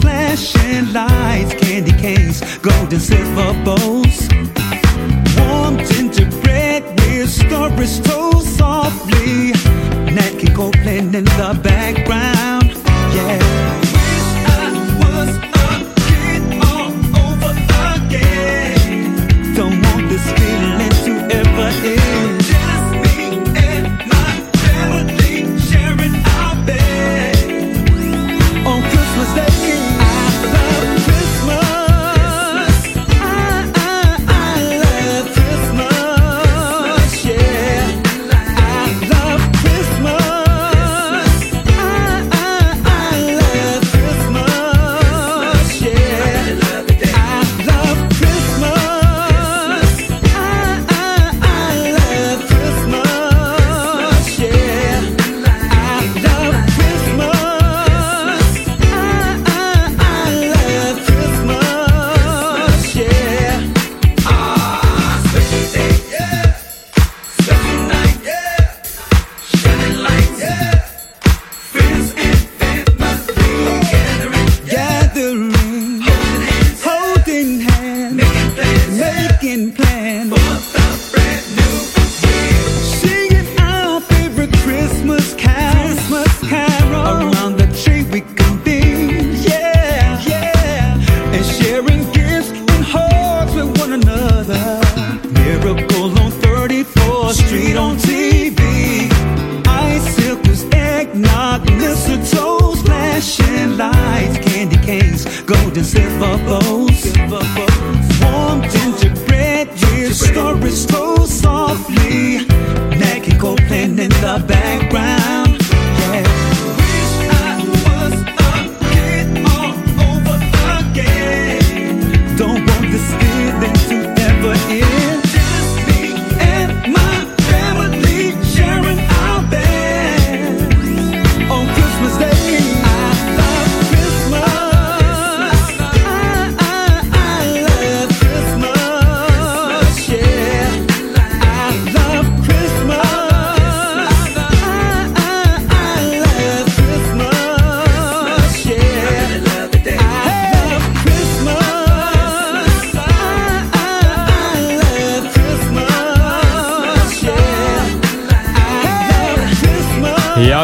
flashing 0.00 0.92
lights, 0.92 1.54
candy 1.54 1.92
canes, 1.92 2.40
silver. 2.98 3.52
Warm 5.36 5.74
gingerbread 5.88 6.82
with 7.00 7.28
stories 7.28 8.00
told 8.00 8.42
softly. 8.42 9.52
Nat 10.16 10.32
King 10.38 10.54
in 11.14 11.24
the 11.24 11.50
background, 11.62 12.70
yeah. 13.14 13.79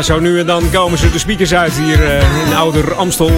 Zo 0.07 0.21
nu 0.21 0.39
en 0.39 0.47
dan 0.47 0.71
komen 0.73 0.99
ze 0.99 1.11
de 1.11 1.19
speakers 1.19 1.55
uit 1.55 1.73
hier 1.73 2.01
uh, 2.01 2.47
in 2.47 2.55
Ouder 2.55 2.95
Amstel 2.95 3.31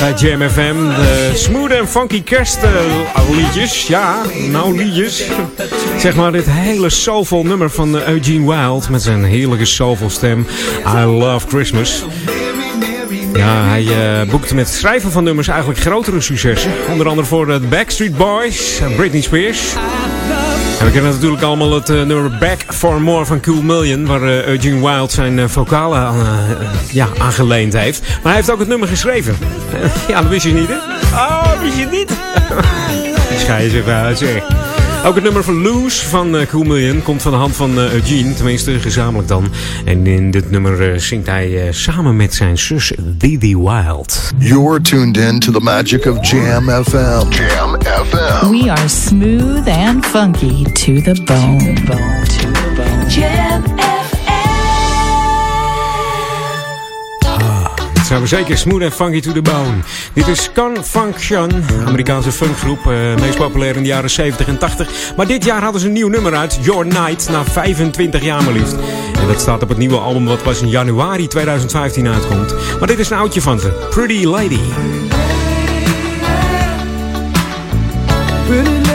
bij 0.00 0.12
Jam 0.12 0.48
FM. 0.48 0.74
De 0.74 1.30
smooth 1.34 1.70
en 1.70 1.88
funky 1.88 2.22
kerstliedjes. 2.22 3.82
Uh, 3.82 3.88
ja, 3.88 4.22
nou 4.50 4.76
liedjes. 4.76 5.24
Zeg 5.98 6.14
maar 6.14 6.32
dit 6.32 6.44
hele 6.46 6.90
soulful 6.90 7.44
nummer 7.44 7.70
van 7.70 7.96
uh, 7.96 8.08
Eugene 8.08 8.46
Wild 8.46 8.88
met 8.88 9.02
zijn 9.02 9.24
heerlijke 9.24 9.64
soulful 9.64 10.10
stem. 10.10 10.46
I 10.96 11.04
Love 11.04 11.48
Christmas. 11.48 12.04
Ja, 13.32 13.64
hij 13.64 13.82
uh, 13.82 14.30
boekte 14.30 14.54
met 14.54 14.66
het 14.66 14.74
schrijven 14.74 15.10
van 15.10 15.24
nummers 15.24 15.48
eigenlijk 15.48 15.80
grotere 15.80 16.20
successen. 16.20 16.72
Onder 16.90 17.08
andere 17.08 17.26
voor 17.26 17.46
de 17.46 17.60
Backstreet 17.60 18.16
Boys, 18.16 18.80
Britney 18.96 19.20
Spears. 19.20 19.60
En 20.80 20.86
we 20.86 20.92
kennen 20.92 21.12
natuurlijk 21.12 21.42
allemaal 21.42 21.72
het 21.74 21.88
uh, 21.88 22.02
nummer 22.02 22.38
Back 22.38 22.64
for 22.68 23.02
More 23.02 23.24
van 23.24 23.40
Cool 23.40 23.62
Million, 23.62 24.06
waar 24.06 24.22
uh, 24.22 24.46
Eugene 24.46 24.86
Wild 24.86 25.12
zijn 25.12 25.38
uh, 25.38 25.44
vocalen 25.48 26.14
ja, 26.90 27.08
aangeleend 27.18 27.72
heeft. 27.72 28.00
Maar 28.00 28.18
hij 28.22 28.34
heeft 28.34 28.50
ook 28.50 28.58
het 28.58 28.68
nummer 28.68 28.88
geschreven. 28.88 29.36
ja, 30.08 30.20
dat 30.20 30.30
wist 30.30 30.46
je 30.46 30.52
niet, 30.52 30.68
hè? 30.68 30.76
Oh, 31.14 31.60
wist 31.60 31.76
je 31.76 31.86
niet? 31.86 32.10
Schij 33.42 33.64
je 33.64 33.76
even 33.76 33.94
uit, 33.94 34.18
zeg. 34.18 34.42
Ook 35.04 35.14
het 35.14 35.24
nummer 35.24 35.44
van 35.44 35.62
Loose 35.62 36.08
van 36.08 36.34
uh, 36.34 36.46
Cool 36.46 36.64
Million 36.64 37.02
komt 37.02 37.22
van 37.22 37.32
de 37.32 37.38
hand 37.38 37.56
van 37.56 37.78
uh, 37.78 37.92
Eugene, 37.92 38.34
tenminste 38.34 38.80
gezamenlijk 38.80 39.28
dan. 39.28 39.48
En 39.84 40.06
in 40.06 40.30
dit 40.30 40.50
nummer 40.50 40.92
uh, 40.92 40.98
zingt 40.98 41.26
hij 41.26 41.72
samen 41.72 42.16
met 42.16 42.34
zijn 42.34 42.58
zus 42.58 42.92
Didi 42.98 43.56
Wild. 43.56 44.30
You're 44.38 44.80
tuned 44.80 45.16
in 45.16 45.38
to 45.38 45.52
the 45.52 45.60
magic 45.60 46.06
of 46.06 46.30
Jam 46.30 46.84
FM. 46.84 47.30
Jam 47.30 47.80
FM. 47.82 48.50
We 48.50 48.70
are 48.70 48.88
smooth 48.88 49.68
and 49.68 50.06
funky 50.06 50.62
to 50.62 51.12
the 51.12 51.22
bone. 51.24 51.58
To 51.58 51.72
the 51.72 51.82
bone. 51.86 52.24
To 52.24 52.36
the 52.36 52.38
bone. 52.38 52.39
We 58.20 58.26
zeker 58.26 58.58
smooth 58.58 58.82
en 58.82 58.92
funky 58.92 59.20
to 59.20 59.32
the 59.32 59.42
bone. 59.42 59.76
Dit 60.12 60.28
is 60.28 60.50
Confunction, 60.54 61.64
Amerikaanse 61.86 62.32
funkgroep. 62.32 62.78
Uh, 62.86 63.14
meest 63.20 63.36
populair 63.36 63.76
in 63.76 63.82
de 63.82 63.88
jaren 63.88 64.10
70 64.10 64.46
en 64.46 64.58
80. 64.58 64.88
Maar 65.16 65.26
dit 65.26 65.44
jaar 65.44 65.62
hadden 65.62 65.80
ze 65.80 65.86
een 65.86 65.92
nieuw 65.92 66.08
nummer 66.08 66.34
uit, 66.34 66.58
Your 66.62 66.86
Night, 66.86 67.28
na 67.30 67.44
25 67.44 68.22
jaar 68.22 68.44
maar 68.44 68.52
liefst. 68.52 68.74
En 69.20 69.26
dat 69.26 69.40
staat 69.40 69.62
op 69.62 69.68
het 69.68 69.78
nieuwe 69.78 69.98
album 69.98 70.26
wat 70.26 70.42
pas 70.42 70.60
in 70.60 70.68
januari 70.68 71.28
2015 71.28 72.08
uitkomt. 72.08 72.54
Maar 72.78 72.88
dit 72.88 72.98
is 72.98 73.10
een 73.10 73.18
oudje 73.18 73.40
van 73.40 73.60
ze, 73.60 73.86
Pretty 73.90 74.24
Lady. 74.24 74.60
Pretty 78.46 78.80
Zo, 78.80 78.89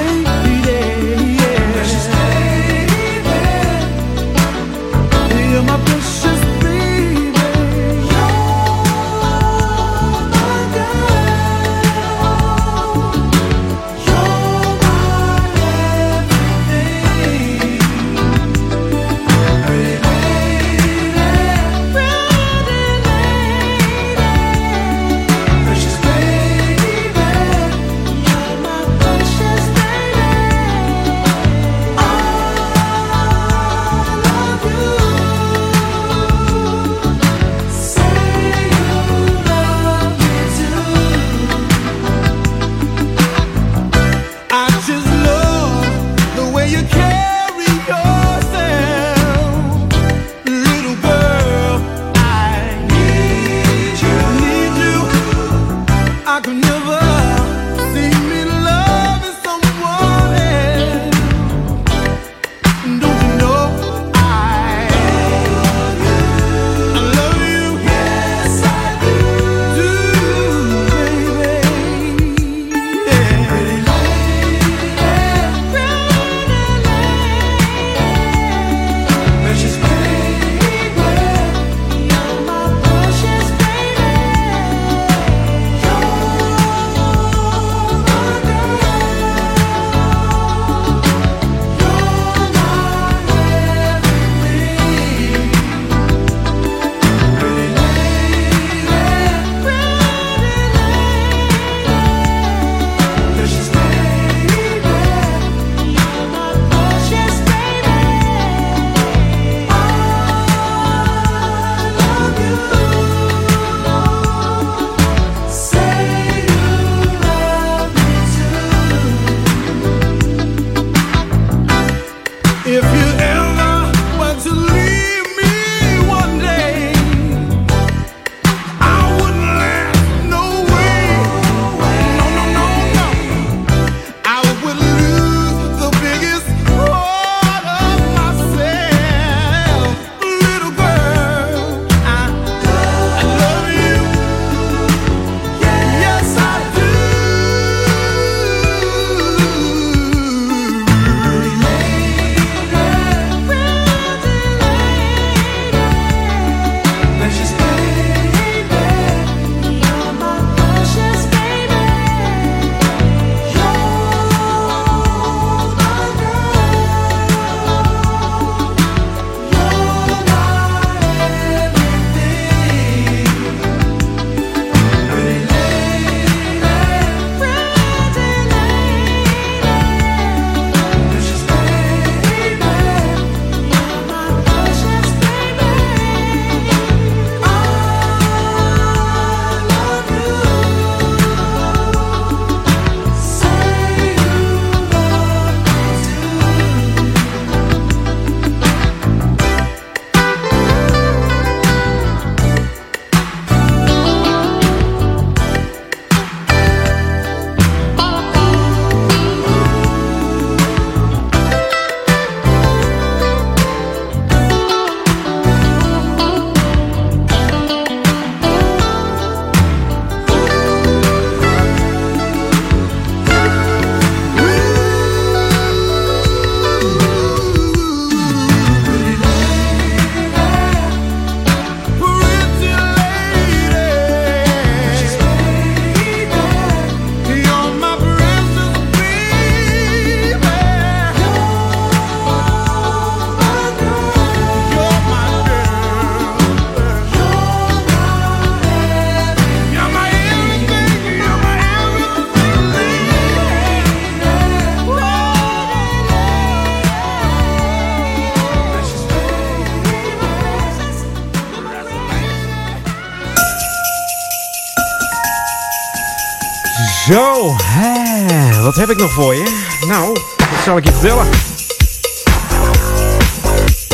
heb 268.88 268.96
ik 268.96 269.02
nog 269.02 269.12
voor 269.12 269.36
je? 269.36 269.44
Nou, 269.88 270.14
dat 270.38 270.64
zal 270.64 270.78
ik 270.78 270.86
je 270.86 270.92
vertellen. 270.92 271.28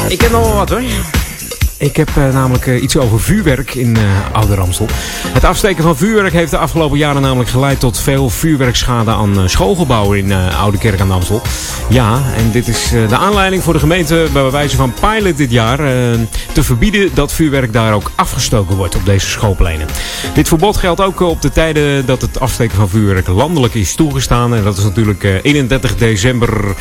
Ik 0.07 0.21
heb 0.21 0.31
nog 0.31 0.45
wel 0.45 0.55
wat 0.55 0.69
hoor. 0.69 0.81
Ik 1.77 1.95
heb 1.95 2.09
uh, 2.17 2.33
namelijk 2.33 2.65
uh, 2.65 2.81
iets 2.81 2.97
over 2.97 3.19
vuurwerk 3.19 3.75
in 3.75 3.97
uh, 3.97 4.03
Oude 4.33 4.55
Ramstel. 4.55 4.87
Het 5.27 5.43
afsteken 5.43 5.83
van 5.83 5.97
vuurwerk 5.97 6.33
heeft 6.33 6.51
de 6.51 6.57
afgelopen 6.57 6.97
jaren 6.97 7.21
namelijk 7.21 7.49
geleid 7.49 7.79
tot 7.79 7.99
veel 7.99 8.29
vuurwerkschade 8.29 9.11
aan 9.11 9.49
schoolgebouwen 9.49 10.17
in 10.17 10.31
Oude 10.33 10.77
Kerk 10.77 10.99
aan 10.99 11.11
Amstel. 11.11 11.41
Ja, 11.91 12.21
en 12.35 12.51
dit 12.51 12.67
is 12.67 12.89
de 12.89 13.17
aanleiding 13.17 13.63
voor 13.63 13.73
de 13.73 13.79
gemeente 13.79 14.27
bij 14.33 14.51
wijze 14.51 14.75
van 14.75 14.93
pilot 14.93 15.37
dit 15.37 15.51
jaar 15.51 15.77
te 16.53 16.63
verbieden 16.63 17.09
dat 17.13 17.33
vuurwerk 17.33 17.73
daar 17.73 17.93
ook 17.93 18.11
afgestoken 18.15 18.75
wordt 18.75 18.95
op 18.95 19.05
deze 19.05 19.29
schoolpleinen. 19.29 19.87
Dit 20.33 20.47
verbod 20.47 20.77
geldt 20.77 21.01
ook 21.01 21.19
op 21.19 21.41
de 21.41 21.49
tijden 21.49 22.05
dat 22.05 22.21
het 22.21 22.39
afsteken 22.39 22.75
van 22.75 22.89
vuurwerk 22.89 23.27
landelijk 23.27 23.73
is 23.73 23.95
toegestaan. 23.95 24.55
En 24.55 24.63
dat 24.63 24.77
is 24.77 24.83
natuurlijk 24.83 25.23
31 25.41 25.95
december 25.95 26.75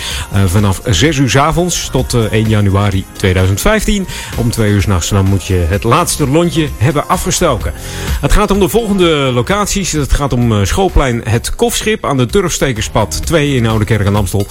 vanaf 0.46 0.80
6 0.84 1.16
uur 1.16 1.30
s 1.30 1.36
avonds 1.36 1.88
tot 1.92 2.14
1 2.30 2.48
januari 2.48 3.04
2015 3.12 4.06
om 4.36 4.50
2 4.50 4.70
uur 4.70 4.82
s'nachts. 4.82 5.08
Dan 5.08 5.24
moet 5.24 5.46
je 5.46 5.64
het 5.68 5.84
laatste 5.84 6.28
lontje 6.28 6.68
hebben 6.78 7.08
afgestoken. 7.08 7.72
Het 8.20 8.32
gaat 8.32 8.50
om 8.50 8.60
de 8.60 8.68
volgende 8.68 9.08
locaties. 9.08 9.92
Het 9.92 10.12
gaat 10.12 10.32
om 10.32 10.64
schoolplein 10.64 11.20
Het 11.24 11.54
Kofschip 11.54 12.04
aan 12.04 12.16
de 12.16 12.26
Turfstekerspad 12.26 13.20
2 13.24 13.54
in 13.54 13.66
Oude 13.66 13.84
Kerk 13.84 14.06
aan 14.06 14.16
Amstel. 14.16 14.46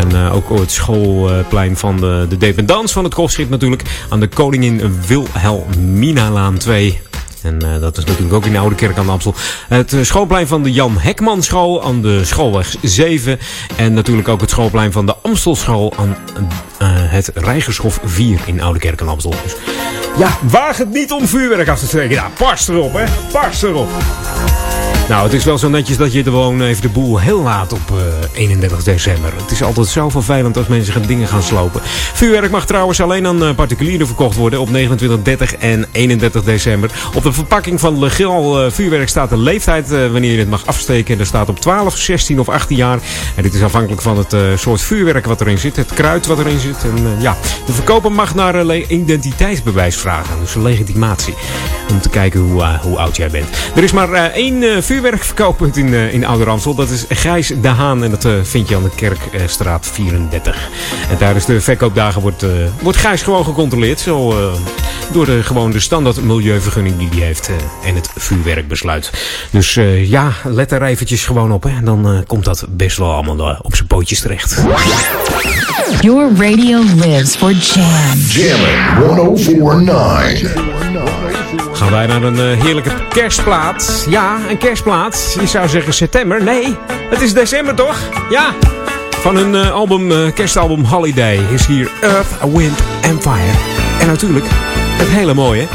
En 0.00 0.10
uh, 0.12 0.34
ook 0.34 0.58
het 0.58 0.70
schoolplein 0.70 1.76
van 1.76 1.96
de, 1.96 2.26
de 2.28 2.36
dependance 2.36 2.94
van 2.94 3.04
het 3.04 3.14
Kofschip 3.14 3.48
natuurlijk 3.48 3.82
aan 4.08 4.20
de 4.20 4.28
Koningin 4.28 5.00
Wilhelminalaan 5.06 6.56
2. 6.56 7.00
En 7.42 7.64
uh, 7.64 7.80
dat 7.80 7.96
is 7.96 8.04
natuurlijk 8.04 8.34
ook 8.34 8.46
in 8.46 8.52
de 8.52 8.58
Oude 8.58 8.74
Kerk 8.74 8.98
aan 8.98 9.06
de 9.06 9.12
Amstel. 9.12 9.34
Het 9.68 9.92
uh, 9.92 10.02
schoolplein 10.02 10.46
van 10.46 10.62
de 10.62 10.72
Jan 10.72 10.98
Hekman 10.98 11.42
School 11.42 11.84
aan 11.84 12.02
de 12.02 12.24
Schoolweg 12.24 12.76
7. 12.82 13.38
En 13.76 13.94
natuurlijk 13.94 14.28
ook 14.28 14.40
het 14.40 14.50
schoolplein 14.50 14.92
van 14.92 15.06
de 15.06 15.16
Amstelschool 15.22 15.92
aan 15.96 16.16
het 16.84 17.30
Rijgershof 17.34 18.00
4 18.04 18.40
in 18.46 18.60
Oude 18.60 18.78
Kerk 18.78 19.00
aan 19.00 19.06
de 19.06 19.12
Amstel. 19.12 19.34
Dus 19.42 19.56
ja, 20.18 20.38
waag 20.42 20.76
het 20.76 20.92
niet 20.92 21.12
om 21.12 21.26
vuurwerk 21.26 21.68
af 21.68 21.78
te 21.78 21.86
steken. 21.86 22.10
Ja, 22.10 22.30
pas 22.38 22.68
erop, 22.68 22.92
hè. 22.92 23.04
Pas 23.32 23.62
erop. 23.62 23.88
Nou, 25.10 25.24
het 25.24 25.32
is 25.32 25.44
wel 25.44 25.58
zo 25.58 25.68
netjes 25.68 25.96
dat 25.96 26.12
je 26.12 26.22
gewoon 26.22 26.62
even 26.62 26.82
de 26.82 26.88
boel 26.88 27.18
heel 27.18 27.42
laat 27.42 27.72
op 27.72 27.90
uh, 27.92 27.98
31 28.32 28.82
december. 28.82 29.32
Het 29.36 29.50
is 29.50 29.62
altijd 29.62 29.86
zo 29.86 30.08
vervelend 30.08 30.56
als 30.56 30.66
mensen 30.66 30.92
gaan 30.92 31.06
dingen 31.06 31.28
gaan 31.28 31.42
slopen. 31.42 31.80
Vuurwerk 31.84 32.50
mag 32.50 32.66
trouwens 32.66 33.00
alleen 33.00 33.26
aan 33.26 33.42
uh, 33.42 33.54
particulieren 33.54 34.06
verkocht 34.06 34.36
worden 34.36 34.60
op 34.60 34.70
29, 34.70 35.22
30 35.22 35.56
en 35.56 35.86
31 35.92 36.42
december. 36.42 36.90
Op 37.14 37.22
de 37.22 37.32
verpakking 37.32 37.80
van 37.80 37.98
legaal 37.98 38.64
uh, 38.64 38.70
vuurwerk 38.70 39.08
staat 39.08 39.30
de 39.30 39.36
leeftijd 39.36 39.88
wanneer 39.88 40.32
je 40.32 40.38
het 40.38 40.50
mag 40.50 40.66
afsteken. 40.66 41.18
Er 41.18 41.26
staat 41.26 41.48
op 41.48 41.60
12, 41.60 41.96
16 41.96 42.40
of 42.40 42.48
18 42.48 42.76
jaar. 42.76 42.98
En 43.36 43.42
dit 43.42 43.54
is 43.54 43.62
afhankelijk 43.62 44.02
van 44.02 44.18
het 44.18 44.60
soort 44.60 44.80
vuurwerk 44.80 45.26
wat 45.26 45.40
erin 45.40 45.58
zit. 45.58 45.76
Het 45.76 45.94
kruid 45.94 46.26
wat 46.26 46.38
erin 46.38 46.58
zit. 46.58 46.84
En 46.84 47.20
ja, 47.20 47.36
de 47.66 47.72
verkoper 47.72 48.12
mag 48.12 48.34
naar 48.34 48.76
identiteitsbewijs 48.76 49.96
vragen. 49.96 50.40
Dus 50.40 50.54
legitimatie. 50.54 51.34
Om 51.90 52.00
te 52.00 52.08
kijken 52.08 52.40
hoe, 52.40 52.78
hoe 52.82 52.98
oud 52.98 53.16
jij 53.16 53.30
bent. 53.30 53.48
Er 53.74 53.82
is 53.82 53.92
maar 53.92 54.12
één 54.12 54.62
vuurwerk 54.62 54.98
vuurwerkverkooppunt 55.00 55.76
in, 55.76 55.86
uh, 55.86 56.12
in 56.12 56.26
Oude 56.26 56.44
Ramsel. 56.44 56.74
Dat 56.74 56.90
is 56.90 57.04
Gijs 57.08 57.52
de 57.60 57.68
Haan 57.68 58.04
en 58.04 58.10
dat 58.10 58.24
uh, 58.24 58.32
vind 58.42 58.68
je 58.68 58.76
aan 58.76 58.82
de 58.82 58.90
Kerkstraat 59.30 59.86
34. 59.86 60.68
En 61.10 61.18
tijdens 61.18 61.46
de 61.46 61.60
verkoopdagen 61.60 62.22
wordt, 62.22 62.42
uh, 62.42 62.50
wordt 62.80 62.98
Gijs 62.98 63.22
gewoon 63.22 63.44
gecontroleerd. 63.44 64.00
Zo 64.00 64.34
door 65.12 65.26
de, 65.26 65.42
gewoon 65.42 65.70
de 65.70 65.80
standaard 65.80 66.22
milieuvergunning 66.22 66.98
die 66.98 67.08
hij 67.08 67.18
heeft 67.18 67.50
en 67.84 67.94
het 67.94 68.10
vuurwerkbesluit. 68.16 69.10
Dus 69.50 69.78
ja, 70.02 70.32
let 70.44 70.72
er 70.72 70.82
eventjes 70.82 71.24
gewoon 71.24 71.52
op. 71.52 71.62
Hè. 71.62 71.82
Dan 71.82 72.24
komt 72.26 72.44
dat 72.44 72.66
best 72.68 72.96
wel 72.96 73.12
allemaal 73.12 73.58
op 73.62 73.74
zijn 73.74 73.88
pootjes 73.88 74.20
terecht. 74.20 74.64
Your 76.00 76.30
radio 76.36 76.78
lives 76.78 77.36
for 77.36 77.52
jam. 77.52 78.18
Jammin' 78.28 79.34
1049. 79.34 81.09
Gaan 81.72 81.90
wij 81.90 82.06
naar 82.06 82.22
een 82.22 82.36
uh, 82.36 82.62
heerlijke 82.62 82.90
kerstplaat. 83.08 84.06
Ja, 84.08 84.38
een 84.48 84.58
kerstplaat. 84.58 85.36
Je 85.40 85.46
zou 85.46 85.68
zeggen 85.68 85.94
september. 85.94 86.42
Nee, 86.42 86.76
het 86.88 87.20
is 87.20 87.32
december 87.32 87.74
toch? 87.74 87.98
Ja. 88.30 88.54
Van 89.10 89.36
hun 89.36 89.54
uh, 89.54 89.70
album, 89.72 90.10
uh, 90.10 90.32
kerstalbum 90.34 90.84
Holiday 90.84 91.40
is 91.52 91.66
hier 91.66 91.90
Earth, 92.00 92.52
Wind 92.52 92.78
and 93.02 93.22
Fire. 93.22 93.58
En 94.00 94.06
natuurlijk 94.06 94.46
het 94.98 95.08
hele 95.08 95.34
mooie 95.34 95.66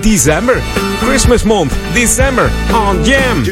December. 0.00 0.62
Christmas 1.02 1.42
month, 1.42 1.72
December 1.92 2.50
on 2.88 3.04
Jam. 3.04 3.42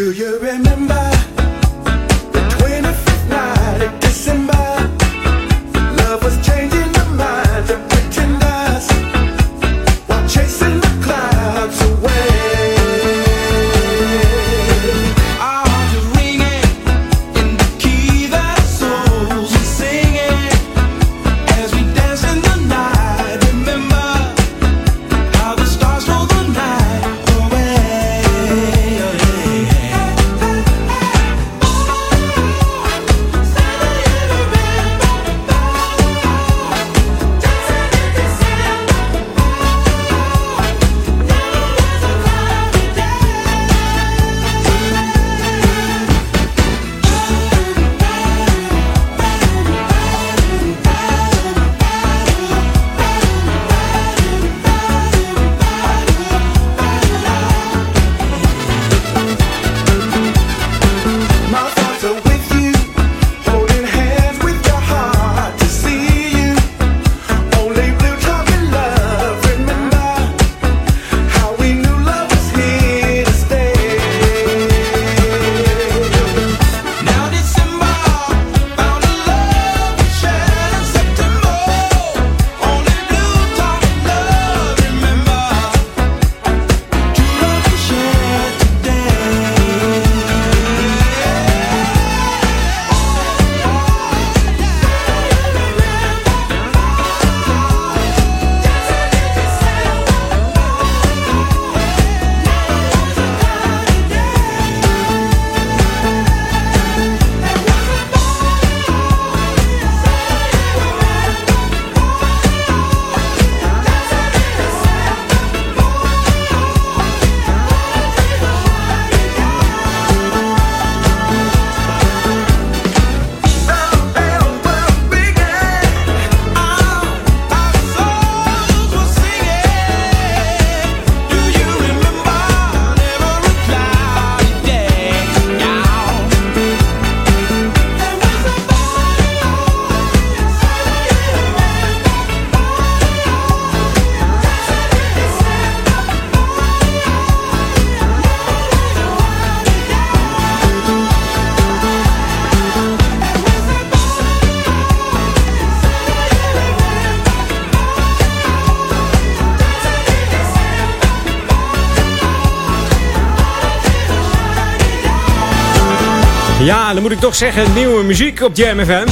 Moet 167.12 167.22
ik 167.22 167.28
toch 167.28 167.38
zeggen, 167.38 167.72
nieuwe 167.74 168.04
muziek 168.04 168.42
op 168.42 168.56
Jam 168.56 168.84
FM. 168.84 169.06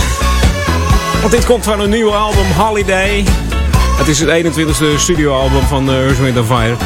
Want 1.20 1.32
dit 1.32 1.46
komt 1.46 1.64
van 1.64 1.80
een 1.80 1.90
nieuwe 1.90 2.10
album, 2.10 2.44
Holiday. 2.56 3.24
Het 3.98 4.08
is 4.08 4.20
het 4.20 4.44
21ste 4.44 4.84
studioalbum 4.96 5.62
van 5.62 5.90
Earth, 5.90 6.18
Wind 6.18 6.46
Fire. 6.46 6.76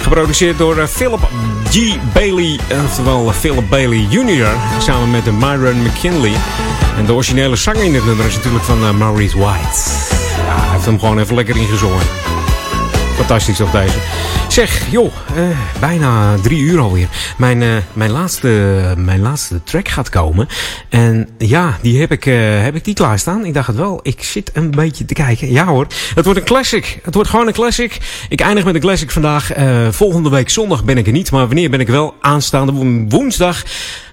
Geproduceerd 0.00 0.58
door 0.58 0.78
uh, 0.78 0.86
Philip 0.86 1.28
G. 1.70 1.98
Bailey, 2.12 2.58
oftewel 2.84 3.32
Philip 3.32 3.68
Bailey 3.68 4.06
Jr. 4.10 4.46
Samen 4.78 5.10
met 5.10 5.24
Myron 5.24 5.82
McKinley. 5.82 6.32
En 6.96 7.06
de 7.06 7.12
originele 7.12 7.56
zanger 7.56 7.84
in 7.84 7.92
dit 7.92 8.04
nummer 8.04 8.26
is 8.26 8.34
natuurlijk 8.34 8.64
van 8.64 8.96
Maurice 8.98 9.38
White. 9.38 9.78
Ja, 10.46 10.60
hij 10.60 10.72
heeft 10.72 10.84
hem 10.84 10.98
gewoon 10.98 11.18
even 11.18 11.34
lekker 11.34 11.56
ingezongen. 11.56 12.02
Fantastisch 13.16 13.60
op 13.60 13.72
deze. 13.72 13.98
Zeg, 14.54 14.90
joh, 14.90 15.12
uh, 15.36 15.58
bijna 15.80 16.36
drie 16.36 16.60
uur 16.60 16.80
alweer. 16.80 17.08
Mijn, 17.38 17.60
uh, 17.60 17.76
mijn, 17.92 18.10
laatste, 18.10 18.48
mijn 18.96 19.20
laatste 19.20 19.62
track 19.62 19.88
gaat 19.88 20.08
komen. 20.08 20.48
En 20.88 21.28
ja, 21.38 21.78
die 21.82 22.00
heb 22.00 22.12
ik, 22.12 22.26
uh, 22.26 22.62
heb 22.62 22.74
ik 22.74 22.84
die 22.84 22.94
klaarstaan. 22.94 23.44
Ik 23.44 23.54
dacht 23.54 23.66
het 23.66 23.76
wel. 23.76 24.00
Ik 24.02 24.22
zit 24.22 24.50
een 24.52 24.70
beetje 24.70 25.04
te 25.04 25.14
kijken. 25.14 25.50
Ja 25.50 25.64
hoor, 25.66 25.86
het 26.14 26.24
wordt 26.24 26.40
een 26.40 26.46
classic. 26.46 27.00
Het 27.02 27.14
wordt 27.14 27.30
gewoon 27.30 27.46
een 27.46 27.52
classic. 27.52 27.98
Ik 28.28 28.40
eindig 28.40 28.64
met 28.64 28.74
een 28.74 28.80
classic 28.80 29.10
vandaag. 29.10 29.50
volgende 29.90 30.30
week 30.30 30.50
zondag 30.50 30.84
ben 30.84 30.98
ik 30.98 31.06
er 31.06 31.12
niet. 31.12 31.30
Maar 31.30 31.46
wanneer 31.46 31.70
ben 31.70 31.80
ik 31.80 31.88
wel? 31.88 32.14
Aanstaande 32.20 32.72
woensdag. 33.08 33.62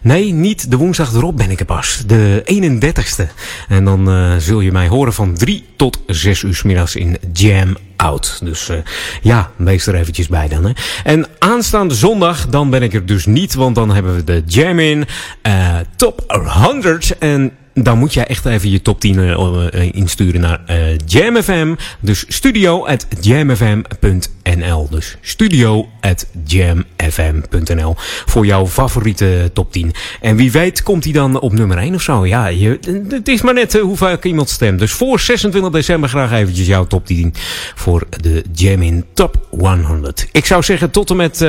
Nee, 0.02 0.34
niet 0.34 0.72
de 0.72 0.78
woensdag 0.78 1.14
erop 1.14 1.38
ben 1.38 1.52
ik 1.52 1.60
er 1.60 1.66
pas. 1.66 2.04
De 2.08 2.44
31ste. 2.46 3.28
En 3.68 3.86
dan 3.86 4.10
uh, 4.10 4.36
zul 4.38 4.60
je 4.60 4.72
mij 4.72 4.88
horen 4.88 5.14
van 5.14 5.34
3 5.34 5.66
tot 5.76 6.00
6 6.06 6.42
uur 6.42 6.62
middags 6.64 6.96
in 6.96 7.18
Jam 7.34 7.78
Out. 8.02 8.40
Dus 8.44 8.70
uh, 8.70 8.78
ja, 9.22 9.52
wees 9.56 9.88
er 9.88 9.96
eventjes 9.96 10.28
bij 10.28 10.48
dan. 10.48 10.66
Hè. 10.66 10.72
En 11.04 11.26
aanstaande 11.40 11.96
zondag, 11.96 12.48
dan 12.48 12.70
ben 12.70 12.82
ik 12.82 12.94
er 12.94 13.06
dus 13.06 13.26
niet. 13.26 13.54
Want 13.54 13.76
dan 13.76 13.92
hebben 13.92 14.16
we 14.16 14.24
de 14.24 14.44
Jam 14.46 14.80
in 14.80 15.06
uh, 15.48 15.76
Top 15.96 16.24
100. 16.28 17.18
En 17.18 17.52
dan 17.74 17.98
moet 17.98 18.14
jij 18.14 18.26
echt 18.26 18.46
even 18.46 18.70
je 18.70 18.82
top 18.82 19.00
10 19.00 19.18
uh, 19.18 19.94
insturen 19.94 20.42
naar 20.42 20.62
uh, 20.70 20.98
JamFM. 21.06 21.76
Dus 22.00 22.26
studio 22.28 22.86
at 22.86 23.08
jamfm.nl. 23.22 24.88
Dus 24.90 25.18
studio 25.22 25.90
at 26.02 26.28
jamfm.nl. 26.46 27.96
Voor 28.26 28.46
jouw 28.46 28.68
favoriete 28.68 29.50
top 29.54 29.72
10. 29.72 29.94
En 30.22 30.36
wie 30.36 30.52
weet 30.52 30.84
komt 30.84 31.04
hij 31.04 31.14
dan 31.14 31.40
op 31.40 31.54
nummer 31.54 31.78
1 31.78 31.96
of 31.96 32.02
zo. 32.02 32.26
Ja, 32.26 32.48
je, 32.48 32.80
het 33.10 33.28
is 33.28 33.42
maar 33.42 33.54
net 33.54 33.74
hoe 33.74 33.98
vaak 33.98 34.24
iemand 34.24 34.50
stemt. 34.50 34.80
Dus 34.80 34.92
voor 34.92 35.20
26 35.20 35.72
december 35.72 36.10
graag 36.10 36.32
eventjes 36.32 36.68
jouw 36.68 36.88
top 36.88 37.06
10 37.06 37.34
voor 37.76 38.08
de 38.22 38.44
Jamin 38.54 39.06
Top 39.14 39.48
100. 39.50 40.28
Ik 40.32 40.46
zou 40.46 40.64
zeggen 40.64 40.92
tot 40.92 41.10
en 41.10 41.16
met 41.16 41.46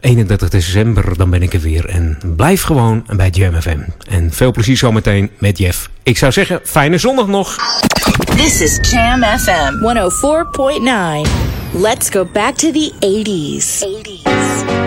31 0.00 0.48
december, 0.48 1.16
dan 1.16 1.30
ben 1.30 1.42
ik 1.42 1.52
er 1.52 1.60
weer. 1.60 1.84
En 1.88 2.18
blijf 2.36 2.62
gewoon 2.62 3.06
bij 3.16 3.30
Jam 3.30 3.60
FM. 3.60 3.80
En 4.08 4.32
veel 4.32 4.52
plezier 4.52 4.76
zometeen 4.76 5.30
met 5.40 5.58
Jeff. 5.58 5.90
Ik 6.02 6.18
zou 6.18 6.32
zeggen, 6.32 6.60
fijne 6.64 6.98
zondag 6.98 7.26
nog. 7.26 7.56
This 8.36 8.60
is 8.60 8.90
Jam 8.90 9.22
FM 9.22 9.72
104.9. 11.24 11.30
Let's 11.72 12.10
go 12.10 12.24
back 12.32 12.54
to 12.54 12.70
the 12.70 12.92
80s. 13.00 13.84
80s. 13.84 14.77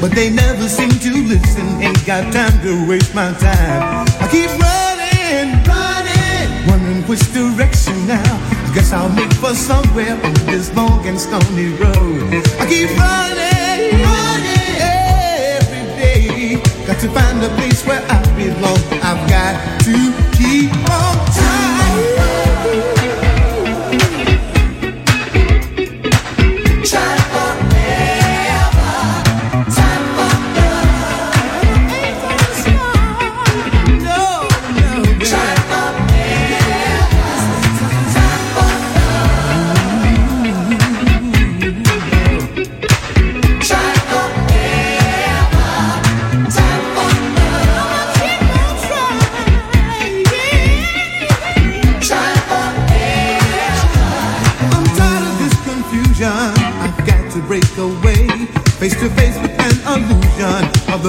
but 0.00 0.12
they 0.12 0.30
never 0.30 0.68
seem 0.68 0.90
to 0.90 1.10
listen. 1.24 1.66
Ain't 1.82 2.04
got 2.06 2.32
time 2.32 2.60
to 2.62 2.88
waste 2.88 3.14
my 3.14 3.32
time. 3.34 4.06
I 4.20 4.26
keep 4.30 4.50
running, 4.58 5.60
running, 5.68 6.68
wondering 6.68 7.02
which 7.08 7.20
direction 7.32 8.06
now. 8.06 8.32
Guess 8.74 8.92
I'll 8.92 9.10
make 9.10 9.32
for 9.34 9.54
somewhere 9.54 10.14
on 10.24 10.34
this 10.46 10.74
long 10.74 11.06
and 11.06 11.20
stony 11.20 11.70
road. 11.76 12.32
I 12.58 12.66
keep 12.66 12.88
running, 12.96 14.00
running 14.00 14.74
every 14.80 15.84
day. 16.00 16.62
Got 16.86 17.00
to 17.00 17.08
find 17.10 17.42
a 17.42 17.48
place 17.56 17.84
where 17.86 18.02
I 18.08 18.22
belong. 18.36 18.80
I've 19.02 19.28
got 19.28 19.82
to 19.84 19.96
keep 20.36 20.72
on. 20.90 21.09